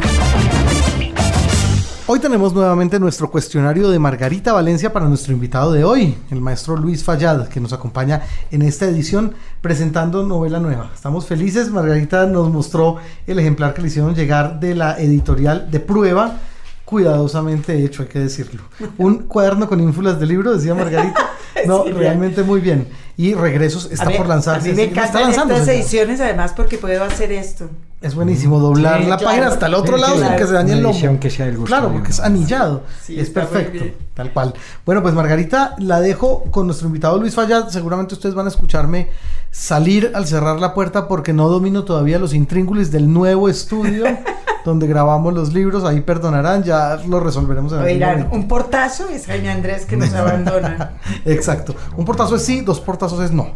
Hoy 2.12 2.20
tenemos 2.20 2.56
nuevamente 2.56 3.00
nuestro 3.00 3.30
cuestionario 3.30 3.92
de 3.92 4.00
Margarita 4.00 4.52
Valencia 4.52 4.92
para 4.92 5.08
nuestro 5.08 5.32
invitado 5.32 5.72
de 5.72 5.84
hoy, 5.84 6.18
el 6.32 6.42
maestro 6.42 6.76
Luis 6.76 7.04
Fallad, 7.04 7.48
que 7.50 7.60
nos 7.60 7.72
acompaña 7.72 8.24
en 8.50 8.64
esta 8.64 8.88
edición 8.88 9.36
presentando 9.62 10.26
novela 10.26 10.60
nueva. 10.60 10.90
Estamos 10.96 11.28
felices, 11.28 11.70
Margarita 11.70 12.26
nos 12.26 12.52
mostró 12.52 12.98
el 13.28 13.38
ejemplar 13.38 13.76
que 13.76 13.84
le 13.84 13.90
hicieron 13.90 14.16
llegar 14.16 14.60
de 14.60 14.74
la 14.74 15.00
editorial 15.00 15.70
de 15.70 15.80
prueba, 15.82 16.38
cuidadosamente 16.84 17.86
hecho, 17.86 18.02
hay 18.02 18.08
que 18.08 18.18
decirlo. 18.18 18.64
Un 18.98 19.28
cuaderno 19.28 19.70
con 19.70 19.80
ínfulas 19.80 20.20
de 20.20 20.26
libro, 20.26 20.52
decía 20.52 20.74
Margarita. 20.74 21.30
No, 21.68 21.84
Sí, 21.86 21.92
realmente 21.92 22.44
muy 22.44 22.60
bien. 22.62 22.88
Y 23.18 23.34
Regresos 23.34 23.90
está 23.92 24.10
A 24.10 24.12
por 24.12 24.28
lanzarse. 24.28 24.70
A 24.70 24.72
mí 24.72 24.76
me 24.78 24.84
encantan 24.86 25.24
lanzando, 25.24 25.54
estas 25.54 25.68
señor. 25.68 25.82
ediciones 25.82 26.22
además 26.22 26.54
porque 26.56 26.78
puedo 26.78 27.04
hacer 27.04 27.32
esto. 27.34 27.70
Es 28.02 28.16
buenísimo 28.16 28.60
doblar 28.60 29.00
Sí, 29.02 29.08
la 29.10 29.18
claro. 29.18 29.26
página 29.26 29.48
hasta 29.50 29.66
el 29.66 29.74
otro 29.74 29.96
Sí, 29.98 30.02
lado 30.02 30.16
sin 30.20 30.36
que 30.38 30.46
se 30.48 30.54
dañe 30.54 30.72
el 30.72 30.82
lomo. 30.84 31.20
que 31.20 31.30
sea 31.30 31.46
del 31.48 31.58
gusto 31.58 31.68
claro, 31.76 31.92
porque 31.92 32.12
es 32.12 32.20
anillado. 32.22 32.84
Sí, 33.04 33.20
es 33.20 33.30
perfecto, 33.30 33.84
tal 34.14 34.32
cual. 34.32 34.54
Bueno, 34.86 35.02
pues 35.02 35.14
Margarita, 35.14 35.76
la 35.80 36.00
dejo 36.00 36.44
con 36.46 36.66
nuestro 36.68 36.88
invitado 36.88 37.20
Luis 37.20 37.36
Fallad. 37.36 37.68
Seguramente 37.68 38.14
ustedes 38.14 38.36
van 38.36 38.46
a 38.46 38.50
escucharme 38.50 39.10
salir 39.52 40.12
al 40.16 40.26
cerrar 40.28 40.62
la 40.62 40.74
puerta 40.74 41.10
porque 41.10 41.34
no 41.34 41.50
domino 41.50 41.84
todavía 41.84 42.20
los 42.20 42.34
intríngulis 42.34 42.90
del 42.90 43.12
nuevo 43.12 43.50
estudio 43.50 44.06
donde 44.64 44.88
grabamos 44.88 45.34
los 45.34 45.52
libros. 45.54 45.84
Ahí 45.84 46.00
perdonarán, 46.00 46.64
ya 46.64 47.02
lo 47.06 47.20
resolveremos 47.20 47.74
en 47.74 47.80
algún 47.80 47.92
Oirán, 47.94 48.12
momento. 48.20 48.36
un 48.36 48.48
portazo 48.48 49.10
es 49.10 49.26
Jaime 49.26 49.50
Andrés 49.50 49.86
que 49.86 49.98
nos 49.98 50.14
abandona. 50.14 50.92
Exacto. 51.26 51.49
Un 51.96 52.06
portazo 52.06 52.36
es 52.36 52.44
sí, 52.44 52.62
dos 52.62 52.80
portazos 52.80 53.24
es 53.24 53.32
no. 53.32 53.56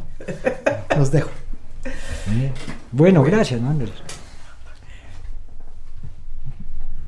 Los 0.97 1.11
dejo. 1.11 1.29
Bueno, 2.91 3.23
gracias, 3.23 3.59
¿no, 3.59 3.69
Andrés? 3.69 3.91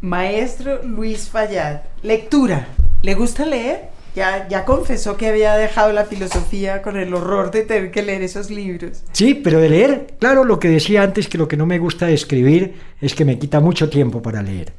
Maestro 0.02 0.84
Luis 0.84 1.30
Fallad. 1.30 1.82
Lectura. 2.04 2.67
¿Le 3.02 3.15
gusta 3.15 3.45
leer? 3.45 3.89
Ya, 4.15 4.48
ya 4.48 4.63
confesó 4.63 5.17
que 5.17 5.28
había 5.28 5.56
dejado 5.56 5.91
la 5.91 6.06
filosofía 6.06 6.82
con 6.82 6.95
el 6.95 7.13
horror 7.13 7.52
de 7.52 7.63
tener 7.63 7.91
que 7.91 8.02
leer 8.02 8.21
esos 8.21 8.50
libros. 8.50 9.04
Sí, 9.12 9.34
pero 9.34 9.60
de 9.60 9.69
leer, 9.69 10.15
claro, 10.19 10.45
lo 10.45 10.58
que 10.58 10.69
decía 10.69 11.04
antes, 11.04 11.28
que 11.28 11.38
lo 11.38 11.48
que 11.48 11.58
no 11.58 11.65
me 11.65 11.80
gusta 11.80 12.06
de 12.06 12.13
escribir 12.13 12.76
es 13.02 13.13
que 13.13 13.26
me 13.26 13.38
quita 13.38 13.60
mucho 13.60 13.89
tiempo 13.89 14.21
para 14.21 14.41
leer. 14.41 14.71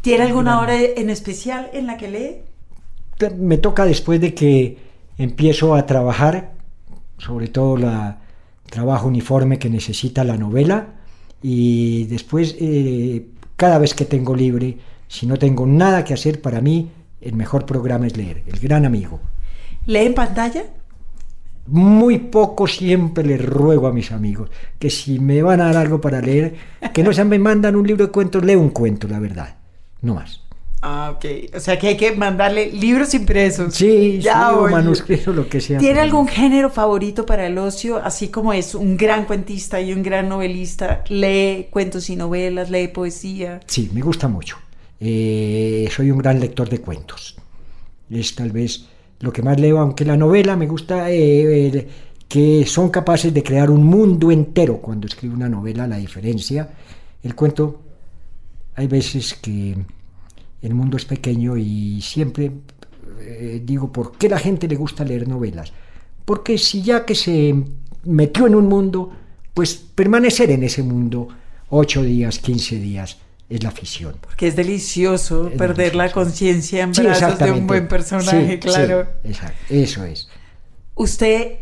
¿Tiene 0.00 0.24
alguna 0.24 0.58
hora 0.60 0.80
en 0.80 1.10
especial 1.10 1.70
en 1.72 1.86
la 1.86 1.96
que 1.96 2.08
lee? 2.08 3.30
Me 3.36 3.58
toca 3.58 3.84
después 3.84 4.20
de 4.20 4.34
que 4.34 4.78
empiezo 5.20 5.74
a 5.74 5.84
trabajar, 5.84 6.52
sobre 7.18 7.48
todo 7.48 7.76
la 7.76 8.20
trabajo 8.70 9.08
uniforme 9.08 9.58
que 9.58 9.68
necesita 9.68 10.24
la 10.24 10.38
novela, 10.38 10.94
y 11.42 12.04
después, 12.04 12.56
eh, 12.58 13.26
cada 13.56 13.78
vez 13.78 13.94
que 13.94 14.06
tengo 14.06 14.34
libre, 14.34 14.78
si 15.08 15.26
no 15.26 15.36
tengo 15.36 15.66
nada 15.66 16.04
que 16.04 16.14
hacer 16.14 16.40
para 16.40 16.60
mí, 16.60 16.90
el 17.20 17.34
mejor 17.34 17.66
programa 17.66 18.06
es 18.06 18.16
leer, 18.16 18.44
el 18.46 18.58
gran 18.60 18.86
amigo. 18.86 19.20
¿Lee 19.86 20.06
en 20.06 20.14
pantalla? 20.14 20.64
Muy 21.66 22.18
poco 22.18 22.66
siempre 22.66 23.24
les 23.24 23.44
ruego 23.44 23.88
a 23.88 23.92
mis 23.92 24.12
amigos 24.12 24.50
que 24.78 24.88
si 24.88 25.18
me 25.18 25.42
van 25.42 25.60
a 25.60 25.66
dar 25.66 25.76
algo 25.76 26.00
para 26.00 26.22
leer, 26.22 26.54
que 26.94 27.02
no 27.02 27.12
se 27.12 27.24
me 27.24 27.38
mandan 27.38 27.76
un 27.76 27.86
libro 27.86 28.06
de 28.06 28.12
cuentos, 28.12 28.44
leo 28.44 28.60
un 28.60 28.70
cuento, 28.70 29.06
la 29.06 29.18
verdad. 29.18 29.56
No 30.00 30.14
más. 30.14 30.49
Ah, 30.82 31.12
ok. 31.14 31.24
O 31.54 31.60
sea 31.60 31.78
que 31.78 31.88
hay 31.88 31.96
que 31.96 32.12
mandarle 32.12 32.70
libros 32.72 33.12
impresos. 33.12 33.74
Sí, 33.74 34.18
Ya, 34.20 34.32
sí, 34.50 34.54
o 34.54 34.62
oye. 34.62 34.72
manuscrito, 34.72 35.32
lo 35.32 35.46
que 35.48 35.60
sea. 35.60 35.78
¿Tiene 35.78 36.00
algún 36.00 36.26
género 36.26 36.70
favorito 36.70 37.26
para 37.26 37.46
el 37.46 37.58
ocio? 37.58 37.98
Así 37.98 38.28
como 38.28 38.52
es 38.54 38.74
un 38.74 38.96
gran 38.96 39.26
cuentista 39.26 39.80
y 39.80 39.92
un 39.92 40.02
gran 40.02 40.28
novelista, 40.28 41.04
lee 41.08 41.66
cuentos 41.70 42.08
y 42.08 42.16
novelas, 42.16 42.70
lee 42.70 42.88
poesía. 42.88 43.60
Sí, 43.66 43.90
me 43.92 44.00
gusta 44.00 44.26
mucho. 44.26 44.56
Eh, 44.98 45.88
soy 45.94 46.10
un 46.10 46.18
gran 46.18 46.40
lector 46.40 46.68
de 46.68 46.78
cuentos. 46.80 47.36
Es 48.10 48.34
tal 48.34 48.50
vez 48.50 48.86
lo 49.20 49.32
que 49.32 49.42
más 49.42 49.60
leo, 49.60 49.78
aunque 49.78 50.04
la 50.06 50.16
novela 50.16 50.56
me 50.56 50.66
gusta 50.66 51.10
eh, 51.10 51.66
eh, 51.76 51.88
que 52.26 52.64
son 52.64 52.88
capaces 52.88 53.34
de 53.34 53.42
crear 53.42 53.70
un 53.70 53.84
mundo 53.84 54.30
entero 54.30 54.78
cuando 54.78 55.06
escribo 55.06 55.34
una 55.34 55.48
novela, 55.48 55.86
la 55.86 55.96
diferencia. 55.96 56.70
El 57.22 57.34
cuento, 57.34 57.80
hay 58.76 58.86
veces 58.86 59.34
que 59.34 59.76
el 60.62 60.74
mundo 60.74 60.96
es 60.96 61.04
pequeño 61.04 61.56
y 61.56 62.00
siempre 62.02 62.52
eh, 63.20 63.62
digo, 63.64 63.92
¿por 63.92 64.12
qué 64.18 64.28
la 64.28 64.38
gente 64.38 64.68
le 64.68 64.76
gusta 64.76 65.04
leer 65.04 65.28
novelas? 65.28 65.72
porque 66.30 66.58
si 66.58 66.82
ya 66.82 67.04
que 67.04 67.16
se 67.16 67.52
metió 68.04 68.46
en 68.46 68.54
un 68.54 68.68
mundo, 68.68 69.12
pues 69.52 69.74
permanecer 69.74 70.52
en 70.52 70.62
ese 70.62 70.84
mundo 70.84 71.26
8 71.70 72.04
días, 72.04 72.38
15 72.38 72.76
días 72.78 73.18
es 73.48 73.62
la 73.64 73.70
afición. 73.70 74.14
Porque 74.20 74.46
es 74.46 74.54
delicioso 74.54 75.48
Es 75.48 75.58
perder 75.58 75.96
la 75.96 76.12
conciencia 76.12 76.84
en 76.84 76.94
Sí, 76.94 77.02
brazos 77.02 77.36
de 77.36 77.50
un 77.50 77.66
buen 77.66 77.88
personaje, 77.88 78.52
Sí, 78.52 78.58
claro. 78.58 79.08
sí, 79.24 79.28
exacto, 79.28 79.64
eso 79.70 80.04
es. 80.04 80.28
¿Usted 80.94 81.58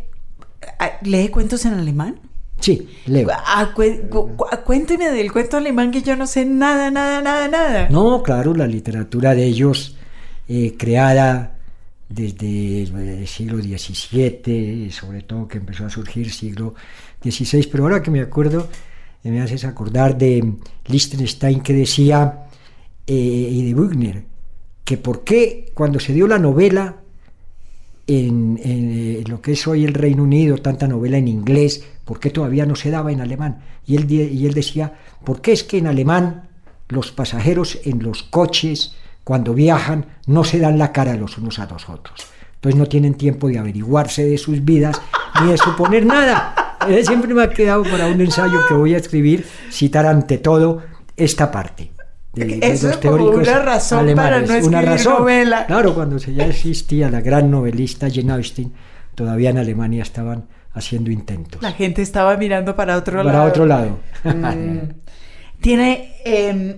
ah, 0.77 0.99
lee 1.01 1.29
cuentos 1.29 1.65
en 1.65 1.73
alemán? 1.73 2.19
Sí, 2.59 2.87
leo. 3.05 3.29
Ah, 3.31 3.71
cue- 3.75 4.07
cu- 4.09 4.35
cu- 4.35 4.45
cuénteme 4.65 5.09
del 5.11 5.31
cuento 5.31 5.57
alemán 5.57 5.91
que 5.91 6.01
yo 6.01 6.15
no 6.15 6.27
sé 6.27 6.45
nada, 6.45 6.91
nada, 6.91 7.21
nada, 7.21 7.47
nada. 7.47 7.89
No, 7.89 8.21
claro, 8.21 8.53
la 8.53 8.67
literatura 8.67 9.33
de 9.33 9.45
ellos, 9.45 9.95
eh, 10.47 10.75
creada 10.77 11.55
desde 12.09 12.83
el 13.21 13.27
siglo 13.27 13.59
XVII, 13.61 14.89
sobre 14.91 15.21
todo 15.21 15.47
que 15.47 15.59
empezó 15.59 15.85
a 15.85 15.89
surgir 15.89 16.31
siglo 16.31 16.73
XVI, 17.23 17.67
pero 17.71 17.83
ahora 17.83 18.01
que 18.01 18.11
me 18.11 18.19
acuerdo, 18.21 18.67
eh, 19.23 19.29
me 19.31 19.41
haces 19.41 19.63
acordar 19.65 20.17
de 20.17 20.53
Liechtenstein 20.87 21.61
que 21.61 21.73
decía, 21.73 22.45
eh, 23.07 23.13
y 23.13 23.65
de 23.67 23.73
Büchner, 23.73 24.23
que 24.83 24.97
por 24.97 25.23
qué 25.23 25.71
cuando 25.75 25.99
se 25.99 26.13
dio 26.13 26.27
la 26.27 26.39
novela 26.39 26.97
en, 28.07 28.59
en, 28.63 28.89
eh, 28.91 29.23
lo 29.27 29.39
que 29.41 29.51
es 29.51 29.67
hoy 29.67 29.85
el 29.85 29.93
Reino 29.93 30.23
Unido, 30.23 30.57
tanta 30.57 30.87
novela 30.87 31.17
en 31.17 31.27
inglés, 31.27 31.83
¿por 32.09 32.19
qué 32.19 32.31
todavía 32.31 32.65
no 32.65 32.75
se 32.75 32.89
daba 32.89 33.11
en 33.11 33.21
alemán? 33.21 33.59
Y 33.85 33.95
él, 33.95 34.11
y 34.11 34.47
él 34.47 34.53
decía, 34.55 34.93
¿por 35.23 35.41
qué 35.41 35.51
es 35.51 35.63
que 35.63 35.77
en 35.77 35.85
alemán 35.85 36.49
los 36.87 37.11
pasajeros 37.11 37.77
en 37.85 38.01
los 38.01 38.23
coches, 38.23 38.95
cuando 39.23 39.53
viajan, 39.53 40.07
no 40.25 40.43
se 40.43 40.57
dan 40.57 40.79
la 40.79 40.91
cara 40.91 41.13
los 41.15 41.37
unos 41.37 41.59
a 41.59 41.67
los 41.67 41.87
otros? 41.87 42.19
Entonces 42.55 42.79
no 42.79 42.87
tienen 42.87 43.13
tiempo 43.13 43.47
de 43.47 43.59
averiguarse 43.59 44.25
de 44.25 44.39
sus 44.39 44.65
vidas 44.65 44.99
ni 45.39 45.51
de 45.51 45.57
suponer 45.59 46.03
nada. 46.03 46.55
Siempre 47.05 47.31
me 47.35 47.43
ha 47.43 47.49
quedado 47.51 47.83
para 47.83 48.07
un 48.07 48.19
ensayo 48.21 48.59
que 48.67 48.73
voy 48.73 48.95
a 48.95 48.97
escribir, 48.97 49.45
citar 49.69 50.07
ante 50.07 50.39
todo 50.39 50.81
esta 51.15 51.51
parte. 51.51 51.91
de- 52.33 52.45
de 52.45 52.55
Eso 52.71 52.87
los 52.87 52.95
es 52.95 53.01
como 53.05 53.17
teóricos 53.17 53.47
una 53.47 53.59
razón 53.59 53.97
para 54.15 54.37
alemanes. 54.37 54.49
no 54.63 54.67
Una 54.67 54.79
escribir 54.79 54.89
razón. 55.05 55.13
novela. 55.19 55.65
Claro, 55.67 55.93
cuando 55.93 56.17
ya 56.17 56.45
existía 56.47 57.09
la 57.11 57.21
gran 57.21 57.51
novelista 57.51 58.07
Jane 58.11 58.31
Austen, 58.33 58.73
todavía 59.13 59.51
en 59.51 59.57
Alemania 59.59 60.01
estaban 60.03 60.45
haciendo 60.73 61.11
intentos. 61.11 61.61
La 61.61 61.71
gente 61.71 62.01
estaba 62.01 62.37
mirando 62.37 62.75
para 62.75 62.97
otro 62.97 63.17
Para 63.17 63.33
lado. 63.33 63.47
otro 63.47 63.65
lado. 63.65 63.99
Mm. 64.23 64.77
¿Tiene 65.61 66.15
em, 66.23 66.77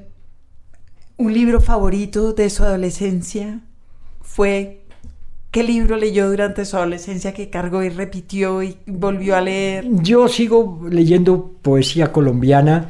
un 1.18 1.34
libro 1.34 1.62
favorito 1.62 2.34
de 2.34 2.50
su 2.50 2.64
adolescencia? 2.64 3.60
¿Fue 4.22 4.82
qué 5.52 5.64
libro 5.64 5.98
leyó 5.98 6.30
durante 6.30 6.66
su 6.66 6.78
adolescencia 6.78 7.34
que 7.34 7.50
cargó 7.50 7.84
y 7.84 7.89
repitió 7.89 8.64
y 8.64 8.78
volvió 8.88 9.36
a 9.36 9.42
leer? 9.42 9.86
Yo 10.02 10.28
sigo 10.28 10.88
leyendo 10.89 11.52
poesía 11.62 12.12
colombiana 12.12 12.89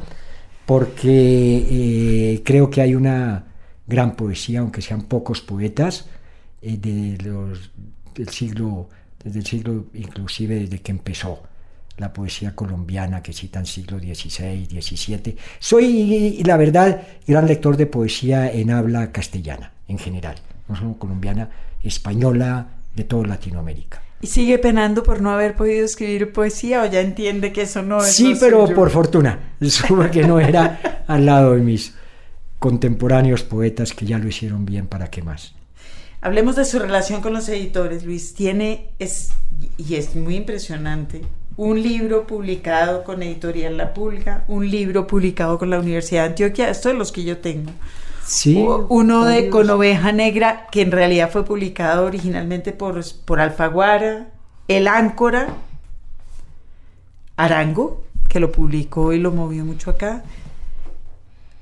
porque 0.64 1.66
eh, 1.70 2.42
creo 2.44 2.70
que 2.70 2.80
hay 2.80 2.94
una 2.94 3.44
gran 3.86 4.16
poesía, 4.16 4.60
aunque 4.60 4.80
sean 4.80 5.02
pocos 5.02 5.40
poetas, 5.40 6.06
eh, 6.62 6.78
de 6.78 7.18
los, 7.22 7.70
del 8.14 8.28
siglo, 8.28 8.88
desde 9.24 9.38
el 9.38 9.46
siglo, 9.46 9.86
inclusive 9.94 10.56
desde 10.56 10.80
que 10.80 10.92
empezó 10.92 11.42
la 11.98 12.12
poesía 12.12 12.54
colombiana 12.54 13.22
que 13.22 13.32
citan 13.32 13.66
siglo 13.66 13.98
XVI, 13.98 14.66
XVII. 14.66 15.36
Soy, 15.58 16.42
la 16.44 16.56
verdad, 16.56 17.02
gran 17.26 17.46
lector 17.46 17.76
de 17.76 17.86
poesía 17.86 18.50
en 18.50 18.70
habla 18.70 19.12
castellana, 19.12 19.72
en 19.88 19.98
general, 19.98 20.36
no 20.68 20.76
solo 20.76 20.98
colombiana, 20.98 21.50
española, 21.82 22.68
de 22.94 23.04
toda 23.04 23.26
Latinoamérica. 23.26 24.02
¿Y 24.20 24.26
sigue 24.26 24.58
penando 24.58 25.02
por 25.02 25.20
no 25.20 25.30
haber 25.30 25.56
podido 25.56 25.84
escribir 25.84 26.32
poesía 26.32 26.82
o 26.82 26.86
ya 26.86 27.00
entiende 27.00 27.52
que 27.52 27.62
eso 27.62 27.82
no 27.82 27.98
es 27.98 28.14
Sí, 28.14 28.34
pero 28.38 28.66
suyo? 28.66 28.76
por 28.76 28.90
fortuna. 28.90 29.54
Supe 29.60 30.10
que 30.10 30.22
no 30.22 30.38
era 30.38 31.04
al 31.06 31.26
lado 31.26 31.54
de 31.54 31.60
mis 31.60 31.94
contemporáneos 32.58 33.42
poetas 33.42 33.92
que 33.92 34.06
ya 34.06 34.18
lo 34.18 34.28
hicieron 34.28 34.64
bien, 34.64 34.86
¿para 34.86 35.10
qué 35.10 35.22
más? 35.22 35.54
Hablemos 36.24 36.54
de 36.54 36.64
su 36.64 36.78
relación 36.78 37.20
con 37.20 37.32
los 37.32 37.48
editores, 37.48 38.04
Luis. 38.04 38.32
Tiene, 38.32 38.90
es, 39.00 39.32
y 39.76 39.96
es 39.96 40.14
muy 40.14 40.36
impresionante, 40.36 41.22
un 41.56 41.82
libro 41.82 42.28
publicado 42.28 43.02
con 43.02 43.24
Editorial 43.24 43.76
La 43.76 43.92
Pulga, 43.92 44.44
un 44.46 44.70
libro 44.70 45.08
publicado 45.08 45.58
con 45.58 45.68
la 45.68 45.80
Universidad 45.80 46.22
de 46.22 46.28
Antioquia, 46.28 46.70
esto 46.70 46.90
de 46.90 46.94
los 46.94 47.10
que 47.10 47.24
yo 47.24 47.38
tengo. 47.38 47.72
Sí. 48.24 48.64
Uno 48.88 49.24
de. 49.24 49.50
Con 49.50 49.68
Oveja 49.68 50.12
Negra, 50.12 50.68
que 50.70 50.82
en 50.82 50.92
realidad 50.92 51.28
fue 51.28 51.44
publicado 51.44 52.06
originalmente 52.06 52.70
por, 52.70 53.00
por 53.24 53.40
Alfaguara, 53.40 54.28
El 54.68 54.86
Áncora, 54.86 55.48
Arango, 57.36 58.04
que 58.28 58.38
lo 58.38 58.52
publicó 58.52 59.12
y 59.12 59.18
lo 59.18 59.32
movió 59.32 59.64
mucho 59.64 59.90
acá, 59.90 60.22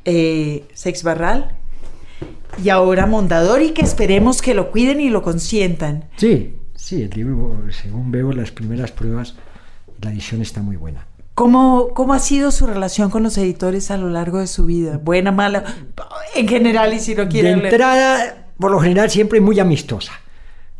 eh, 0.04 0.66
Sex 0.74 1.02
Barral, 1.02 1.56
y 2.62 2.68
ahora 2.68 3.06
Mondadori, 3.06 3.70
que 3.70 3.82
esperemos 3.82 4.42
que 4.42 4.54
lo 4.54 4.70
cuiden 4.70 5.00
y 5.00 5.08
lo 5.10 5.22
consientan. 5.22 6.04
Sí, 6.16 6.56
sí, 6.74 7.02
el 7.02 7.10
libro, 7.10 7.62
según 7.70 8.10
veo 8.10 8.32
las 8.32 8.50
primeras 8.50 8.90
pruebas, 8.92 9.34
la 10.00 10.10
edición 10.10 10.42
está 10.42 10.62
muy 10.62 10.76
buena. 10.76 11.06
¿Cómo, 11.34 11.88
¿Cómo 11.94 12.12
ha 12.12 12.18
sido 12.18 12.50
su 12.50 12.66
relación 12.66 13.08
con 13.10 13.22
los 13.22 13.38
editores 13.38 13.90
a 13.90 13.96
lo 13.96 14.10
largo 14.10 14.40
de 14.40 14.46
su 14.46 14.66
vida? 14.66 14.98
¿Buena, 15.02 15.32
mala? 15.32 15.64
En 16.34 16.46
general, 16.48 16.92
y 16.92 17.00
si 17.00 17.14
no 17.14 17.22
De 17.24 17.28
quieren 17.28 17.58
leer. 17.60 17.72
entrada, 17.72 18.48
por 18.58 18.70
lo 18.70 18.78
general, 18.80 19.08
siempre 19.10 19.40
muy 19.40 19.58
amistosa, 19.58 20.12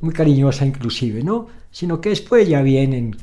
muy 0.01 0.13
cariñosa 0.13 0.67
inclusive, 0.67 1.23
¿no? 1.23 1.47
Sino 1.71 2.01
que 2.01 2.11
después 2.11 2.47
ya 2.49 2.61
vienen 2.63 3.17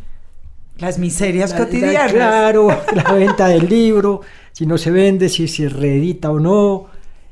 Las 0.78 0.98
miserias 1.00 1.52
La- 1.52 1.60
la- 1.60 1.66
cotidianas. 1.66 2.14
Claro, 2.14 2.70
la 2.95 3.12
venta 3.14 3.48
del 3.48 3.68
libro, 3.70 4.22
si 4.52 4.66
no 4.66 4.78
se 4.78 4.89
vende, 4.91 5.28
si 5.30 5.48
se 5.48 5.70
reedita 5.70 6.32
o 6.32 6.39
no. 6.39 6.88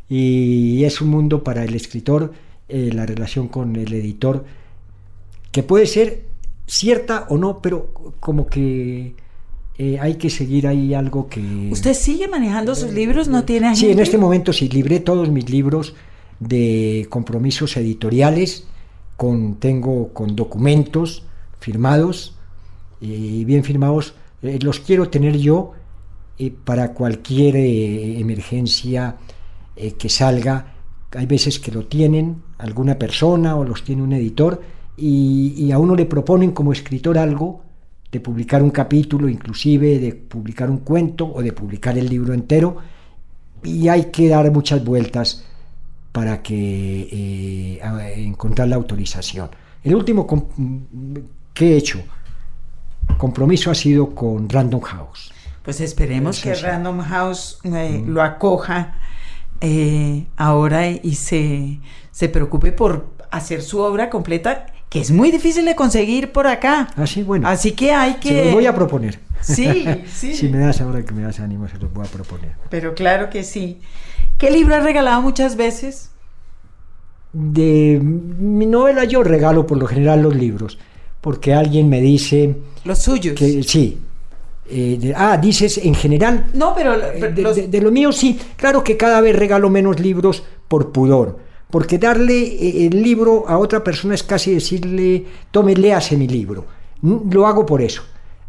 Y 0.09 0.83
es 0.83 1.01
un 1.01 1.09
mundo 1.09 1.43
para 1.43 1.63
el 1.63 1.75
escritor, 1.75 2.33
eh, 2.67 2.91
la 2.93 3.05
relación 3.05 3.47
con 3.47 3.75
el 3.75 3.91
editor, 3.93 4.45
que 5.51 5.63
puede 5.63 5.87
ser 5.87 6.25
cierta 6.67 7.25
o 7.29 7.37
no, 7.37 7.59
pero 7.61 7.91
como 8.19 8.47
que 8.47 9.15
eh, 9.77 9.97
hay 9.99 10.15
que 10.15 10.29
seguir 10.29 10.67
ahí 10.67 10.93
algo 10.93 11.27
que... 11.27 11.69
¿Usted 11.71 11.93
sigue 11.93 12.27
manejando 12.27 12.75
sus 12.75 12.91
libros? 12.91 13.27
¿No 13.27 13.43
tiene 13.45 13.75
Sí, 13.75 13.91
en 13.91 13.99
este 13.99 14.17
momento 14.17 14.53
sí, 14.53 14.69
libré 14.69 14.99
todos 14.99 15.29
mis 15.29 15.49
libros 15.49 15.95
de 16.39 17.07
compromisos 17.09 17.77
editoriales, 17.77 18.67
con, 19.17 19.55
tengo 19.55 20.09
con 20.13 20.35
documentos 20.35 21.23
firmados 21.59 22.35
y 22.99 23.45
bien 23.45 23.63
firmados, 23.63 24.13
eh, 24.43 24.59
los 24.61 24.79
quiero 24.79 25.09
tener 25.09 25.37
yo 25.37 25.71
para 26.65 26.93
cualquier 26.93 27.55
emergencia 27.55 29.15
eh, 29.75 29.93
que 29.93 30.09
salga. 30.09 30.73
Hay 31.11 31.25
veces 31.25 31.59
que 31.59 31.71
lo 31.71 31.85
tienen 31.85 32.43
alguna 32.57 32.97
persona 32.97 33.55
o 33.55 33.63
los 33.63 33.83
tiene 33.83 34.01
un 34.01 34.13
editor 34.13 34.61
y, 34.97 35.53
y 35.57 35.71
a 35.71 35.79
uno 35.79 35.95
le 35.95 36.05
proponen 36.05 36.51
como 36.51 36.73
escritor 36.73 37.17
algo 37.17 37.63
de 38.11 38.19
publicar 38.19 38.63
un 38.63 38.71
capítulo, 38.71 39.27
inclusive 39.27 39.99
de 39.99 40.13
publicar 40.13 40.69
un 40.69 40.79
cuento 40.79 41.25
o 41.33 41.41
de 41.41 41.51
publicar 41.51 41.97
el 41.97 42.07
libro 42.07 42.33
entero 42.33 42.77
y 43.65 43.87
hay 43.87 44.05
que 44.05 44.29
dar 44.29 44.51
muchas 44.51 44.83
vueltas 44.83 45.43
para 46.11 46.41
que 46.41 47.09
eh, 47.11 47.79
encontrar 48.17 48.67
la 48.67 48.77
autorización. 48.77 49.49
El 49.83 49.95
último 49.95 50.25
que 51.53 51.73
he 51.73 51.77
hecho 51.77 52.01
compromiso 53.17 53.69
ha 53.69 53.75
sido 53.75 54.15
con 54.15 54.47
Random 54.49 54.81
House. 54.81 55.33
Pues 55.63 55.81
esperemos 55.81 56.37
Eso 56.37 56.49
que 56.49 56.55
sí. 56.55 56.63
Random 56.63 57.01
House 57.01 57.59
eh, 57.63 58.03
lo 58.05 58.21
acoja 58.21 58.99
eh, 59.61 60.25
ahora 60.37 60.89
y 60.89 61.15
se, 61.15 61.79
se 62.11 62.29
preocupe 62.29 62.71
por 62.71 63.07
hacer 63.31 63.61
su 63.61 63.79
obra 63.79 64.09
completa, 64.09 64.67
que 64.89 64.99
es 65.01 65.11
muy 65.11 65.31
difícil 65.31 65.65
de 65.65 65.75
conseguir 65.75 66.31
por 66.31 66.47
acá. 66.47 66.87
Así, 66.95 67.23
bueno, 67.23 67.47
Así 67.47 67.71
que 67.73 67.91
hay 67.91 68.15
que... 68.15 68.29
se 68.29 68.45
los 68.45 68.53
voy 68.53 68.65
a 68.65 68.75
proponer. 68.75 69.19
Sí, 69.41 69.85
sí. 70.13 70.33
si 70.35 70.47
me 70.49 70.59
das 70.59 70.81
ahora 70.81 71.03
que 71.03 71.13
me 71.13 71.21
das 71.23 71.39
ánimo, 71.39 71.67
se 71.67 71.77
los 71.77 71.91
voy 71.93 72.05
a 72.05 72.09
proponer. 72.09 72.51
Pero 72.69 72.95
claro 72.95 73.29
que 73.29 73.43
sí. 73.43 73.79
¿Qué 74.37 74.51
libro 74.51 74.75
has 74.75 74.83
regalado 74.83 75.21
muchas 75.21 75.55
veces? 75.55 76.11
De 77.33 77.99
mi 78.01 78.65
novela 78.65 79.03
yo 79.03 79.21
regalo 79.23 79.67
por 79.67 79.77
lo 79.77 79.87
general 79.87 80.21
los 80.21 80.35
libros, 80.35 80.79
porque 81.19 81.53
alguien 81.53 81.89
me 81.89 81.99
dice 81.99 82.55
Los 82.85 82.99
suyos. 82.99 83.35
que 83.35 83.61
sí. 83.63 83.99
Eh, 84.69 84.97
de- 84.99 85.13
ah, 85.15 85.37
dices 85.37 85.77
en 85.79 85.93
general. 85.95 86.47
No, 86.53 86.73
pero, 86.75 86.95
Eh, 86.95 87.17
pero 87.19 87.31
De, 87.35 87.41
los- 87.41 87.55
de- 87.55 87.67
de 87.67 87.81
lo 87.81 87.91
mío 87.91 88.11
sí, 88.11 88.39
claro 88.55 88.83
que 88.83 88.97
cada 88.97 89.21
vez 89.21 89.35
regalo 89.35 89.69
menos 89.69 89.99
libros 89.99 90.43
por 90.67 90.91
pudor, 90.91 91.39
porque 91.69 91.97
darle 91.97 92.37
eh, 92.43 92.87
el 92.87 93.01
libro 93.03 93.45
a 93.47 93.57
otra 93.57 93.83
persona 93.83 94.15
es 94.15 94.23
casi 94.23 94.53
decirle, 94.53 95.25
tome, 95.51 95.75
léase 95.75 96.17
mi 96.17 96.27
libro. 96.27 96.65
Mm, 97.01 97.31
Lo 97.31 97.45
hago 97.47 97.65
por 97.65 97.81
eso. 97.81 98.01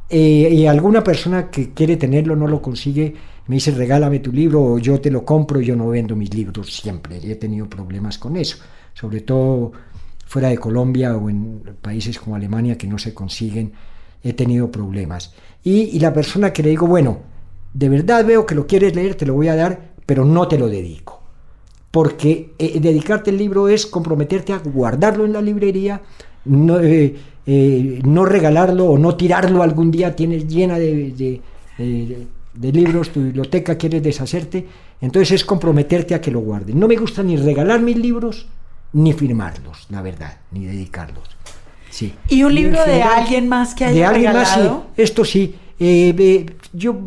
Eh, 0.09 0.49
y 0.53 0.67
alguna 0.67 1.03
persona 1.03 1.51
que 1.51 1.73
quiere 1.75 1.97
tenerlo 1.97 2.37
no 2.37 2.47
lo 2.47 2.63
consigue, 2.63 3.15
me 3.49 3.57
dice, 3.57 3.73
regálame 3.73 4.21
tu 4.21 4.33
libro 4.33 4.63
o 4.63 4.79
yo 4.79 5.01
te 5.01 5.11
lo 5.11 5.25
compro, 5.25 5.61
yo 5.61 5.75
no 5.77 5.89
vendo 5.89 6.15
mis 6.15 6.33
libros 6.33 6.73
siempre, 6.75 7.17
he 7.23 7.35
tenido 7.35 7.69
problemas 7.69 8.17
con 8.17 8.37
eso, 8.37 8.59
sobre 8.95 9.21
todo 9.23 9.73
fuera 10.25 10.49
de 10.49 10.59
Colombia 10.59 11.17
o 11.17 11.29
en 11.29 11.61
países 11.83 12.19
como 12.21 12.37
Alemania 12.37 12.79
que 12.79 12.87
no 12.87 12.99
se 12.99 13.13
consiguen, 13.15 13.73
he 14.23 14.33
tenido 14.33 14.71
problemas. 14.71 15.33
Y, 15.65 15.99
la 15.99 16.13
persona 16.13 16.53
que 16.53 16.63
le 16.63 16.71
digo, 16.71 16.87
bueno, 16.87 17.19
de 17.75 17.89
verdad 17.89 18.25
veo 18.25 18.47
que 18.47 18.55
lo 18.55 18.67
quieres 18.67 18.95
leer, 18.95 19.15
te 19.15 19.27
lo 19.27 19.35
voy 19.35 19.49
a 19.49 19.57
dar, 19.57 19.93
pero 20.07 20.25
no 20.25 20.47
te 20.49 20.59
lo 20.59 20.69
dedico. 20.69 21.23
Porque 21.91 22.53
eh, 22.59 22.79
dedicarte 22.81 23.31
el 23.31 23.39
libro 23.39 23.69
es 23.69 23.87
comprometerte 23.87 24.53
a 24.53 24.59
guardarlo 24.59 25.25
en 25.25 25.33
la 25.33 25.41
librería, 25.43 26.03
no, 26.45 26.81
eh, 26.81 27.17
eh, 27.47 28.01
regalarlo 28.05 28.87
o 28.87 28.99
no 28.99 29.17
tirarlo 29.17 29.63
algún 29.63 29.91
día, 29.91 30.15
tienes 30.15 30.47
llena 30.47 30.79
de- 30.79 31.41
de 32.57 32.73
libros, 32.73 33.11
tu 33.11 33.23
biblioteca 33.23 33.77
quieres 33.77 34.03
deshacerte, 34.03 34.67
entonces 35.01 35.33
es 35.33 35.45
comprometerte 35.45 36.15
a 36.15 36.21
que 36.21 36.31
lo 36.31 36.41
guardes. 36.41 36.75
No 36.75 36.89
me 36.89 36.97
gusta 36.97 37.23
ni 37.23 37.37
regalar 37.37 37.81
mis 37.81 37.97
libros, 37.97 38.47
ni 38.93 39.13
firmarlos, 39.13 39.87
la 39.91 40.03
verdad, 40.03 40.39
ni 40.53 40.65
dedicarlos. 40.65 41.25
Sí. 41.97 42.13
¿Y 42.29 42.43
un 42.43 42.55
libro 42.55 42.85
de 42.85 43.03
alguien 43.03 43.49
más 43.49 43.75
que 43.75 43.87
haya 43.87 43.95
de 43.95 44.05
alguien 44.05 44.33
más, 44.35 44.49
sí. 44.51 44.55
regalado? 44.57 44.87
Esto 44.99 45.25
sí. 45.25 45.55
eh, 45.81 46.15
eh, 46.19 46.47
yo, 46.75 47.01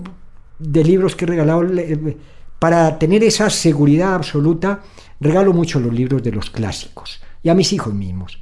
de 0.58 0.84
libros 0.84 1.16
que 1.16 1.26
he 1.26 1.28
regalado, 1.28 1.64
eh, 1.78 2.18
para 2.58 2.98
tener 2.98 3.24
esa 3.24 3.52
seguridad 3.52 4.16
absoluta, 4.16 4.82
regalo 5.20 5.54
mucho 5.54 5.80
los 5.80 5.94
libros 5.94 6.24
de 6.24 6.32
los 6.32 6.50
clásicos. 6.50 7.22
Y 7.44 7.50
a 7.50 7.54
mis 7.54 7.72
hijos 7.72 7.94
mismos. 7.94 8.40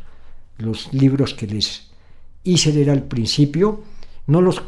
Los 0.58 0.92
libros 0.94 1.34
que 1.34 1.48
les 1.48 1.88
hice 2.44 2.72
leer 2.72 2.92
al 2.92 3.04
principio. 3.04 3.82
No 4.28 4.40
los 4.42 4.62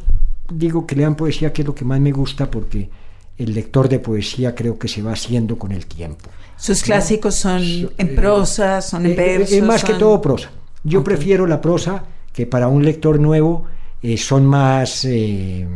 digo 0.52 0.86
que 0.86 0.96
lean 0.98 1.16
poesía, 1.16 1.54
que 1.54 1.62
es 1.62 1.68
lo 1.68 1.74
que 1.74 1.86
más 1.86 2.02
me 2.02 2.12
gusta, 2.12 2.52
porque 2.52 2.90
el 3.38 3.54
lector 3.54 3.88
de 3.88 4.00
poesía 4.00 4.54
creo 4.54 4.78
que 4.78 4.90
se 4.90 5.02
va 5.02 5.14
haciendo 5.14 5.58
con 5.58 5.72
el 5.72 5.86
tiempo. 5.86 6.30
Sus 6.58 6.82
clásicos 6.84 7.36
son 7.36 7.64
en 7.98 8.16
prosa, 8.16 8.82
son 8.82 9.06
en 9.06 9.12
Eh, 9.12 9.14
eh, 9.14 9.38
versos. 9.38 9.52
eh, 9.54 9.62
más 9.62 9.82
que 9.84 9.94
todo 9.94 10.22
prosa. 10.22 10.52
Yo 10.84 11.04
prefiero 11.04 11.46
la 11.46 11.62
prosa, 11.62 12.04
que 12.34 12.46
para 12.46 12.68
un 12.68 12.84
lector 12.84 13.20
nuevo 13.20 13.66
eh, 14.02 14.18
son 14.18 14.46
más, 14.46 15.04
eh, 15.06 15.68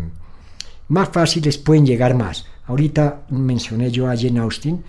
más 0.88 1.10
fáciles, 1.10 1.58
pueden 1.58 1.86
llegar 1.86 2.16
más. 2.16 2.46
Ahorita 2.68 3.22
mencioné 3.30 3.92
yo 3.92 4.10
a 4.10 4.16
Jane 4.16 4.40
Austen, 4.40 4.84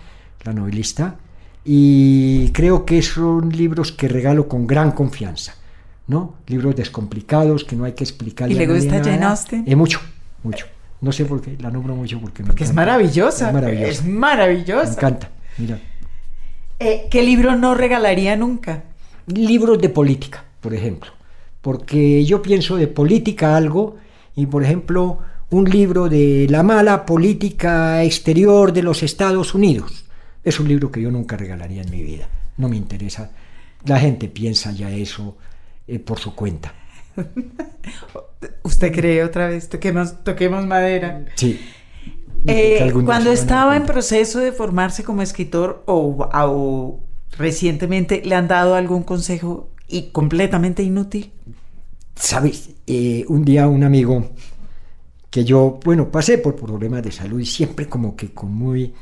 la 0.44 0.52
novelista, 0.52 1.16
y 1.64 2.50
creo 2.50 2.84
que 2.84 3.02
son 3.02 3.48
libros 3.50 3.90
que 3.92 4.06
regalo 4.08 4.46
con 4.48 4.66
gran 4.66 4.92
confianza. 4.92 5.54
¿no? 6.06 6.34
Libros 6.46 6.76
descomplicados 6.76 7.64
que 7.64 7.76
no 7.76 7.84
hay 7.84 7.92
que 7.92 8.04
explicar. 8.04 8.50
¿Y 8.50 8.54
le 8.54 8.66
gusta 8.66 9.02
Jane 9.02 9.24
Austen? 9.24 9.64
Eh, 9.66 9.74
mucho, 9.74 10.00
mucho. 10.42 10.66
No 11.00 11.12
sé 11.12 11.24
por 11.24 11.40
qué, 11.40 11.56
la 11.60 11.70
nombro 11.70 11.94
mucho 11.94 12.20
porque 12.20 12.42
me 12.42 12.48
Porque 12.48 12.64
es 12.64 12.72
maravillosa. 12.72 13.48
Es 13.48 13.54
maravillosa. 13.54 13.90
Es 13.90 14.04
Me 14.04 14.12
maravillosa. 14.12 14.92
encanta. 14.92 15.30
Mira. 15.58 15.78
Eh, 16.78 17.08
¿Qué 17.10 17.22
libro 17.22 17.56
no 17.56 17.74
regalaría 17.74 18.36
nunca? 18.36 18.84
Libros 19.26 19.78
de 19.80 19.88
política, 19.88 20.44
por 20.60 20.74
ejemplo, 20.74 21.10
porque 21.60 22.24
yo 22.24 22.42
pienso 22.42 22.76
de 22.76 22.88
política 22.88 23.56
algo 23.56 23.96
y, 24.34 24.46
por 24.46 24.64
ejemplo, 24.64 25.18
un 25.50 25.64
libro 25.68 26.08
de 26.08 26.46
la 26.50 26.62
mala 26.62 27.06
política 27.06 28.02
exterior 28.02 28.72
de 28.72 28.82
los 28.82 29.02
Estados 29.02 29.54
Unidos 29.54 30.04
es 30.44 30.60
un 30.60 30.68
libro 30.68 30.90
que 30.90 31.00
yo 31.00 31.10
nunca 31.10 31.36
regalaría 31.36 31.82
en 31.82 31.90
mi 31.90 32.02
vida, 32.02 32.28
no 32.58 32.68
me 32.68 32.76
interesa. 32.76 33.30
La 33.86 33.98
gente 33.98 34.28
piensa 34.28 34.72
ya 34.72 34.90
eso 34.90 35.36
eh, 35.88 35.98
por 35.98 36.18
su 36.18 36.34
cuenta. 36.34 36.74
¿Usted 38.62 38.92
cree 38.92 39.24
otra 39.24 39.48
vez? 39.48 39.68
Toquemos, 39.68 40.22
toquemos 40.22 40.66
madera. 40.66 41.24
Sí. 41.34 41.60
Eh, 42.46 42.92
cuando 43.06 43.32
estaba 43.32 43.74
en 43.76 43.86
proceso 43.86 44.38
de 44.38 44.52
formarse 44.52 45.02
como 45.02 45.22
escritor 45.22 45.82
o, 45.86 46.28
o 46.30 47.00
recientemente 47.38 48.22
le 48.24 48.34
han 48.34 48.48
dado 48.48 48.74
algún 48.74 49.02
consejo 49.02 49.68
y 49.88 50.10
completamente 50.10 50.82
inútil. 50.82 51.30
Sabes, 52.16 52.70
Eh, 52.86 53.24
un 53.28 53.44
día 53.46 53.66
un 53.66 53.82
amigo 53.82 54.28
que 55.30 55.42
yo, 55.44 55.80
bueno, 55.84 56.10
pasé 56.10 56.36
por 56.38 56.54
problemas 56.54 57.02
de 57.02 57.10
salud 57.10 57.40
y 57.40 57.46
siempre 57.46 57.88
como 57.88 58.14
que 58.14 58.28
con 58.34 58.54
muy 58.54 58.92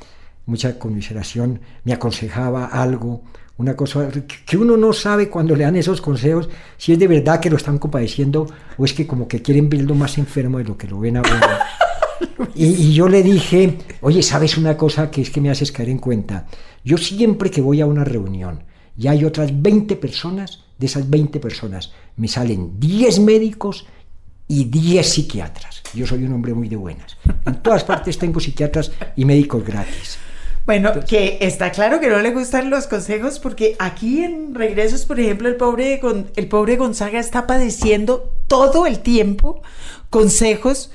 mucha 0.47 0.79
conmiseración 0.79 1.61
me 1.85 1.93
aconsejaba 1.93 2.67
algo, 2.67 3.23
una 3.59 3.75
cosa 3.77 4.09
que- 4.47 4.57
uno 4.57 4.77
no 4.77 4.93
sabe 4.93 5.29
cuando 5.29 5.55
le 5.57 5.65
dan 5.65 5.77
esos 5.77 6.01
consejos 6.01 6.49
si 6.79 6.93
es 6.93 6.99
de 6.99 7.07
verdad 7.09 7.39
que 7.41 7.51
lo 7.51 7.57
están 7.57 7.79
compadeciendo 7.79 8.47
o 8.79 8.85
es 8.85 8.93
que 8.93 9.07
como 9.07 9.27
que 9.29 9.43
quieren 9.43 9.69
verlo 9.69 9.95
más 9.97 10.17
enfermo 10.19 10.59
de 10.59 10.65
lo 10.65 10.77
que 10.79 10.87
lo 10.89 10.99
ven 11.01 11.17
a 11.17 11.21
uno. 11.23 11.31
Y, 12.55 12.67
y 12.67 12.95
yo 12.95 13.09
le 13.09 13.23
dije, 13.23 13.79
oye, 14.01 14.23
¿sabes 14.23 14.57
una 14.59 14.77
cosa 14.77 15.11
que 15.11 15.23
es 15.23 15.31
que 15.31 15.41
me 15.41 15.51
haces 15.51 15.73
caer 15.73 15.89
en 15.89 15.99
cuenta? 15.99 16.47
Yo 16.85 16.99
siempre 16.99 17.51
que 17.51 17.61
voy 17.61 17.81
a 17.81 17.87
una 17.87 18.05
reunión 18.05 18.65
y 18.97 19.09
hay 19.09 19.25
otras 19.25 19.63
20 19.63 19.97
personas, 19.97 20.65
de 20.79 20.87
esas 20.87 21.09
20 21.09 21.39
personas 21.41 21.93
me 22.17 22.29
salen 22.29 22.79
10 22.79 23.21
médicos 23.21 23.87
y 24.49 24.65
10 24.65 25.09
psiquiatras. 25.09 25.83
Yo 25.95 26.07
soy 26.07 26.25
un 26.25 26.33
hombre 26.33 26.55
muy 26.55 26.69
de 26.69 26.77
buenas. 26.77 27.17
En 27.47 27.63
todas 27.63 27.85
partes 27.85 28.19
tengo 28.19 28.41
psiquiatras 28.41 28.93
y 29.17 29.25
médicos 29.25 29.65
gratis. 29.65 30.19
Bueno, 30.67 30.93
que 31.09 31.39
está 31.41 31.73
claro 31.73 31.99
que 32.01 32.09
no 32.09 32.21
le 32.21 32.31
gustan 32.31 32.71
los 32.71 32.87
consejos 32.87 33.39
porque 33.39 33.75
aquí 33.79 34.23
en 34.23 34.55
Regresos, 34.55 35.07
por 35.07 35.19
ejemplo, 35.19 35.49
el 35.49 35.57
pobre, 35.57 36.01
el 36.37 36.49
pobre 36.49 36.77
Gonzaga 36.77 37.19
está 37.19 37.47
padeciendo 37.47 38.33
todo 38.47 38.87
el 38.87 39.01
tiempo 39.01 39.63
consejos 40.11 40.91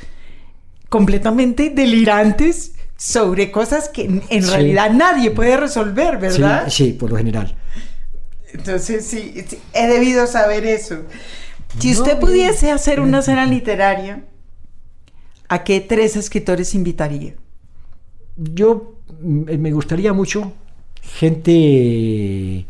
completamente 0.90 1.70
delirantes 1.70 2.74
sobre 2.98 3.52
cosas 3.52 3.90
que 3.90 4.06
en, 4.06 4.24
en 4.30 4.44
Sí. 4.44 4.50
realidad 4.50 4.92
nadie 4.92 5.32
puede 5.32 5.58
resolver, 5.58 6.18
¿verdad? 6.18 6.66
Sí, 6.70 6.86
sí, 6.86 6.94
por 6.94 7.12
lo 7.12 7.18
general. 7.18 7.56
Entonces, 8.54 9.06
sí, 9.06 9.34
sí, 9.48 9.60
he 9.74 9.88
debido 9.88 10.26
saber 10.28 10.66
eso. 10.66 11.04
Si 11.80 11.92
No, 11.92 12.00
usted 12.00 12.20
pudiese 12.20 12.72
hacer 12.72 13.00
una 13.00 13.22
cena 13.22 13.46
literaria, 13.46 14.24
¿a 15.50 15.64
qué 15.64 15.82
tres 15.82 16.16
escritores 16.16 16.74
invitaría? 16.76 17.36
Yo 18.36 18.96
mm, 19.22 19.58
me 19.58 19.72
gustaría 19.72 20.14
mucho 20.14 20.54
gente 21.02 22.66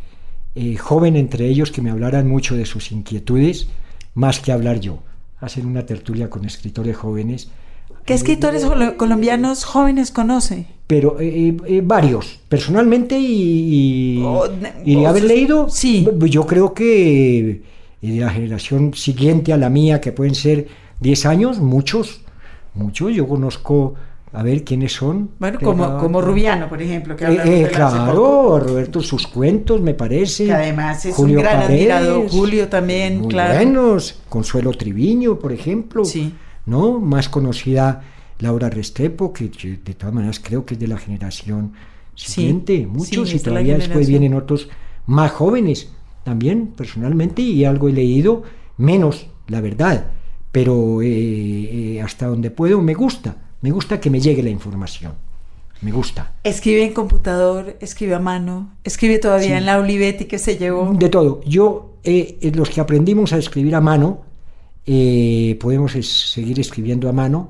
eh, 0.56 0.78
joven 0.78 1.16
entre 1.16 1.48
ellos 1.48 1.72
que 1.72 1.82
me 1.82 1.92
hablaran 1.92 2.28
mucho 2.28 2.56
de 2.56 2.66
sus 2.66 2.92
inquietudes, 2.92 3.68
más 4.14 4.40
que 4.40 4.52
hablar 4.52 4.80
yo. 4.80 5.04
Hacer 5.40 5.66
una 5.66 5.86
tertulia 5.86 6.30
con 6.30 6.46
escritores 6.46 6.98
jóvenes. 6.98 7.50
¿Qué 8.08 8.14
escritores 8.14 8.64
colo- 8.66 8.96
colombianos 8.98 9.66
jóvenes 9.66 10.12
conoce? 10.12 10.66
Pero 10.88 11.18
eh, 11.20 11.56
eh, 11.68 11.82
varios, 11.84 12.40
personalmente 12.48 13.20
y, 13.20 14.20
y, 14.20 14.24
Oh, 14.24 14.48
ne- 14.48 14.72
y 14.86 14.96
de 14.96 15.06
oh, 15.06 15.10
haber 15.10 15.24
sí, 15.24 15.28
leído, 15.28 15.70
sí. 15.70 16.08
yo 16.30 16.46
creo 16.48 16.74
que 16.74 17.50
eh, 17.50 17.62
de 18.02 18.20
la 18.22 18.30
generación 18.30 18.94
siguiente 18.94 19.52
a 19.52 19.58
la 19.58 19.70
mía, 19.70 20.00
que 20.00 20.14
pueden 20.14 20.34
ser 20.36 20.68
10 21.02 21.26
años, 21.26 21.60
muchos, 21.60 22.22
muchos, 22.74 23.14
yo 23.14 23.28
conozco, 23.28 23.96
a 24.32 24.42
ver 24.44 24.64
quiénes 24.64 24.94
son. 24.94 25.32
Bueno, 25.40 25.60
como, 25.62 25.98
como 25.98 26.22
Rubiano, 26.22 26.70
por 26.70 26.82
ejemplo, 26.82 27.16
que 27.18 27.26
Eh, 27.26 27.40
eh, 27.64 27.70
claro, 27.74 28.60
Roberto, 28.60 29.02
sus 29.02 29.28
cuentos 29.28 29.82
me 29.82 29.94
parece. 29.94 30.46
Que 30.46 30.54
además 30.54 31.04
es 31.06 31.14
Julio 31.14 31.40
un 31.40 31.44
gran 31.44 31.62
Paredes, 31.64 31.92
admirador. 31.92 32.30
Julio 32.30 32.68
también, 32.70 33.20
muy 33.20 33.28
claro. 33.28 33.56
buenos. 33.56 34.20
Consuelo 34.30 34.72
Triviño, 34.72 35.38
por 35.38 35.52
ejemplo. 35.52 36.06
Sí. 36.06 36.32
¿No? 36.68 37.00
Más 37.00 37.30
conocida 37.30 38.04
Laura 38.40 38.70
Restrepo, 38.70 39.34
que 39.34 39.50
de 39.50 39.94
todas 39.96 40.14
maneras 40.14 40.40
creo 40.40 40.66
que 40.66 40.76
es 40.76 40.80
de 40.80 40.88
la 40.88 40.98
generación 40.98 41.74
siguiente. 42.14 42.78
sí, 42.78 42.86
Muchos 42.86 43.32
y 43.32 43.38
de 43.38 43.44
todavía 43.44 43.78
después 43.78 44.08
vienen 44.08 44.36
otros 44.36 44.70
más 45.08 45.32
jóvenes 45.32 45.92
también, 46.24 46.68
personalmente, 46.76 47.42
y 47.42 47.66
algo 47.66 47.88
he 47.90 47.94
leído, 47.94 48.44
menos, 48.78 49.28
la 49.48 49.62
verdad. 49.62 50.08
Pero 50.52 51.02
eh, 51.02 51.08
eh, 51.08 52.02
hasta 52.02 52.28
donde 52.28 52.52
puedo 52.52 52.82
me 52.82 52.94
gusta. 52.94 53.38
Me 53.62 53.72
gusta 53.72 54.00
que 54.00 54.10
me 54.10 54.20
llegue 54.20 54.44
la 54.44 54.50
información. 54.50 55.14
Me 55.82 55.92
gusta. 55.92 56.34
Escribe 56.44 56.84
en 56.84 56.94
computador, 56.94 57.78
escribe 57.80 58.16
a 58.16 58.20
mano, 58.20 58.72
escribe 58.84 59.20
todavía 59.20 59.48
Sí. 59.50 59.54
en 59.54 59.66
la 59.68 59.80
Olivetti 59.80 60.26
que 60.26 60.40
se 60.40 60.58
llevó. 60.58 60.92
De 60.94 61.10
todo. 61.10 61.42
Yo, 61.46 61.98
eh, 62.04 62.38
eh, 62.42 62.52
los 62.54 62.70
que 62.70 62.82
aprendimos 62.82 63.32
a 63.34 63.38
escribir 63.38 63.76
a 63.76 63.82
mano, 63.82 64.24
eh, 64.88 65.58
podemos 65.62 65.96
es- 65.96 66.32
seguir 66.32 66.60
escribiendo 66.60 67.10
a 67.10 67.12
mano 67.14 67.50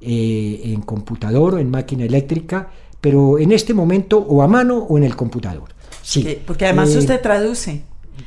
eh, 0.00 0.60
en 0.64 0.80
computador 0.82 1.54
o 1.54 1.58
en 1.58 1.70
máquina 1.70 2.04
eléctrica, 2.04 2.68
pero 3.00 3.38
en 3.38 3.52
este 3.52 3.72
momento 3.72 4.18
o 4.18 4.42
a 4.42 4.48
mano 4.48 4.78
o 4.78 4.98
en 4.98 5.04
el 5.04 5.14
computador. 5.14 5.68
Sí. 6.02 6.38
Porque 6.44 6.64
además 6.66 6.92
Eh, 6.94 6.98
usted 6.98 7.20
traduce. 7.20 7.82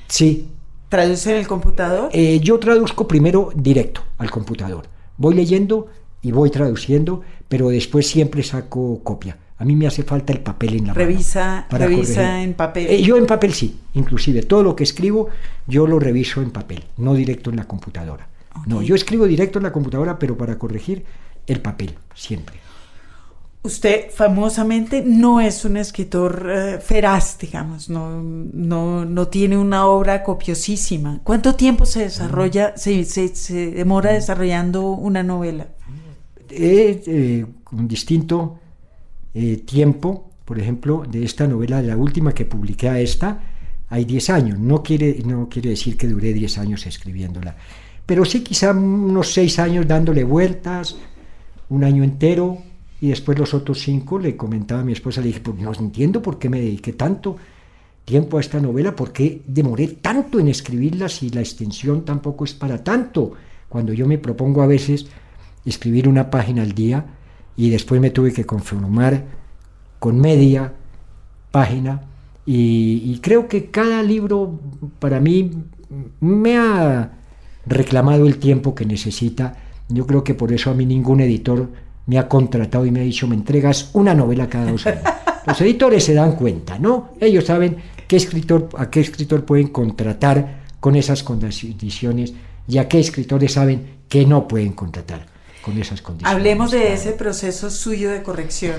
Sí. 0.08 0.48
¿Traduce 0.88 1.32
en 1.32 1.38
el 1.40 1.48
computador? 1.48 2.10
Eh, 2.14 2.40
yo 2.42 2.58
traduzco 2.60 3.08
primero 3.08 3.52
directo 3.56 4.02
al 4.18 4.32
computador. 4.32 4.86
Voy 5.18 5.34
leyendo 5.36 5.88
y 6.22 6.32
voy 6.32 6.50
traduciendo, 6.50 7.22
pero 7.50 7.68
después 7.70 8.08
siempre 8.08 8.42
saco 8.44 9.02
copia. 9.04 9.38
A 9.58 9.66
mí 9.66 9.76
me 9.76 9.88
hace 9.88 10.04
falta 10.04 10.32
el 10.34 10.40
papel 10.42 10.76
en 10.76 10.88
la 10.88 10.94
mano 10.94 11.06
Revisa, 11.06 11.66
para 11.70 11.88
revisa 11.88 12.14
corregir. 12.22 12.44
en 12.48 12.54
papel. 12.54 12.88
Eh, 12.88 13.02
yo 13.02 13.18
en 13.18 13.26
papel 13.26 13.54
sí, 13.54 13.80
inclusive 13.96 14.44
todo 14.44 14.64
lo 14.64 14.76
que 14.76 14.84
escribo 14.84 15.30
yo 15.68 15.88
lo 15.88 15.98
reviso 16.00 16.42
en 16.42 16.52
papel, 16.52 16.84
no 16.98 17.14
directo 17.14 17.50
en 17.50 17.58
la 17.58 17.66
computadora. 17.66 18.28
No, 18.64 18.82
yo 18.82 18.96
escribo 18.96 19.26
directo 19.28 19.60
en 19.60 19.64
la 19.64 19.72
computadora, 19.72 20.18
pero 20.18 20.38
para 20.38 20.58
corregir 20.58 21.06
el 21.48 21.62
papel, 21.62 21.96
siempre. 22.14 22.60
Usted 23.64 24.12
famosamente 24.12 25.02
no 25.04 25.42
es 25.42 25.66
un 25.66 25.78
escritor 25.78 26.48
eh, 26.52 26.80
feraz, 26.80 27.40
digamos, 27.40 27.90
no, 27.90 28.22
no, 28.22 29.06
no 29.06 29.28
tiene 29.28 29.58
una 29.58 29.88
obra 29.88 30.22
copiosísima. 30.22 31.20
¿Cuánto 31.24 31.56
tiempo 31.56 31.86
se 31.88 32.02
desarrolla, 32.02 32.78
se, 32.78 33.04
se- 33.06 33.36
se 33.36 33.72
demora 33.72 34.12
desarrollando 34.14 34.84
una 34.92 35.24
novela? 35.24 35.66
He, 36.50 37.02
eh, 37.08 37.46
con 37.64 37.88
distinto 37.88 38.60
eh, 39.34 39.58
tiempo, 39.66 40.30
por 40.46 40.60
ejemplo, 40.60 41.04
de 41.10 41.24
esta 41.24 41.48
novela, 41.48 41.82
la 41.82 41.98
última 41.98 42.34
que 42.34 42.46
publiqué 42.46 42.90
a 42.90 43.00
esta, 43.00 43.42
hay 43.90 44.06
10 44.06 44.30
años. 44.30 44.60
No 44.60 44.84
quiere, 44.84 45.24
no 45.26 45.50
quiere 45.50 45.72
decir 45.72 45.98
que 45.98 46.08
duré 46.08 46.34
10 46.34 46.60
años 46.60 46.86
escribiéndola, 46.86 47.56
pero 48.06 48.26
sí 48.26 48.44
quizá 48.44 48.72
unos 48.72 49.34
6 49.34 49.60
años 49.60 49.88
dándole 49.88 50.24
vueltas, 50.24 50.96
un 51.70 51.84
año 51.84 52.04
entero, 52.04 52.60
y 53.02 53.10
después 53.10 53.38
los 53.38 53.54
otros 53.54 53.80
5 53.80 54.20
le 54.20 54.38
comentaba 54.38 54.82
a 54.82 54.84
mi 54.84 54.94
esposa, 54.94 55.22
le 55.22 55.28
dije, 55.28 55.42
pues 55.42 55.58
no 55.58 55.74
entiendo 55.74 56.22
por 56.22 56.40
qué 56.40 56.50
me 56.50 56.60
dediqué 56.60 56.94
tanto 56.94 57.38
tiempo 58.06 58.38
a 58.38 58.42
esta 58.42 58.60
novela, 58.60 58.96
por 58.96 59.12
qué 59.12 59.42
demoré 59.48 59.88
tanto 59.88 60.40
en 60.40 60.48
escribirla 60.48 61.10
si 61.10 61.32
la 61.32 61.42
extensión 61.42 62.06
tampoco 62.06 62.46
es 62.46 62.54
para 62.54 62.84
tanto. 62.84 63.34
Cuando 63.68 63.94
yo 63.94 64.06
me 64.06 64.20
propongo 64.20 64.62
a 64.62 64.68
veces 64.68 65.08
escribir 65.66 66.08
una 66.08 66.30
página 66.30 66.62
al 66.62 66.74
día 66.74 67.06
y 67.58 67.72
después 67.72 68.00
me 68.00 68.12
tuve 68.12 68.32
que 68.32 68.46
conformar 68.46 69.26
con 69.98 70.20
media 70.20 70.72
página 71.52 72.04
y, 72.46 73.02
y 73.06 73.20
creo 73.22 73.48
que 73.48 73.72
cada 73.72 74.04
libro 74.04 74.60
para 75.00 75.20
mí 75.20 75.52
me 76.20 76.58
ha 76.58 77.12
reclamado 77.66 78.26
el 78.26 78.38
tiempo 78.38 78.76
que 78.76 78.86
necesita. 78.86 79.56
Yo 79.90 80.06
creo 80.06 80.24
que 80.24 80.34
por 80.34 80.52
eso 80.52 80.72
a 80.72 80.74
mí 80.74 80.86
ningún 80.86 81.22
editor 81.22 81.70
me 82.08 82.18
ha 82.18 82.28
contratado 82.28 82.86
y 82.86 82.92
me 82.92 83.02
ha 83.02 83.04
dicho 83.04 83.28
me 83.28 83.36
entregas 83.36 83.90
una 83.94 84.14
novela 84.14 84.48
cada 84.48 84.72
dos 84.72 84.86
años. 84.88 85.04
Los 85.46 85.62
editores 85.62 86.04
se 86.04 86.14
dan 86.14 86.34
cuenta, 86.36 86.80
¿no? 86.80 87.10
Ellos 87.20 87.46
saben 87.46 87.78
qué 88.08 88.16
escritor, 88.16 88.70
a 88.78 88.90
qué 88.90 89.00
escritor 89.00 89.46
pueden 89.46 89.68
contratar 89.68 90.64
con 90.80 90.96
esas 90.96 91.24
condiciones 91.24 92.34
y 92.68 92.78
a 92.80 92.88
qué 92.88 93.00
escritores 93.00 93.54
saben 93.54 93.96
que 94.10 94.26
no 94.26 94.48
pueden 94.48 94.74
contratar 94.74 95.26
con 95.62 95.78
esas 95.80 96.02
condiciones. 96.02 96.36
Hablemos 96.36 96.72
de 96.72 96.94
ese 96.94 97.12
proceso 97.12 97.70
suyo 97.70 98.12
de 98.12 98.24
corrección. 98.24 98.76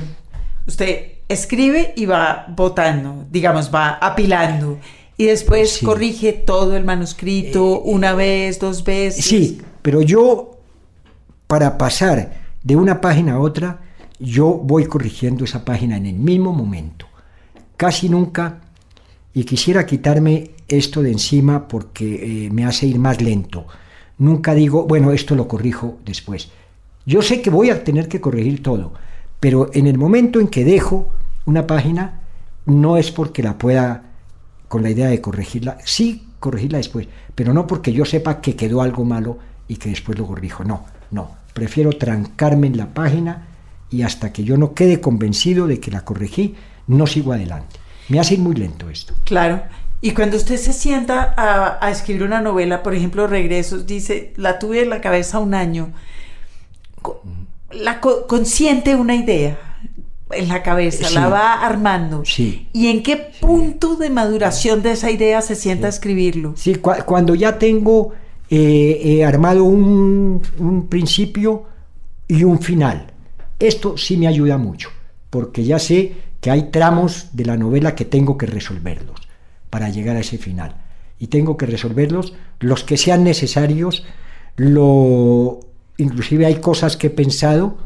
Usted 0.67 1.19
escribe 1.29 1.95
y 1.97 2.07
va 2.07 2.47
votando, 2.49 3.25
digamos, 3.31 3.73
va 3.73 3.99
apilando. 4.01 4.79
Y 5.17 5.25
después 5.27 5.71
Sí. 5.75 5.87
corrige 5.87 6.33
todo 6.33 6.77
el 6.77 6.85
manuscrito 6.85 7.81
una 7.81 8.15
vez, 8.15 8.59
dos 8.59 8.85
veces. 8.85 9.25
Sí, 9.25 9.61
pero 9.83 10.03
yo, 10.03 10.59
para 11.47 11.79
pasar 11.79 12.45
de 12.63 12.77
una 12.77 13.01
página 13.01 13.35
a 13.35 13.41
otra, 13.41 13.81
yo 14.19 14.47
voy 14.49 14.87
corrigiendo 14.87 15.45
esa 15.45 15.65
página 15.65 15.97
en 15.97 16.07
el 16.07 16.17
mismo 16.17 16.53
momento. 16.53 17.07
Casi 17.77 18.09
nunca, 18.09 18.61
y 19.33 19.45
quisiera 19.45 19.87
quitarme 19.87 20.51
esto 20.69 21.03
de 21.03 21.13
encima 21.13 21.69
porque 21.69 22.47
eh, 22.47 22.51
me 22.51 22.65
hace 22.65 22.87
ir 22.87 22.99
más 22.99 23.21
lento. 23.21 23.67
Nunca 24.19 24.55
digo, 24.55 24.87
bueno, 24.87 25.13
esto 25.13 25.35
lo 25.35 25.47
corrijo 25.47 25.99
después. 26.05 26.49
Yo 27.05 27.23
sé 27.23 27.41
que 27.41 27.51
voy 27.51 27.71
a 27.71 27.85
tener 27.85 28.09
que 28.09 28.21
corregir 28.21 28.63
todo, 28.63 28.93
pero 29.39 29.71
en 29.73 29.87
el 29.87 29.97
momento 29.99 30.41
en 30.41 30.49
que 30.49 30.65
dejo 30.65 31.09
una 31.45 31.67
página, 31.67 32.23
no 32.65 32.97
es 32.97 33.11
porque 33.13 33.43
la 33.43 33.59
pueda 33.59 34.06
con 34.69 34.83
la 34.83 34.91
idea 34.91 35.09
de 35.09 35.21
corregirla, 35.21 35.79
sí 35.85 36.27
corregirla 36.41 36.79
después, 36.79 37.09
pero 37.35 37.53
no 37.53 37.67
porque 37.67 37.93
yo 37.93 38.05
sepa 38.05 38.41
que 38.41 38.57
quedó 38.57 38.83
algo 38.83 39.05
malo 39.05 39.39
y 39.69 39.77
que 39.77 39.91
después 39.91 40.19
lo 40.19 40.27
corrijo, 40.27 40.65
no, 40.65 40.85
no, 41.11 41.31
prefiero 41.55 41.93
trancarme 41.93 42.67
en 42.67 42.77
la 42.77 42.93
página 42.93 43.47
y 43.91 44.03
hasta 44.03 44.33
que 44.33 44.45
yo 44.45 44.57
no 44.57 44.75
quede 44.75 45.01
convencido 45.01 45.67
de 45.67 45.81
que 45.81 45.91
la 45.91 46.05
corregí, 46.05 46.55
no 46.87 47.07
sigo 47.07 47.33
adelante. 47.33 47.77
Me 48.09 48.21
hace 48.21 48.35
ir 48.35 48.41
muy 48.41 48.55
lento 48.55 48.89
esto. 48.91 49.15
Claro. 49.25 49.63
Y 50.01 50.13
cuando 50.13 50.37
usted 50.37 50.57
se 50.57 50.73
sienta 50.73 51.35
a, 51.81 51.91
escribir 51.91 52.23
una 52.23 52.41
novela, 52.41 52.83
por 52.83 52.95
ejemplo, 52.95 53.27
Regresos, 53.27 53.87
dice, 53.87 54.33
la 54.37 54.59
tuve 54.59 54.83
en 54.83 54.91
la 54.91 55.01
cabeza 55.01 55.39
un 55.39 55.55
año, 55.55 55.93
la 57.73 58.01
co- 58.01 58.27
consiente 58.27 58.95
una 58.95 59.17
idea 59.17 59.59
en 60.37 60.49
la 60.49 60.63
cabeza, 60.63 61.09
Sí. 61.09 61.15
la 61.15 61.29
va 61.29 61.53
armando. 61.67 62.23
Sí. 62.25 62.69
¿Y 62.73 62.89
en 62.89 63.03
qué 63.03 63.17
punto 63.41 63.97
de 63.97 64.11
maduración 64.11 64.83
de 64.83 64.93
esa 64.93 65.11
idea 65.11 65.41
se 65.43 65.55
sienta 65.55 65.87
a 65.87 65.91
escribirlo? 65.91 66.53
Sí, 66.57 66.75
cua- 66.77 67.05
cuando 67.05 67.35
ya 67.35 67.59
tengo 67.59 68.13
eh, 68.49 69.01
eh, 69.03 69.25
armado 69.25 69.65
un, 69.65 70.41
un 70.59 70.87
principio 70.89 71.65
y 72.29 72.45
un 72.45 72.61
final. 72.61 73.13
Esto 73.59 73.97
sí 73.97 74.17
me 74.17 74.29
ayuda 74.29 74.57
mucho, 74.59 74.91
porque 75.31 75.65
ya 75.65 75.79
sé 75.79 76.13
que 76.41 76.51
hay 76.51 76.71
tramos 76.71 77.31
de 77.33 77.45
la 77.45 77.57
novela 77.57 77.95
que 77.95 78.05
tengo 78.05 78.39
que 78.39 78.47
resolverlos 78.47 79.21
para 79.71 79.89
llegar 79.89 80.17
a 80.17 80.21
ese 80.21 80.39
final. 80.39 80.77
Y 81.19 81.27
tengo 81.29 81.57
que 81.57 81.67
resolverlos 81.67 82.35
los 82.61 82.85
que 82.85 82.97
sean 82.97 83.25
necesarios. 83.25 84.05
Lo, 84.57 85.61
inclusive 85.97 86.47
hay 86.47 86.57
cosas 86.57 86.97
que 86.97 87.07
he 87.09 87.11
pensado 87.11 87.79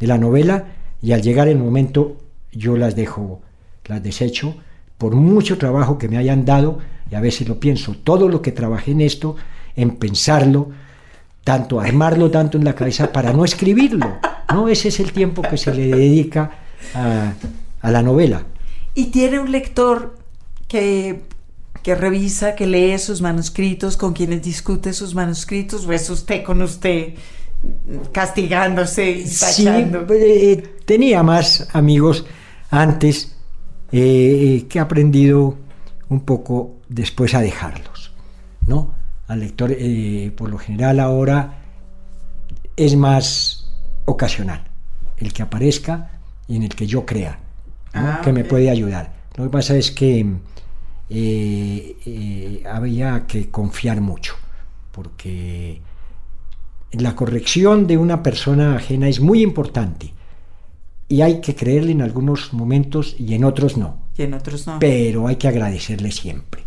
de 0.00 0.06
la 0.06 0.18
novela 0.18 0.66
y 1.02 1.12
al 1.12 1.20
llegar 1.20 1.48
el 1.48 1.58
momento 1.58 2.16
yo 2.52 2.76
las 2.76 2.94
dejo, 2.94 3.42
las 3.86 4.02
desecho 4.02 4.54
por 4.96 5.16
mucho 5.16 5.58
trabajo 5.58 5.98
que 5.98 6.08
me 6.08 6.16
hayan 6.16 6.44
dado 6.44 6.78
y 7.10 7.16
a 7.16 7.20
veces 7.20 7.48
lo 7.48 7.58
pienso, 7.58 7.96
todo 8.04 8.28
lo 8.28 8.40
que 8.40 8.52
trabajé 8.52 8.92
en 8.92 9.00
esto, 9.00 9.34
en 9.74 9.96
pensarlo, 9.96 10.70
tanto 11.42 11.80
armarlo 11.80 12.30
tanto 12.30 12.56
en 12.56 12.64
la 12.64 12.74
cabeza 12.74 13.12
para 13.12 13.32
no 13.32 13.44
escribirlo, 13.44 14.18
¿no? 14.52 14.68
Ese 14.68 14.88
es 14.88 15.00
el 15.00 15.12
tiempo 15.12 15.42
que 15.42 15.56
se 15.56 15.74
le 15.74 15.88
dedica 15.88 16.52
a, 16.94 17.32
la 17.82 18.02
novela. 18.02 18.44
Y 18.94 19.06
tiene 19.06 19.40
un 19.40 19.50
lector 19.50 20.16
que, 20.68 21.24
que 21.82 21.94
revisa, 21.96 22.54
que 22.54 22.66
lee 22.66 22.96
sus 22.98 23.20
manuscritos, 23.20 23.96
con 23.96 24.12
quienes 24.12 24.42
discute 24.42 24.92
sus 24.92 25.14
manuscritos, 25.16 25.84
o 25.84 25.92
es 25.92 26.08
usted 26.08 26.44
con 26.44 26.62
usted 26.62 27.14
castigándose 28.12 29.10
y 29.10 29.26
Sí, 29.26 29.64
tachando? 29.64 30.06
eh, 30.10 30.62
tenía 30.84 31.22
más 31.22 31.68
amigos 31.72 32.24
antes 32.70 33.36
eh, 33.92 34.66
que 34.68 34.78
he 34.78 34.80
aprendido 34.80 35.56
un 36.08 36.20
poco 36.20 36.76
después 36.88 37.34
a 37.34 37.40
dejarlos, 37.40 38.12
¿no? 38.66 38.94
Al 39.28 39.40
lector, 39.40 39.70
eh, 39.76 40.32
por 40.36 40.50
lo 40.50 40.58
general 40.58 41.00
ahora 41.00 41.58
es 42.76 42.96
más 42.96 43.70
ocasional, 44.04 44.62
el 45.18 45.32
que 45.32 45.42
aparezca 45.42 46.10
y 46.48 46.56
en 46.56 46.64
el 46.64 46.70
que 46.74 46.86
yo 46.86 47.06
crea, 47.06 47.38
¿no? 47.94 48.00
Ah, 48.00 48.20
que 48.22 48.32
me 48.32 48.44
puede 48.44 48.70
ayudar. 48.70 49.12
Lo 49.36 49.44
que 49.44 49.50
pasa 49.50 49.76
es 49.76 49.90
que 49.90 50.20
eh, 51.10 51.96
eh, 52.06 52.62
había 52.70 53.26
que 53.26 53.50
confiar 53.50 54.00
mucho, 54.00 54.34
porque 54.90 55.80
la 56.92 57.14
corrección 57.16 57.86
de 57.86 57.96
una 57.98 58.22
persona 58.22 58.76
ajena 58.76 59.08
es 59.08 59.20
muy 59.20 59.42
importante 59.42 60.12
y 61.08 61.22
hay 61.22 61.40
que 61.40 61.54
creerle 61.54 61.92
en 61.92 62.02
algunos 62.02 62.52
momentos 62.52 63.16
y 63.18 63.34
en 63.34 63.44
otros 63.44 63.76
no, 63.76 63.96
Y 64.16 64.22
en 64.22 64.34
otros 64.34 64.66
no. 64.66 64.78
pero 64.78 65.26
hay 65.28 65.36
que 65.36 65.48
agradecerle 65.48 66.10
siempre. 66.10 66.62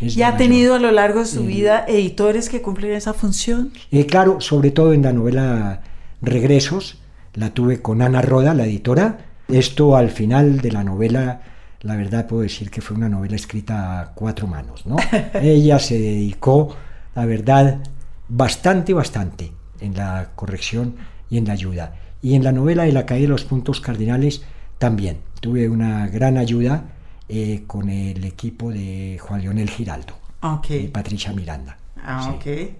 Es 0.00 0.16
¿Y 0.16 0.22
ha 0.22 0.36
tenido 0.36 0.74
a 0.74 0.78
lo 0.78 0.90
largo 0.90 1.20
de 1.20 1.26
su 1.26 1.40
Eh, 1.40 1.46
vida 1.46 1.84
editores 1.86 2.48
que 2.48 2.62
cumplen 2.62 2.92
esa 2.92 3.12
función? 3.12 3.72
Eh, 3.90 4.06
claro, 4.06 4.40
sobre 4.40 4.70
todo 4.70 4.94
en 4.94 5.02
la 5.02 5.12
novela 5.12 5.82
Regresos, 6.22 6.98
la 7.34 7.50
tuve 7.50 7.80
con 7.82 8.00
Ana 8.02 8.22
Roda, 8.22 8.54
la 8.54 8.64
editora. 8.64 9.26
Esto 9.48 9.96
al 9.96 10.10
final 10.10 10.60
de 10.60 10.72
la 10.72 10.84
novela, 10.84 11.42
la 11.82 11.96
verdad 11.96 12.26
puedo 12.26 12.42
decir 12.42 12.70
que 12.70 12.80
fue 12.80 12.96
una 12.96 13.08
novela 13.10 13.36
escrita 13.36 14.00
a 14.00 14.14
cuatro 14.14 14.46
manos, 14.46 14.86
¿no? 14.86 14.96
Ella 15.34 15.78
se 15.78 15.98
dedicó, 15.98 16.74
la 17.14 17.26
verdad, 17.26 17.80
bastante, 18.28 18.94
bastante 18.94 19.52
en 19.80 19.96
la 19.96 20.30
corrección 20.36 20.96
y 21.30 21.38
en 21.38 21.46
la 21.46 21.52
ayuda. 21.54 21.94
Y 22.22 22.34
en 22.34 22.44
la 22.44 22.52
novela 22.52 22.84
de 22.84 22.92
la 22.92 23.06
caída 23.06 23.22
de 23.22 23.28
los 23.28 23.44
puntos 23.44 23.80
cardinales 23.80 24.42
también. 24.78 25.18
Tuve 25.40 25.68
una 25.68 26.06
gran 26.08 26.36
ayuda 26.36 26.84
eh, 27.28 27.62
con 27.66 27.88
el 27.88 28.24
equipo 28.24 28.70
de 28.70 29.18
Juan 29.20 29.40
Leonel 29.42 29.70
Giraldo 29.70 30.14
Ok. 30.42 30.70
y 30.70 30.88
Patricia 30.88 31.32
Miranda. 31.32 31.78
Ah, 32.02 32.22
Sí. 32.24 32.30
ok. 32.36 32.70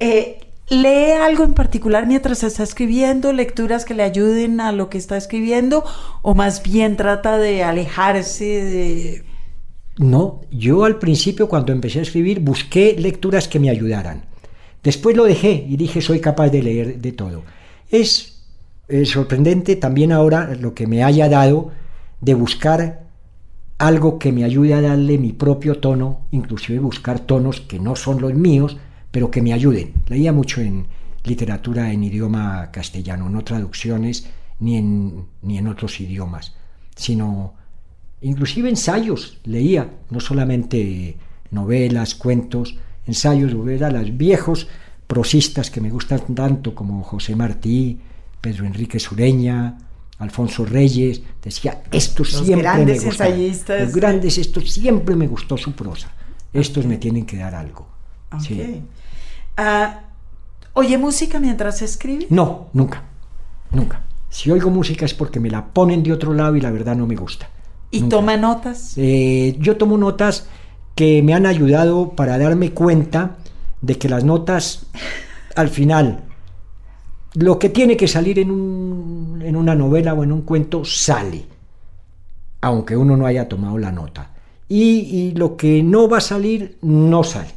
Eh, 0.00 0.40
¿Lee 0.68 1.12
algo 1.12 1.44
en 1.44 1.54
particular 1.54 2.06
mientras 2.06 2.42
está 2.42 2.64
escribiendo? 2.64 3.32
¿Lecturas 3.32 3.84
que 3.84 3.94
le 3.94 4.02
ayuden 4.02 4.60
a 4.60 4.72
lo 4.72 4.90
que 4.90 4.98
está 4.98 5.16
escribiendo? 5.16 5.84
¿O 6.22 6.34
más 6.34 6.62
bien 6.62 6.96
trata 6.96 7.38
de 7.38 7.62
alejarse 7.62 8.44
de...? 8.44 9.24
No, 9.98 10.42
yo 10.50 10.84
al 10.84 10.98
principio 10.98 11.48
cuando 11.48 11.72
empecé 11.72 12.00
a 12.00 12.02
escribir 12.02 12.40
busqué 12.40 12.96
lecturas 12.98 13.48
que 13.48 13.60
me 13.60 13.70
ayudaran. 13.70 14.26
Después 14.86 15.16
lo 15.16 15.24
dejé 15.24 15.66
y 15.68 15.76
dije 15.76 16.00
soy 16.00 16.20
capaz 16.20 16.50
de 16.50 16.62
leer 16.62 17.00
de 17.00 17.10
todo. 17.10 17.42
Es, 17.90 18.44
eh, 18.86 19.04
sorprendente 19.04 19.74
también 19.74 20.12
ahora 20.12 20.54
lo 20.54 20.74
que 20.74 20.86
me 20.86 21.02
haya 21.02 21.28
dado 21.28 21.72
de 22.20 22.34
buscar 22.34 23.02
algo 23.78 24.20
que 24.20 24.30
me 24.30 24.44
ayude 24.44 24.74
a 24.74 24.80
darle 24.80 25.18
mi 25.18 25.32
propio 25.32 25.80
tono, 25.80 26.20
inclusive 26.30 26.78
buscar 26.78 27.18
tonos 27.18 27.60
que 27.62 27.80
no 27.80 27.96
son 27.96 28.20
los 28.20 28.32
míos, 28.34 28.76
pero 29.10 29.28
que 29.32 29.42
me 29.42 29.52
ayuden. 29.52 29.92
Leía 30.06 30.32
mucho 30.32 30.60
en 30.60 30.86
literatura 31.24 31.90
en 31.90 32.04
idioma 32.04 32.70
castellano, 32.70 33.28
no 33.28 33.42
traducciones 33.42 34.28
ni 34.60 34.76
en, 34.76 35.26
ni 35.42 35.58
en 35.58 35.66
otros 35.66 36.00
idiomas, 36.00 36.54
sino 36.94 37.54
inclusive 38.20 38.68
ensayos 38.68 39.40
leía, 39.42 39.90
no 40.10 40.20
solamente 40.20 41.16
novelas, 41.50 42.14
cuentos, 42.14 42.76
ensayos, 43.06 43.52
a 43.82 43.90
los 43.90 44.16
viejos 44.16 44.68
prosistas 45.06 45.70
que 45.70 45.80
me 45.80 45.90
gustan 45.90 46.34
tanto 46.34 46.74
como 46.74 47.02
José 47.02 47.36
Martí, 47.36 47.98
Pedro 48.40 48.64
Enrique 48.66 48.98
Sureña, 48.98 49.78
Alfonso 50.18 50.64
Reyes, 50.64 51.22
decía, 51.42 51.82
esto 51.92 52.24
siempre 52.24 52.62
grandes 52.62 53.02
me 53.02 53.06
gustó. 53.08 53.24
ensayistas. 53.24 53.80
Los 53.82 53.94
grandes, 53.94 54.38
esto 54.38 54.60
siempre 54.60 55.14
me 55.14 55.26
gustó 55.28 55.56
su 55.56 55.72
prosa. 55.72 56.10
Estos 56.52 56.86
me 56.86 56.96
tienen 56.96 57.26
que 57.26 57.36
dar 57.36 57.54
algo. 57.54 57.86
Ok. 58.32 58.40
Sí. 58.40 58.82
Ah, 59.56 60.00
¿Oye 60.72 60.98
música 60.98 61.38
mientras 61.40 61.82
escribe? 61.82 62.26
No, 62.30 62.68
nunca, 62.72 63.02
nunca. 63.72 64.02
Si 64.28 64.50
oigo 64.50 64.70
música 64.70 65.06
es 65.06 65.14
porque 65.14 65.40
me 65.40 65.50
la 65.50 65.64
ponen 65.64 66.02
de 66.02 66.12
otro 66.12 66.34
lado 66.34 66.56
y 66.56 66.60
la 66.60 66.70
verdad 66.70 66.96
no 66.96 67.06
me 67.06 67.16
gusta. 67.16 67.48
¿Y 67.90 68.00
Nunca. 68.02 68.16
toma 68.16 68.36
notas? 68.36 68.94
Eh, 68.96 69.56
yo 69.60 69.76
tomo 69.76 69.96
notas 69.96 70.48
que 70.96 71.22
me 71.22 71.34
han 71.34 71.46
ayudado 71.46 72.10
para 72.16 72.38
darme 72.38 72.72
cuenta 72.72 73.36
de 73.82 73.96
que 73.98 74.08
las 74.08 74.24
notas, 74.24 74.86
al 75.54 75.68
final, 75.68 76.24
lo 77.34 77.58
que 77.58 77.68
tiene 77.68 77.96
que 77.96 78.08
salir 78.08 78.38
en, 78.38 78.50
un- 78.50 79.42
en 79.44 79.54
una 79.56 79.74
novela 79.74 80.14
o 80.14 80.24
en 80.24 80.32
un 80.32 80.42
cuento 80.42 80.84
sale, 80.84 81.44
aunque 82.62 82.96
uno 82.96 83.16
no 83.16 83.26
haya 83.26 83.46
tomado 83.48 83.78
la 83.78 83.92
nota. 83.92 84.30
Y, 84.68 85.32
lo 85.36 85.56
que 85.56 85.82
no 85.84 86.08
va 86.08 86.18
a 86.18 86.20
salir, 86.22 86.78
no 86.82 87.22
sale, 87.22 87.50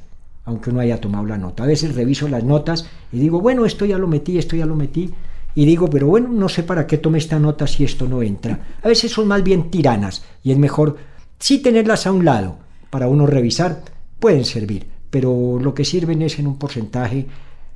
aunque 0.46 0.70
uno 0.70 0.82
haya 0.82 1.02
tomado 1.02 1.26
la 1.26 1.38
nota. 1.38 1.64
A 1.64 1.68
veces 1.68 1.96
reviso 1.96 2.28
las 2.28 2.44
notas 2.44 2.86
y 3.12 3.18
digo, 3.20 3.42
bueno, 3.42 3.66
esto 3.66 3.86
ya 3.86 3.98
lo 3.98 4.08
metí, 4.08 4.38
esto 4.38 4.56
ya 4.56 4.66
lo 4.68 4.76
metí. 4.76 5.12
Y 5.56 5.66
digo, 5.66 5.90
pero 5.90 6.06
bueno, 6.08 6.28
no 6.28 6.50
sé 6.50 6.62
para 6.62 6.86
qué 6.86 7.00
tomé 7.00 7.18
esta 7.18 7.40
nota 7.40 7.66
si 7.66 7.84
esto 7.84 8.08
no 8.08 8.22
entra. 8.22 8.60
A 8.84 8.88
veces 8.90 9.12
son 9.12 9.28
más 9.28 9.42
bien 9.44 9.72
tiranas 9.72 10.24
y 10.44 10.52
es 10.52 10.60
mejor 10.60 10.98
sí 11.40 11.60
tenerlas 11.60 12.06
a 12.06 12.12
un 12.12 12.26
lado 12.26 12.58
para 12.90 13.08
uno 13.08 13.26
revisar. 13.26 13.82
Pueden 14.20 14.46
servir, 14.46 14.86
pero 15.10 15.58
lo 15.62 15.74
que 15.74 15.86
sirven 15.86 16.22
es 16.22 16.40
en 16.40 16.48
un 16.48 16.58
porcentaje 16.58 17.26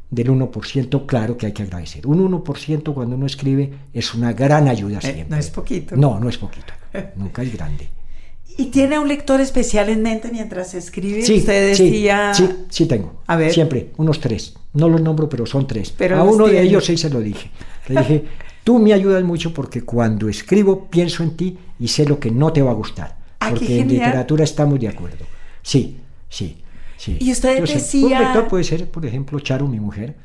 del 0.10 0.30
1%, 0.30 1.06
claro 1.06 1.38
que 1.38 1.48
hay 1.48 1.52
que 1.54 1.64
agradecer. 1.64 2.06
Un 2.06 2.30
1% 2.44 2.94
cuando 2.94 3.16
uno 3.16 3.26
escribe 3.26 3.72
es 3.94 4.14
una 4.14 4.32
gran 4.34 4.68
ayuda 4.68 5.00
Eh, 5.00 5.02
siempre. 5.02 5.26
no 5.30 5.38
es 5.38 5.50
poquito. 5.50 5.96
No, 5.96 6.20
no 6.20 6.30
es 6.30 6.38
poquito. 6.38 6.74
Nunca 7.16 7.42
es 7.42 7.54
grande. 7.54 7.90
¿Y 8.58 8.66
tiene 8.66 9.00
un 9.00 9.08
lector 9.08 9.42
especial 9.42 9.90
en 9.90 10.04
mente 10.04 10.30
mientras 10.32 10.76
escribe? 10.76 11.24
Sí, 11.24 11.38
Usted 11.38 11.74
sí, 11.74 11.86
decía... 11.86 12.34
sí, 12.36 12.48
sí 12.70 12.86
tengo. 12.86 13.22
A 13.26 13.36
ver. 13.36 13.52
Siempre, 13.52 13.92
unos 13.98 14.20
tres. 14.20 14.54
No 14.74 14.88
los 14.90 15.02
nombro, 15.02 15.28
pero 15.28 15.46
son 15.48 15.66
tres. 15.66 15.92
Pero 15.98 16.18
a 16.20 16.24
uno 16.24 16.46
de 16.48 16.62
ellos 16.62 16.86
sí 16.86 16.96
se 16.98 17.10
lo 17.10 17.20
dije. 17.20 17.50
Le 17.88 18.00
dije, 18.02 18.26
tú 18.64 18.78
me 18.78 18.94
ayudas 18.94 19.24
mucho 19.24 19.52
porque 19.54 19.82
cuando 19.82 20.30
escribo 20.30 20.88
pienso 20.90 21.24
en 21.24 21.36
ti 21.36 21.58
y 21.80 21.88
sé 21.88 22.06
lo 22.06 22.20
que 22.20 22.30
no 22.30 22.54
te 22.54 22.62
va 22.62 22.70
a 22.72 22.76
gustar. 22.76 23.23
Ah, 23.48 23.50
porque 23.52 23.80
en 23.80 23.88
literatura 23.90 24.44
estamos 24.44 24.80
de 24.80 24.88
acuerdo. 24.88 25.26
Sí, 25.62 25.98
sí, 26.30 26.58
sí. 26.98 27.18
Y 27.20 27.32
usted 27.32 27.60
Yo 27.60 27.68
sé. 27.68 27.74
decía- 27.76 28.18
Un 28.18 28.24
lector 28.24 28.48
puede 28.48 28.64
ser, 28.64 28.90
por 28.90 29.06
ejemplo, 29.06 29.40
Charo, 29.40 29.68
mi 29.68 29.80
mujer. 29.80 30.16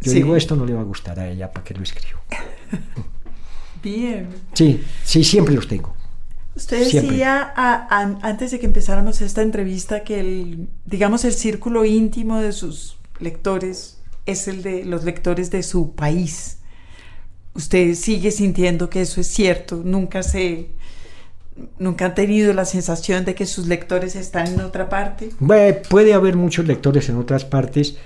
Yo 0.00 0.12
Sí. 0.12 0.16
digo, 0.18 0.36
esto 0.36 0.54
no 0.56 0.64
le 0.64 0.74
va 0.74 0.80
a 0.80 0.84
gustar 0.84 1.18
a 1.18 1.28
ella, 1.28 1.50
¿para 1.52 1.64
qué 1.64 1.74
lo 1.74 1.82
escribo? 1.82 2.20
Bien. 3.82 4.28
Sí, 4.54 4.82
sí, 5.04 5.24
siempre 5.24 5.54
los 5.54 5.68
tengo. 5.68 5.94
Usted 6.56 6.88
Siempre. 6.88 7.12
decía 7.12 7.52
a- 7.54 8.18
antes 8.22 8.50
de 8.50 8.58
que 8.58 8.66
empezáramos 8.66 9.20
esta 9.20 9.42
entrevista 9.42 10.02
que 10.02 10.18
el, 10.18 10.68
digamos, 10.86 11.24
el 11.24 11.32
círculo 11.32 11.84
íntimo 11.84 12.38
de 12.40 12.50
sus 12.52 12.96
lectores 13.20 13.98
es 14.26 14.48
el 14.48 14.62
de 14.64 14.84
los 14.84 15.04
lectores 15.04 15.52
de 15.52 15.62
su 15.62 15.92
país. 15.94 16.58
Usted 17.54 17.94
sigue 17.94 18.32
sintiendo 18.32 18.90
que 18.90 19.02
eso 19.02 19.20
es 19.20 19.28
cierto, 19.28 19.82
nunca 19.84 20.24
se, 20.24 20.70
nunca 21.78 22.06
han 22.06 22.14
tenido 22.14 22.52
la 22.52 22.64
sensación 22.64 23.24
de 23.24 23.34
que 23.34 23.46
sus 23.46 23.66
lectores 23.66 24.16
están 24.16 24.46
en 24.48 24.60
otra 24.60 24.88
parte. 24.88 25.30
Puede 25.88 26.14
haber 26.14 26.36
muchos 26.36 26.66
lectores 26.66 27.08
en 27.08 27.16
otras 27.16 27.44
partes, 27.44 27.96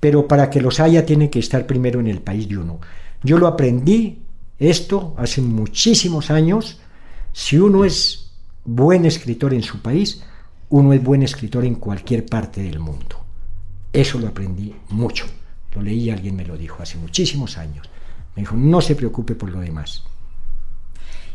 pero 0.00 0.28
para 0.28 0.50
que 0.50 0.60
los 0.60 0.80
haya 0.80 1.06
tienen 1.06 1.30
que 1.30 1.38
estar 1.38 1.66
primero 1.66 2.00
en 2.00 2.06
el 2.06 2.20
país 2.20 2.48
de 2.48 2.58
uno. 2.58 2.80
Yo 3.22 3.38
lo 3.38 3.46
aprendí 3.46 4.20
esto 4.58 5.14
hace 5.18 5.40
muchísimos 5.42 6.30
años. 6.30 6.80
Si 7.32 7.58
uno 7.58 7.84
es 7.84 8.30
buen 8.64 9.04
escritor 9.04 9.52
en 9.54 9.62
su 9.62 9.80
país, 9.80 10.22
uno 10.68 10.92
es 10.92 11.02
buen 11.02 11.22
escritor 11.22 11.64
en 11.64 11.76
cualquier 11.76 12.26
parte 12.26 12.62
del 12.62 12.78
mundo. 12.78 13.24
Eso 13.92 14.18
lo 14.18 14.28
aprendí 14.28 14.74
mucho. 14.90 15.26
Lo 15.74 15.82
leí, 15.82 16.10
alguien 16.10 16.36
me 16.36 16.44
lo 16.44 16.56
dijo 16.56 16.82
hace 16.82 16.98
muchísimos 16.98 17.58
años. 17.58 17.88
Me 18.34 18.42
dijo, 18.42 18.56
no 18.56 18.80
se 18.80 18.96
preocupe 18.96 19.34
por 19.34 19.50
lo 19.50 19.60
demás. 19.60 20.04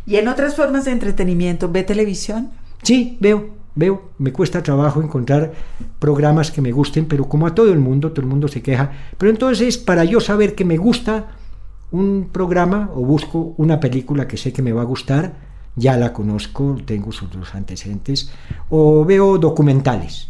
Y 0.06 0.16
en 0.16 0.28
otras 0.28 0.56
formas 0.56 0.86
de 0.86 0.91
entretenimiento, 0.91 1.72
¿ve 1.72 1.84
televisión? 1.84 2.49
Sí, 2.84 3.18
veo, 3.20 3.49
veo. 3.76 4.10
Me 4.18 4.32
cuesta 4.32 4.64
trabajo 4.64 5.02
encontrar 5.02 5.54
programas 5.99 6.52
que 6.52 6.62
me 6.62 6.72
gusten, 6.72 7.06
pero 7.06 7.30
como 7.30 7.47
a 7.47 7.56
todo 7.56 7.72
el 7.72 7.80
mundo, 7.80 8.12
todo 8.12 8.22
el 8.22 8.28
mundo 8.28 8.47
se 8.47 8.62
queja. 8.62 8.91
Pero 9.18 9.32
entonces, 9.32 9.78
para 9.78 10.04
yo 10.04 10.20
saber 10.20 10.56
que 10.56 10.66
me 10.66 10.78
gusta 10.78 11.28
un 11.91 12.30
programa 12.32 12.89
o 12.95 13.02
busco 13.02 13.54
una 13.58 13.80
película 13.80 14.28
que 14.28 14.38
sé 14.38 14.54
que 14.54 14.62
me 14.62 14.74
va 14.74 14.82
a 14.82 14.86
gustar, 14.86 15.34
ya 15.76 15.97
la 15.97 16.12
conozco, 16.14 16.78
tengo 16.86 17.12
sus 17.12 17.32
dos 17.32 17.54
antecedentes, 17.56 18.32
o 18.70 19.06
veo 19.06 19.38
documentales. 19.38 20.30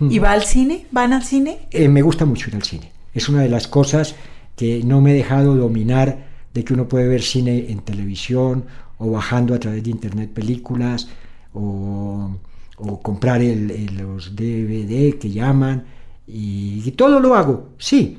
¿Y 0.00 0.18
va 0.20 0.32
al 0.32 0.44
cine? 0.44 0.86
¿Van 0.92 1.12
al 1.12 1.24
cine? 1.24 1.66
Eh, 1.70 1.88
me 1.88 2.02
gusta 2.02 2.24
mucho 2.24 2.50
ir 2.50 2.56
al 2.56 2.62
cine. 2.62 2.92
Es 3.14 3.28
una 3.28 3.42
de 3.42 3.48
las 3.48 3.66
cosas 3.66 4.14
que 4.54 4.82
no 4.84 5.00
me 5.00 5.10
he 5.10 5.14
dejado 5.14 5.56
dominar 5.56 6.28
de 6.54 6.64
que 6.64 6.74
uno 6.74 6.88
puede 6.88 7.08
ver 7.08 7.22
cine 7.22 7.66
en 7.70 7.80
televisión 7.80 8.64
o 8.98 9.10
bajando 9.10 9.54
a 9.54 9.58
través 9.60 9.82
de 9.84 9.90
internet 9.90 10.30
películas 10.32 11.08
o, 11.54 12.30
o 12.76 13.00
comprar 13.00 13.42
el- 13.42 13.96
los 13.96 14.34
DVD 14.36 15.18
que 15.18 15.30
llaman 15.30 15.84
y, 16.26 16.82
y 16.84 16.90
todo 16.92 17.20
lo 17.20 17.34
hago, 17.34 17.70
sí, 17.78 18.18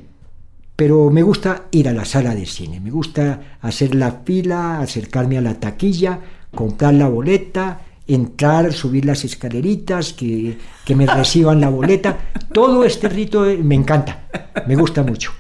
pero 0.76 1.10
me 1.12 1.22
gusta 1.24 1.66
ir 1.72 1.88
a 1.90 1.94
la 1.94 2.06
sala 2.06 2.34
de 2.36 2.46
cine, 2.46 2.80
me 2.80 2.90
gusta 2.92 3.58
hacer 3.62 3.96
la 3.96 4.22
fila, 4.26 4.80
acercarme 4.80 5.38
a 5.38 5.42
la 5.42 5.56
taquilla, 5.60 6.20
comprar 6.56 6.94
la 6.94 7.08
boleta, 7.10 7.82
entrar, 8.08 8.72
subir 8.74 9.06
las 9.06 9.24
escaleritas, 9.26 10.14
que, 10.14 10.58
que 10.86 10.96
me 10.96 11.06
reciban 11.06 11.62
la 11.62 11.70
boleta. 11.70 12.18
Todo 12.54 12.84
este 12.86 13.10
rito 13.10 13.46
eh, 13.46 13.58
me 13.58 13.76
encanta, 13.76 14.28
me 14.68 14.76
gusta 14.76 15.04
mucho. 15.04 15.32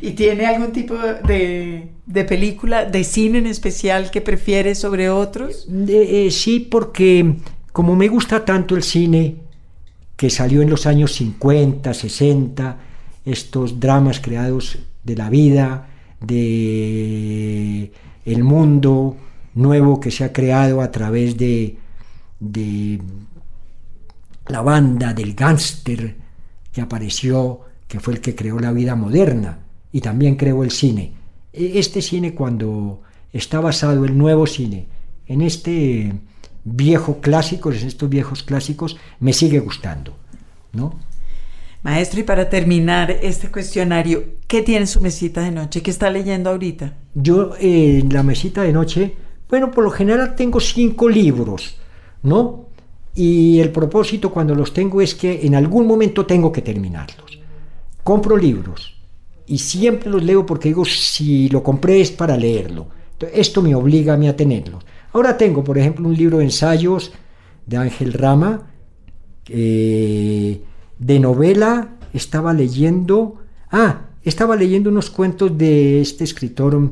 ¿Y 0.00 0.12
tiene 0.12 0.46
algún 0.46 0.72
tipo 0.72 0.94
de, 0.96 1.88
de 2.06 2.24
película, 2.24 2.84
de 2.84 3.04
cine 3.04 3.38
en 3.38 3.46
especial 3.46 4.10
que 4.10 4.20
prefiere 4.20 4.74
sobre 4.74 5.10
otros? 5.10 5.66
Eh, 5.68 6.26
eh, 6.26 6.30
sí, 6.30 6.60
porque 6.60 7.36
como 7.72 7.96
me 7.96 8.08
gusta 8.08 8.44
tanto 8.44 8.76
el 8.76 8.82
cine 8.82 9.36
que 10.16 10.30
salió 10.30 10.62
en 10.62 10.70
los 10.70 10.86
años 10.86 11.12
50, 11.12 11.92
60, 11.92 12.76
estos 13.24 13.80
dramas 13.80 14.20
creados 14.20 14.78
de 15.02 15.16
la 15.16 15.30
vida, 15.30 15.88
de 16.20 17.92
el 18.24 18.44
mundo 18.44 19.16
nuevo 19.54 20.00
que 20.00 20.10
se 20.10 20.24
ha 20.24 20.32
creado 20.32 20.80
a 20.80 20.90
través 20.90 21.36
de, 21.36 21.76
de 22.40 23.00
la 24.48 24.62
banda 24.62 25.12
del 25.12 25.34
gángster 25.34 26.16
que 26.72 26.80
apareció, 26.80 27.60
que 27.86 28.00
fue 28.00 28.14
el 28.14 28.20
que 28.20 28.34
creó 28.34 28.58
la 28.58 28.72
vida 28.72 28.94
moderna 28.94 29.58
y 29.92 30.00
también 30.00 30.36
creó 30.36 30.62
el 30.64 30.70
cine. 30.70 31.12
E- 31.52 31.78
Este 31.78 32.02
cine 32.02 32.34
cuando 32.34 33.02
está 33.32 33.60
basado 33.60 34.04
el 34.04 34.16
nuevo 34.16 34.46
cine 34.46 34.86
en 35.26 35.42
este 35.42 36.14
viejo 36.64 37.20
clásico, 37.20 37.70
en 37.72 37.86
estos 37.86 38.08
viejos 38.08 38.42
clásicos, 38.42 38.96
me 39.20 39.32
sigue 39.32 39.60
gustando, 39.60 40.16
¿no? 40.72 40.98
Maestro, 41.82 42.20
y 42.20 42.24
para 42.24 42.48
terminar 42.50 43.10
este 43.22 43.50
cuestionario, 43.50 44.24
¿qué 44.46 44.62
tiene 44.62 44.80
en 44.82 44.86
su 44.86 45.00
mesita 45.00 45.42
de 45.42 45.52
noche? 45.52 45.80
¿Qué 45.82 45.90
está 45.90 46.10
leyendo 46.10 46.50
ahorita? 46.50 46.96
Yo 47.14 47.54
eh, 47.60 48.00
en 48.02 48.12
la 48.12 48.22
mesita 48.22 48.62
de 48.62 48.72
noche, 48.72 49.14
bueno, 49.48 49.70
por 49.70 49.84
lo 49.84 49.90
general 49.90 50.34
tengo 50.34 50.58
cinco 50.60 51.08
libros, 51.08 51.78
¿no? 52.22 52.66
Y 53.14 53.60
el 53.60 53.70
propósito 53.70 54.32
cuando 54.32 54.54
los 54.54 54.72
tengo 54.74 55.00
es 55.00 55.14
que 55.14 55.46
en 55.46 55.54
algún 55.54 55.86
momento 55.86 56.26
tengo 56.26 56.50
que 56.52 56.62
terminarlos. 56.62 57.38
Compro 58.02 58.36
libros 58.36 58.97
y 59.48 59.58
siempre 59.58 60.10
los 60.10 60.22
leo 60.22 60.44
porque 60.46 60.68
digo, 60.68 60.84
si 60.84 61.48
lo 61.48 61.62
compré 61.62 62.00
es 62.00 62.10
para 62.10 62.36
leerlo. 62.36 62.86
Entonces, 63.12 63.38
Esto 63.38 63.62
me 63.62 63.74
obliga 63.74 64.14
a 64.14 64.16
mí 64.16 64.28
a 64.28 64.36
tenerlos. 64.36 64.84
Ahora 65.12 65.36
tengo, 65.36 65.64
por 65.64 65.78
ejemplo, 65.78 66.06
un 66.06 66.14
libro 66.16 66.38
de 66.38 66.44
ensayos 66.44 67.12
de 67.66 67.76
Ángel 67.78 68.12
Rama, 68.12 68.66
eh, 69.48 70.60
de 70.98 71.20
novela, 71.20 71.96
estaba 72.12 72.52
leyendo, 72.52 73.36
ah, 73.70 74.02
estaba 74.24 74.56
leyendo 74.56 74.90
unos 74.90 75.10
cuentos 75.10 75.56
de 75.56 76.00
este 76.00 76.24
escritor 76.24 76.90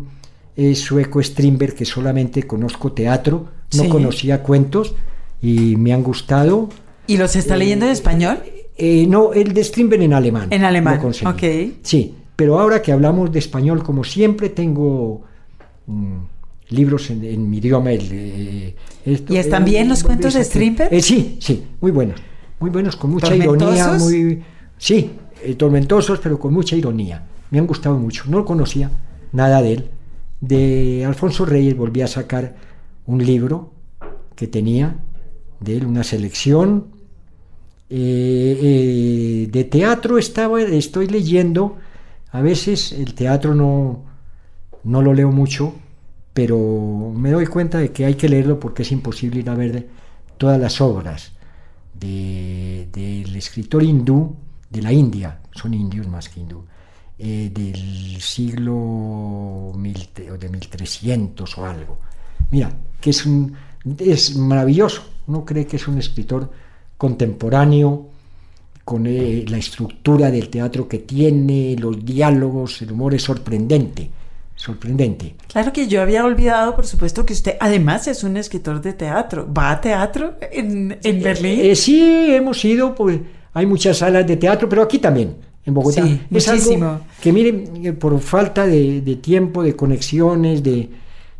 eh, 0.56 0.74
sueco 0.74 1.22
Strindberg, 1.22 1.74
que 1.74 1.84
solamente 1.84 2.44
conozco 2.44 2.92
teatro, 2.92 3.48
no 3.74 3.82
Sí. 3.82 3.88
conocía 3.88 4.42
cuentos 4.42 4.94
y 5.42 5.76
me 5.76 5.92
han 5.92 6.02
gustado. 6.02 6.70
¿Y 7.06 7.18
los 7.18 7.36
está 7.36 7.56
leyendo 7.56 7.84
en 7.84 7.92
español? 7.92 8.38
Eh, 8.78 9.06
no, 9.08 9.32
el 9.34 9.52
de 9.52 9.62
Strindberg 9.64 10.02
en 10.02 10.12
alemán. 10.14 10.48
En 10.50 10.64
alemán, 10.64 11.00
ok. 11.04 11.42
Sí, 11.82 12.14
pero 12.36 12.58
ahora 12.58 12.82
que 12.82 12.92
hablamos 12.92 13.32
de 13.32 13.38
español, 13.38 13.82
como 13.82 14.04
siempre, 14.04 14.50
tengo 14.50 15.22
mm, 15.86 16.18
libros 16.68 17.10
en, 17.10 17.24
en 17.24 17.50
mi 17.50 17.58
idioma. 17.58 17.92
el, 17.92 18.08
eh, 18.12 18.76
esto, 19.04 19.32
¿Y 19.32 19.38
están 19.38 19.62
eh, 19.62 19.70
bien 19.70 19.88
los 19.88 20.04
cuentos 20.04 20.34
de 20.34 20.44
Strindberg? 20.44 20.92
eh, 20.92 21.00
sí, 21.02 21.38
sí, 21.40 21.64
muy 21.80 21.90
buenos. 21.90 22.20
Muy 22.58 22.70
buenos, 22.70 22.96
con 22.96 23.10
mucha 23.10 23.34
ironía. 23.34 23.98
Sí, 24.78 25.10
eh, 25.42 25.54
tormentosos, 25.54 26.18
pero 26.20 26.38
con 26.38 26.52
mucha 26.52 26.76
ironía. 26.76 27.26
Me 27.50 27.58
han 27.58 27.66
gustado 27.66 27.98
mucho. 27.98 28.24
No 28.28 28.44
conocía 28.44 28.90
nada 29.32 29.62
de 29.62 29.72
él. 29.74 29.90
De 30.40 31.04
Alfonso 31.06 31.44
Reyes 31.44 31.76
volví 31.76 32.02
a 32.02 32.06
sacar 32.06 32.56
un 33.06 33.24
libro 33.24 33.72
que 34.34 34.46
tenía 34.46 34.96
de 35.60 35.76
él, 35.76 35.86
una 35.86 36.04
selección. 36.04 36.86
Eh, 37.88 38.58
eh, 38.62 39.48
de 39.50 39.64
teatro 39.64 40.18
estaba, 40.18 40.60
estoy 40.62 41.06
leyendo. 41.06 41.76
A 42.36 42.42
veces 42.42 42.92
el 42.92 43.14
teatro 43.14 43.54
no, 43.54 44.02
no 44.84 45.00
lo 45.00 45.14
leo 45.14 45.32
mucho, 45.32 45.72
pero 46.34 46.58
me 47.16 47.30
doy 47.30 47.46
cuenta 47.46 47.78
de 47.78 47.92
que 47.92 48.04
hay 48.04 48.14
que 48.14 48.28
leerlo 48.28 48.60
porque 48.60 48.82
es 48.82 48.92
imposible 48.92 49.40
ir 49.40 49.48
a 49.48 49.54
ver 49.54 49.88
todas 50.36 50.60
las 50.60 50.82
obras 50.82 51.32
de- 51.98 52.88
del 52.92 53.34
escritor 53.36 53.82
hindú 53.82 54.36
de 54.68 54.82
la 54.82 54.92
India, 54.92 55.40
son 55.52 55.72
indios 55.72 56.06
más 56.08 56.28
que 56.28 56.40
hindú, 56.40 56.62
eh, 57.18 57.50
del 57.54 58.20
siglo 58.20 59.72
mil, 59.74 60.06
de 60.38 60.48
1300 60.50 61.56
o 61.56 61.64
algo. 61.64 61.96
Mira, 62.50 62.70
que 63.00 63.10
es, 63.10 63.24
un, 63.24 63.54
es 63.98 64.36
maravilloso, 64.36 65.02
uno 65.26 65.42
cree 65.46 65.66
que 65.66 65.76
es 65.76 65.88
un 65.88 65.96
escritor 65.96 66.52
contemporáneo, 66.98 68.10
con 68.86 69.04
eh, 69.08 69.44
la 69.48 69.56
estructura 69.56 70.30
del 70.30 70.48
teatro 70.48 70.86
que 70.86 71.00
tiene, 71.00 71.74
los 71.76 72.04
diálogos, 72.04 72.80
el 72.82 72.92
humor 72.92 73.14
es 73.14 73.22
sorprendente, 73.24 74.08
sorprendente. 74.54 75.34
Claro 75.48 75.72
que 75.72 75.88
yo 75.88 76.00
había 76.00 76.24
olvidado, 76.24 76.76
por 76.76 76.86
supuesto, 76.86 77.26
que 77.26 77.32
usted 77.32 77.56
además 77.58 78.06
es 78.06 78.22
un 78.22 78.36
escritor 78.36 78.80
de 78.80 78.92
teatro. 78.92 79.52
¿Va 79.52 79.72
a 79.72 79.80
teatro 79.80 80.36
en, 80.52 80.96
en 81.02 81.20
Berlín? 81.20 81.58
Eh, 81.64 81.74
sí, 81.74 82.28
hemos 82.28 82.64
ido, 82.64 82.94
pues 82.94 83.18
hay 83.54 83.66
muchas 83.66 83.98
salas 83.98 84.24
de 84.24 84.36
teatro, 84.36 84.68
pero 84.68 84.82
aquí 84.82 85.00
también, 85.00 85.34
en 85.64 85.74
Bogotá. 85.74 86.04
Sí, 86.04 86.20
es 86.30 86.46
algo 86.46 86.62
muchísimo. 86.62 87.00
que 87.20 87.32
miren, 87.32 87.86
eh, 87.86 87.92
por 87.92 88.16
falta 88.20 88.68
de, 88.68 89.00
de 89.00 89.16
tiempo, 89.16 89.64
de 89.64 89.74
conexiones, 89.74 90.62
de 90.62 90.88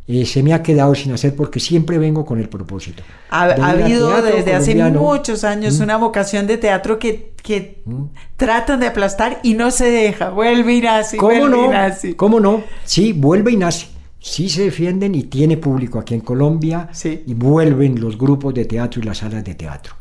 eh, 0.09 0.25
se 0.25 0.43
me 0.43 0.53
ha 0.55 0.63
quedado 0.63 0.95
sin 0.95 1.13
hacer 1.13 1.35
porque 1.35 1.59
siempre 1.61 1.99
vengo 1.99 2.25
con 2.25 2.39
el 2.39 2.49
propósito. 2.49 3.03
Ha, 3.31 3.43
ha 3.45 3.71
habido 3.71 4.23
desde 4.23 4.55
hace 4.55 4.75
muchos 4.91 5.43
años 5.45 5.79
Mm. 5.79 5.83
una 5.83 5.97
vocación 5.97 6.47
de 6.47 6.59
teatro 6.59 6.99
que, 6.99 7.33
que 7.43 7.83
Mm. 7.85 8.05
tratan 8.37 8.81
de 8.81 8.87
aplastar 8.87 9.41
y 9.43 9.55
no 9.55 9.71
se 9.71 9.91
deja. 9.91 10.31
Vuelve 10.31 10.75
y 10.75 10.81
nace. 10.81 11.17
¿Cómo 11.17 11.31
vuelve 11.39 11.57
y 11.59 11.61
no? 11.63 11.73
nace. 11.73 12.17
¿Cómo 12.17 12.39
no? 12.41 12.63
Sí, 12.85 13.13
vuelve 13.13 13.53
y 13.53 13.57
nace. 13.57 13.89
Sí 14.21 14.49
se 14.49 14.63
defienden 14.65 15.15
y 15.15 15.25
tiene 15.25 15.57
público 15.57 15.99
aquí 16.01 16.15
en 16.15 16.21
Colombia 16.21 16.89
Sí. 16.93 17.23
y 17.27 17.35
vuelven 17.35 18.01
los 18.01 18.17
grupos 18.19 18.55
de 18.55 18.65
teatro 18.65 19.01
y 19.01 19.05
las 19.05 19.19
salas 19.19 19.45
de 19.45 19.55
teatro. 19.55 19.95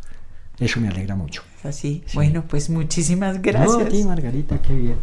Eso 0.60 0.80
me 0.80 0.88
alegra 0.88 1.16
mucho. 1.16 1.44
Así. 1.64 2.04
Sí. 2.06 2.16
Bueno, 2.16 2.44
pues 2.48 2.70
muchísimas 2.70 3.36
No, 3.36 3.42
gracias. 3.44 3.82
a 3.82 3.86
ti, 3.90 4.04
Margarita, 4.04 4.60
qué 4.62 4.74
bien. 4.74 4.96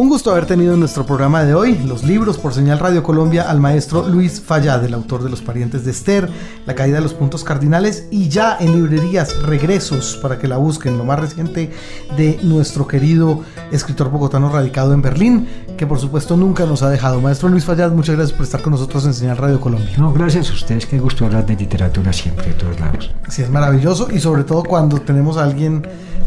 Un 0.00 0.08
gusto 0.08 0.30
haber 0.30 0.46
tenido 0.46 0.74
en 0.74 0.78
nuestro 0.80 1.04
programa 1.04 1.42
de 1.42 1.54
hoy 1.54 1.76
los 1.84 2.04
libros 2.04 2.38
por 2.38 2.54
Señal 2.54 2.78
Radio 2.78 3.02
Colombia 3.02 3.50
al 3.50 3.58
maestro 3.58 4.06
Luis 4.08 4.40
Fallad, 4.40 4.84
el 4.84 4.94
autor 4.94 5.24
de 5.24 5.28
Los 5.28 5.42
parientes 5.42 5.84
de 5.84 5.90
Esther, 5.90 6.28
La 6.66 6.76
caída 6.76 6.98
de 6.98 7.02
los 7.02 7.14
puntos 7.14 7.42
cardinales 7.42 8.06
y 8.12 8.28
ya 8.28 8.56
en 8.60 8.74
librerías 8.76 9.42
regresos 9.42 10.16
para 10.22 10.38
que 10.38 10.46
la 10.46 10.56
busquen, 10.56 10.96
lo 10.98 11.04
más 11.04 11.18
reciente 11.18 11.72
de 12.16 12.38
nuestro 12.44 12.86
querido 12.86 13.40
escritor 13.72 14.08
bogotano 14.08 14.48
radicado 14.50 14.92
en 14.94 15.02
Berlín, 15.02 15.48
que 15.76 15.84
por 15.84 15.98
supuesto 15.98 16.36
nunca 16.36 16.64
nos 16.64 16.82
ha 16.84 16.90
dejado. 16.90 17.20
Maestro 17.20 17.48
Luis 17.48 17.64
Fallad, 17.64 17.90
muchas 17.90 18.14
gracias 18.14 18.36
por 18.36 18.44
estar 18.46 18.62
con 18.62 18.70
nosotros 18.74 19.04
en 19.04 19.14
Señal 19.14 19.36
Radio 19.36 19.60
Colombia. 19.60 19.94
No, 19.98 20.12
gracias 20.12 20.48
a 20.50 20.52
ustedes, 20.52 20.86
qué 20.86 21.00
gusto 21.00 21.24
hablar 21.26 21.44
de 21.44 21.56
literatura 21.56 22.12
siempre, 22.12 22.46
de 22.46 22.54
todos 22.54 22.78
lados. 22.78 23.10
Sí, 23.28 23.42
es 23.42 23.50
maravilloso 23.50 24.06
y 24.12 24.20
sobre 24.20 24.44
todo 24.44 24.62
cuando 24.62 25.00
tenemos 25.00 25.38
a 25.38 25.42
alguien 25.42 25.82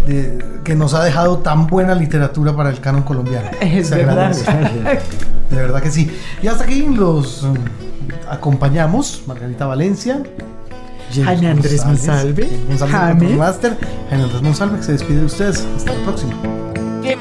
de- 0.06 0.44
que 0.64 0.76
nos 0.76 0.94
ha 0.94 1.04
dejado 1.04 1.38
tan 1.40 1.68
buena 1.68 1.96
literatura 1.96 2.56
para 2.56 2.70
el 2.70 2.80
canon 2.80 3.04
colombiano. 3.04 3.50
Es 3.62 3.90
Se 3.90 3.96
verdad. 3.96 4.36
De 5.50 5.56
verdad 5.56 5.82
que 5.82 5.92
sí. 5.92 6.10
Y 6.42 6.48
hasta 6.48 6.64
aquí 6.64 6.88
los 6.88 7.44
um, 7.44 7.56
acompañamos, 8.28 9.22
Margarita 9.28 9.68
Valencia. 9.68 10.24
James 11.14 11.26
Jaime 11.26 11.48
Andrés 11.50 11.86
Monsalve. 11.86 12.50
Jaime. 12.90 13.36
Master, 13.36 13.78
Jaime 14.10 14.24
Andrés 14.24 14.42
Monsalve, 14.42 14.78
que 14.78 14.84
se 14.84 14.94
despide 14.94 15.20
de 15.20 15.26
ustedes. 15.26 15.68
Hasta 15.76 15.94
la 15.94 16.04
próxima. 16.04 16.34
Ya 17.04 17.18